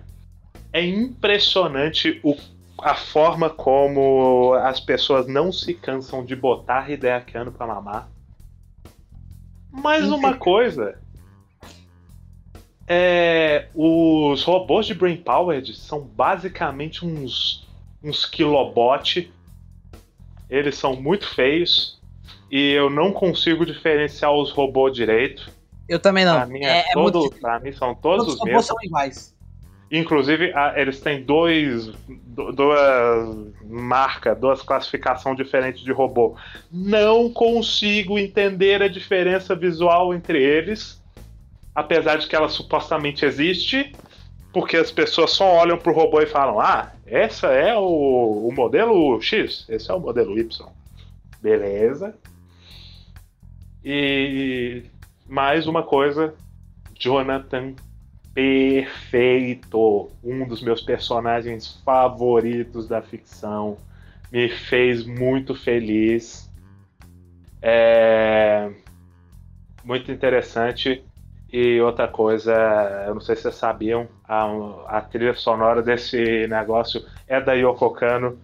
é 0.71 0.85
impressionante 0.85 2.19
o, 2.23 2.35
a 2.81 2.95
forma 2.95 3.49
como 3.49 4.53
as 4.53 4.79
pessoas 4.79 5.27
não 5.27 5.51
se 5.51 5.73
cansam 5.73 6.23
de 6.23 6.35
botar 6.35 6.89
Hideakiano 6.89 7.51
pra 7.51 7.67
mamar. 7.67 8.09
Mais 9.71 10.09
uma 10.11 10.33
coisa, 10.33 10.97
é, 12.91 13.67
os 13.75 14.41
robôs 14.41 14.87
de 14.87 14.95
Brain 14.95 15.17
Powered 15.17 15.75
são 15.75 16.01
basicamente 16.01 17.05
uns, 17.05 17.67
uns 18.03 18.25
kilobot. 18.25 19.31
Eles 20.49 20.75
são 20.75 20.95
muito 20.95 21.27
feios. 21.27 21.98
E 22.51 22.71
eu 22.71 22.89
não 22.89 23.11
consigo 23.11 23.65
diferenciar 23.65 24.33
os 24.33 24.51
robôs 24.51 24.93
direito. 24.93 25.51
Eu 25.87 25.99
também 25.99 26.25
não. 26.25 26.35
Pra 26.35 26.45
mim, 26.45 26.63
é, 26.63 26.79
é 26.79 26.85
é 26.91 26.95
muito 26.95 27.13
todo, 27.13 27.19
difícil. 27.23 27.41
pra 27.41 27.59
mim 27.59 27.71
são 27.71 27.95
todos 27.95 28.25
Todos 28.25 28.27
os 28.27 28.33
os 28.35 28.39
robôs 28.39 28.53
mesmos. 28.53 28.65
são 28.67 28.77
iguais. 28.83 29.35
Inclusive, 29.91 30.53
eles 30.75 31.01
têm 31.01 31.23
dois, 31.23 31.87
du- 32.07 32.51
duas 32.51 33.37
marcas, 33.63 34.37
duas 34.39 34.61
classificações 34.61 35.35
diferentes 35.35 35.81
de 35.83 35.91
robô. 35.91 36.37
Não 36.71 37.31
consigo 37.33 38.19
entender 38.19 38.83
a 38.83 38.87
diferença 38.87 39.55
visual 39.55 40.13
entre 40.13 40.43
eles, 40.43 41.01
apesar 41.73 42.17
de 42.17 42.27
que 42.27 42.35
ela 42.35 42.49
supostamente 42.49 43.25
existe, 43.25 43.97
porque 44.53 44.77
as 44.77 44.91
pessoas 44.91 45.31
só 45.31 45.45
olham 45.55 45.77
pro 45.79 45.91
robô 45.91 46.21
e 46.21 46.27
falam: 46.27 46.59
Ah, 46.59 46.93
essa 47.03 47.47
é 47.47 47.75
o, 47.75 48.47
o 48.47 48.51
modelo 48.53 49.19
X, 49.19 49.65
esse 49.69 49.89
é 49.89 49.93
o 49.95 49.99
modelo 49.99 50.37
Y. 50.37 50.67
Beleza. 51.41 52.15
E 53.83 54.83
mais 55.27 55.67
uma 55.67 55.83
coisa, 55.83 56.33
Jonathan 56.93 57.73
perfeito. 58.33 60.09
Um 60.23 60.47
dos 60.47 60.61
meus 60.61 60.81
personagens 60.81 61.81
favoritos 61.83 62.87
da 62.87 63.01
ficção. 63.01 63.77
Me 64.31 64.49
fez 64.49 65.05
muito 65.05 65.53
feliz. 65.53 66.49
É 67.61 68.71
muito 69.83 70.11
interessante. 70.11 71.03
E 71.51 71.81
outra 71.81 72.07
coisa, 72.07 72.53
eu 73.07 73.15
não 73.15 73.21
sei 73.21 73.35
se 73.35 73.41
vocês 73.41 73.55
sabiam, 73.55 74.07
a, 74.23 74.97
a 74.97 75.01
trilha 75.01 75.33
sonora 75.33 75.81
desse 75.81 76.47
negócio 76.47 77.03
é 77.27 77.41
da 77.41 77.53
Yoko 77.53 77.89
Kano. 77.89 78.37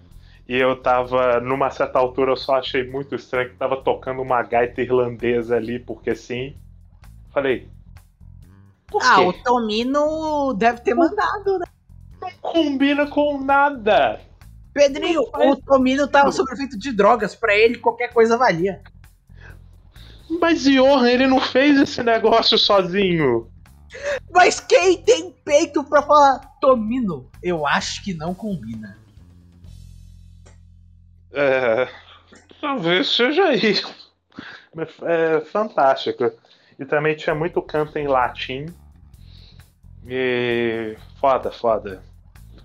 E 0.47 0.55
eu 0.55 0.79
tava, 0.79 1.39
numa 1.39 1.71
certa 1.71 1.97
altura, 1.97 2.31
eu 2.31 2.37
só 2.37 2.55
achei 2.55 2.87
muito 2.87 3.15
estranho 3.15 3.49
que 3.49 3.55
tava 3.55 3.81
tocando 3.81 4.21
uma 4.21 4.43
gaita 4.43 4.81
irlandesa 4.81 5.55
ali, 5.55 5.79
porque 5.79 6.13
sim. 6.13 6.55
Falei. 7.31 7.67
Ah, 9.01 9.21
o 9.21 9.33
Tomino 9.33 10.53
deve 10.53 10.81
ter 10.81 10.93
mandado, 10.93 11.57
né? 11.57 11.65
Não 12.21 12.31
combina 12.41 13.07
com 13.07 13.43
nada. 13.43 14.21
Pedrinho, 14.73 15.21
o 15.21 15.55
Tomino 15.55 16.07
tava 16.07 16.31
sob 16.31 16.51
efeito 16.53 16.77
de 16.77 16.91
drogas. 16.91 17.33
Pra 17.33 17.55
ele, 17.55 17.79
qualquer 17.79 18.13
coisa 18.13 18.37
valia. 18.37 18.81
Mas 20.39 20.63
Johan, 20.63 21.09
ele 21.09 21.27
não 21.27 21.39
fez 21.39 21.79
esse 21.79 22.03
negócio 22.03 22.57
sozinho. 22.57 23.49
Mas 24.31 24.59
quem 24.59 25.01
tem 25.01 25.31
peito 25.43 25.83
pra 25.83 26.01
falar 26.01 26.39
Tomino? 26.59 27.29
Eu 27.41 27.65
acho 27.65 28.03
que 28.03 28.13
não 28.13 28.33
combina. 28.33 28.97
É, 31.35 31.87
talvez 32.61 33.07
seja 33.13 33.53
isso. 33.53 33.93
Mas 34.73 34.89
É 35.03 35.41
fantástico. 35.41 36.31
E 36.79 36.85
também 36.85 37.15
tinha 37.15 37.35
muito 37.35 37.61
canto 37.61 37.97
em 37.97 38.07
latim. 38.07 38.65
E 40.07 40.97
foda, 41.19 41.51
foda. 41.51 42.01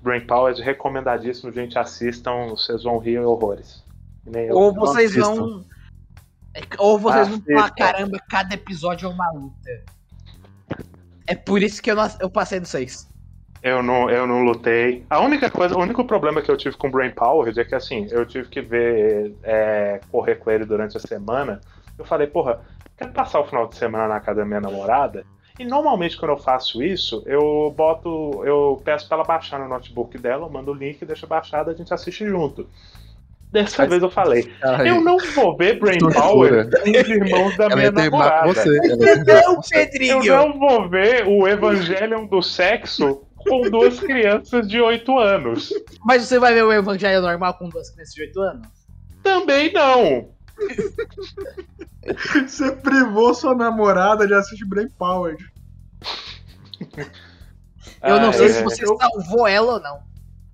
Brain 0.03 0.27
Power 0.27 0.55
é 0.59 0.63
recomendadíssimo, 0.63 1.53
gente. 1.53 1.79
Assistam, 1.79 2.49
vocês 2.49 2.83
vão 2.85 2.99
rir 2.99 3.19
horrores. 3.19 3.85
Ou 4.51 4.73
vocês 4.73 5.11
assistam. 5.11 5.35
vão. 5.35 5.65
Ou 6.79 6.99
vocês 6.99 7.29
vão 7.29 7.41
falar, 7.41 7.71
caramba, 7.71 8.19
cada 8.29 8.55
episódio 8.55 9.07
é 9.07 9.13
uma 9.13 9.31
luta. 9.31 9.85
É 11.27 11.35
por 11.35 11.63
isso 11.63 11.81
que 11.81 11.91
eu, 11.91 11.97
não, 11.97 12.09
eu 12.21 12.31
passei 12.31 12.59
do 12.59 12.67
6. 12.67 13.10
Eu 13.63 13.83
não, 13.83 14.09
eu 14.09 14.27
não 14.27 14.43
lutei. 14.43 15.05
A 15.11 15.21
única 15.21 15.51
coisa, 15.51 15.77
o 15.77 15.81
único 15.83 16.05
problema 16.05 16.41
que 16.41 16.51
eu 16.51 16.57
tive 16.57 16.77
com 16.77 16.91
Brain 16.91 17.11
Power 17.11 17.53
é 17.57 17.65
que 17.65 17.75
assim, 17.75 18.07
eu 18.11 18.25
tive 18.25 18.49
que 18.49 18.61
ver 18.63 19.35
é, 19.43 20.01
correr 20.11 20.37
com 20.37 20.51
ele 20.51 20.65
durante 20.65 20.97
a 20.97 21.01
semana. 21.01 21.61
Eu 21.99 22.05
falei, 22.05 22.27
porra, 22.27 22.61
quero 22.97 23.13
passar 23.13 23.41
o 23.41 23.45
final 23.47 23.67
de 23.67 23.77
semana 23.77 24.09
na 24.09 24.21
casa 24.21 24.41
da 24.41 24.47
minha 24.47 24.61
namorada. 24.61 25.25
E 25.59 25.65
normalmente 25.65 26.17
quando 26.17 26.31
eu 26.31 26.39
faço 26.39 26.83
isso, 26.83 27.23
eu 27.27 27.73
boto, 27.77 28.43
eu 28.47 28.81
peço 28.83 29.07
pra 29.07 29.19
ela 29.19 29.27
baixar 29.27 29.59
no 29.61 29.69
notebook 29.69 30.17
dela, 30.17 30.47
eu 30.47 30.51
mando 30.51 30.71
o 30.71 30.75
link, 30.75 31.05
deixa 31.05 31.27
baixado, 31.27 31.69
a 31.71 31.75
gente 31.75 31.93
assiste 31.93 32.27
junto. 32.27 32.67
Dessa 33.53 33.83
Mas- 33.83 33.91
vez 33.91 34.03
eu 34.03 34.09
falei, 34.11 34.51
Ai, 34.63 34.89
eu 34.89 35.03
não 35.03 35.19
vou 35.35 35.55
ver 35.57 35.79
Brain 35.79 35.99
Tortura. 35.99 36.21
Power 36.23 36.71
com 36.71 36.91
os 36.91 37.09
irmãos 37.09 37.57
da 37.59 37.65
ela 37.65 37.77
minha 37.77 37.91
namorada. 37.91 38.47
você. 38.47 38.69
Ela 38.71 39.43
com 39.43 39.57
você. 39.57 39.75
Eu 39.75 39.87
Pedrinho! 39.91 40.25
não 40.25 40.59
vou 40.59 40.89
ver 40.89 41.27
o 41.27 41.47
Evangelion 41.47 42.25
do 42.27 42.41
sexo 42.41 43.27
com 43.49 43.71
duas 43.71 43.99
crianças 44.01 44.69
de 44.69 44.81
8 44.81 45.19
anos. 45.19 45.73
Mas 46.05 46.23
você 46.25 46.39
vai 46.39 46.55
ver 46.55 46.65
o 46.65 46.73
Evangelho 46.73 47.21
normal 47.23 47.55
com 47.55 47.69
duas 47.69 47.91
crianças 47.91 48.15
de 48.15 48.23
8 48.23 48.41
anos? 48.41 48.69
Também 49.23 49.73
não. 49.73 50.29
Você 52.47 52.73
privou 52.73 53.35
sua 53.35 53.55
namorada 53.55 54.27
de 54.27 54.35
assistir 54.35 54.65
Brain 54.65 54.89
Power. 54.99 55.37
Eu 58.03 58.21
não 58.21 58.31
Ah, 58.31 58.33
sei 58.33 58.47
é. 58.47 58.49
se 58.51 58.63
você 58.63 58.87
salvou 58.87 59.47
ela 59.47 59.75
ou 59.75 59.81
não. 59.81 59.99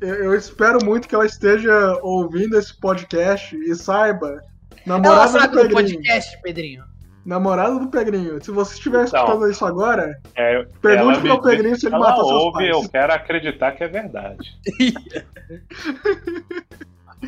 Eu, 0.01 0.15
eu 0.17 0.35
espero 0.35 0.85
muito 0.85 1.07
que 1.09 1.15
ela 1.15 1.25
esteja 1.27 1.73
ouvindo 2.03 2.59
esse 2.59 2.75
podcast 2.79 3.57
e 3.57 3.75
saiba. 3.75 4.29
Ela 4.31 4.99
Namorada 4.99 5.27
do 5.27 5.33
sabe 5.39 5.49
do 5.49 5.61
Pedrinho. 5.61 5.75
podcast, 5.75 6.43
Pedrinho. 6.43 6.85
Namorada 7.27 7.77
do 7.79 7.89
Pedrinho. 7.89 8.43
Se 8.43 8.53
você 8.53 8.75
estiver 8.75 9.05
Então. 9.05 9.25
escutando 9.25 9.51
isso 9.51 9.65
agora, 9.67 10.17
É, 10.37 10.65
pergunte 10.81 11.21
pro 11.21 11.43
Pedrinho 11.43 11.75
disse 11.75 11.81
se 11.81 11.87
ele 11.89 11.99
mata 11.99 12.17
seus 12.17 12.31
ouve, 12.31 12.59
pais. 12.59 12.71
eu 12.85 12.89
quero 12.89 13.13
acreditar 13.13 13.73
que 13.73 13.83
é 13.83 13.89
verdade. 13.89 14.57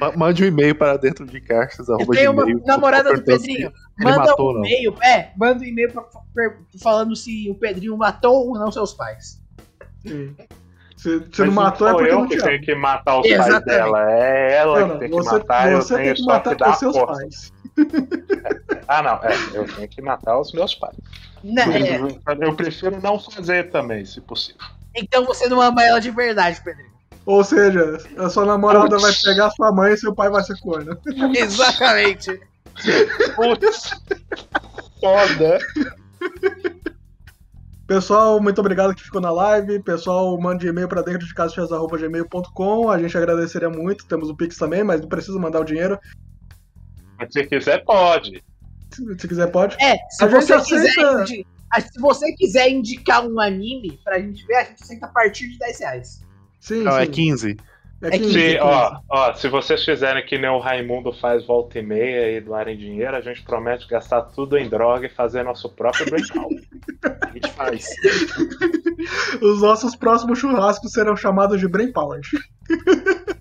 Ma- 0.01 0.13
Mande 0.17 0.45
um 0.45 0.47
e-mail 0.47 0.75
para 0.75 0.97
dentro 0.97 1.27
de 1.27 1.41
caixas. 1.41 1.89
Eu 1.89 1.97
arroba 1.97 2.15
tenho 2.15 2.31
uma 2.33 2.45
namorada 2.65 3.13
do 3.13 3.23
Pedrinho. 3.23 3.73
Manda 3.99 4.19
matou, 4.19 4.51
um 4.51 4.55
não. 4.55 4.61
e-mail, 4.61 4.95
é, 5.03 5.31
manda 5.37 5.61
um 5.61 5.65
e-mail 5.67 5.93
falando 6.81 7.17
se 7.17 7.51
o 7.51 7.55
Pedrinho 7.55 7.97
matou 7.97 8.49
ou 8.49 8.55
não 8.59 8.71
seus 8.71 8.95
pais. 8.95 9.41
Sim. 10.07 10.37
Se, 10.97 11.25
se 11.33 11.45
não 11.45 11.53
matou 11.53 11.87
é 11.87 11.91
sou 11.91 11.99
porque 12.01 12.13
eu 12.13 12.19
não 12.19 12.29
que 12.29 12.37
te 12.37 12.43
tenho 12.43 12.61
que 12.61 12.75
matar 12.75 13.21
os 13.21 13.29
pais 13.29 13.33
Exatamente. 13.47 13.65
dela. 13.67 14.13
É 14.13 14.57
ela 14.57 14.81
Não, 14.81 14.87
que 14.87 14.93
não, 14.93 14.99
tem 14.99 15.09
que 15.11 15.15
você, 15.17 15.33
matar, 15.39 15.73
eu 15.73 15.77
você 15.83 15.95
tenho 15.95 16.07
tem 16.07 16.15
que 16.15 16.23
matar 16.33 16.71
os 16.71 16.79
seus 16.79 16.99
pais. 16.99 17.53
Ah, 18.89 19.03
não, 19.03 19.21
é, 19.23 19.35
eu 19.53 19.67
tenho 19.67 19.87
que 19.87 20.01
matar 20.01 20.41
os 20.41 20.51
meus 20.53 20.75
pais. 20.75 20.97
Né, 21.45 21.63
é, 21.79 22.01
Eu 22.41 22.55
prefiro 22.57 22.99
não 23.03 23.19
fazer 23.21 23.71
também, 23.71 24.03
se 24.03 24.19
possível. 24.19 24.63
então 24.97 25.27
você 25.27 25.47
não 25.47 25.61
ama 25.61 25.85
ela 25.85 26.01
de 26.01 26.11
verdade, 26.11 26.59
Pedrinho. 26.65 26.89
Ou 27.27 27.45
seja, 27.45 27.99
a 28.17 28.31
sua 28.31 28.47
namorada 28.47 28.89
Putz. 28.89 29.03
vai 29.03 29.13
pegar 29.13 29.51
sua 29.51 29.71
mãe 29.71 29.93
e 29.93 29.99
seu 29.99 30.15
pai 30.15 30.31
vai 30.31 30.43
ser 30.43 30.59
corno. 30.61 30.97
Exatamente. 31.37 32.41
Putz, 33.37 33.91
foda. 34.99 35.59
Pessoal, 37.87 38.41
muito 38.41 38.59
obrigado 38.61 38.95
que 38.95 39.03
ficou 39.03 39.21
na 39.21 39.31
live. 39.31 39.83
Pessoal, 39.83 40.39
mande 40.41 40.67
e-mail 40.67 40.89
para 40.89 41.03
dentro 41.03 41.27
de 41.27 41.35
casas.gmail.com. 41.35 42.91
A 42.91 42.99
gente 42.99 43.17
agradeceria 43.17 43.69
muito. 43.69 44.07
Temos 44.07 44.31
o 44.31 44.37
Pix 44.37 44.57
também, 44.57 44.83
mas 44.83 45.03
não 45.03 45.09
precisa 45.09 45.39
mandar 45.39 45.61
o 45.61 45.65
dinheiro. 45.65 45.99
Se 47.31 47.45
quiser, 47.47 47.85
pode. 47.85 48.43
Se, 48.91 49.19
se 49.19 49.29
quiser, 49.29 49.47
pode. 49.51 49.77
É, 49.83 49.97
se 50.11 50.25
A 50.25 50.27
você, 50.29 50.59
quiser 50.63 50.93
indi- 51.21 51.47
ah, 51.73 51.81
se 51.81 52.01
você 52.01 52.33
quiser 52.35 52.71
indicar 52.71 53.27
um 53.27 53.39
anime 53.41 54.01
pra 54.03 54.19
gente 54.19 54.45
ver, 54.47 54.55
a 54.57 54.65
gente 54.65 54.83
aceita 54.83 55.07
a 55.07 55.11
partir 55.11 55.49
de 55.51 55.59
10 55.59 55.81
reais. 55.81 56.23
Sim, 56.61 56.83
Não, 56.83 56.93
sim. 56.93 56.99
é 56.99 57.07
15. 57.07 57.57
É 58.01 58.07
É 58.07 58.11
15, 58.13 58.33
Se, 58.33 58.41
15. 58.41 58.59
ó, 58.61 59.01
ó, 59.11 59.35
se 59.35 59.49
vocês 59.49 59.85
fizerem 59.85 60.25
que 60.25 60.39
nem 60.39 60.49
o 60.49 60.61
Raimundo 60.61 61.13
faz 61.13 61.45
volta 61.45 61.79
e 61.81 61.83
meia 61.83 62.31
e 62.37 62.41
doarem 62.41 62.77
dinheiro, 62.79 63.15
a 63.17 63.21
gente 63.21 63.43
promete 63.43 63.89
gastar 63.89 64.23
tudo 64.23 64.57
em 64.57 64.69
droga 64.69 65.07
e 65.07 65.11
fazer 65.11 65.43
nosso 65.43 65.69
próprio 65.69 66.07
breakout. 66.09 66.55
A 67.23 67.31
gente 67.33 67.51
faz. 67.53 67.87
Os 69.43 69.61
nossos 69.61 69.95
próximos 69.95 70.39
churrascos 70.39 70.93
serão 70.93 71.15
chamados 71.17 71.61
de 71.61 71.69
Brain 71.69 71.93
Power. 71.93 72.21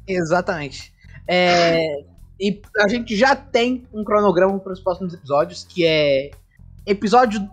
Exatamente. 0.07 0.93
É, 1.28 1.88
e 2.40 2.62
a 2.78 2.88
gente 2.88 3.16
já 3.16 3.36
tem 3.36 3.86
um 3.94 4.04
cronograma 4.04 4.60
para 4.60 4.74
os 4.74 4.80
próximos 4.80 5.14
episódios, 5.14 5.64
que 5.64 5.86
é 5.86 6.32
episódio 6.86 7.48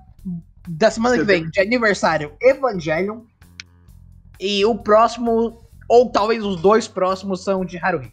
da 0.68 0.90
semana 0.90 1.16
que 1.16 1.24
vem, 1.24 1.48
de 1.48 1.60
aniversário 1.60 2.32
Evangelion. 2.40 3.20
E 4.40 4.64
o 4.64 4.76
próximo, 4.76 5.62
ou 5.88 6.10
talvez 6.10 6.44
os 6.44 6.60
dois 6.60 6.88
próximos, 6.88 7.42
são 7.42 7.64
de 7.64 7.78
Haruhi. 7.78 8.12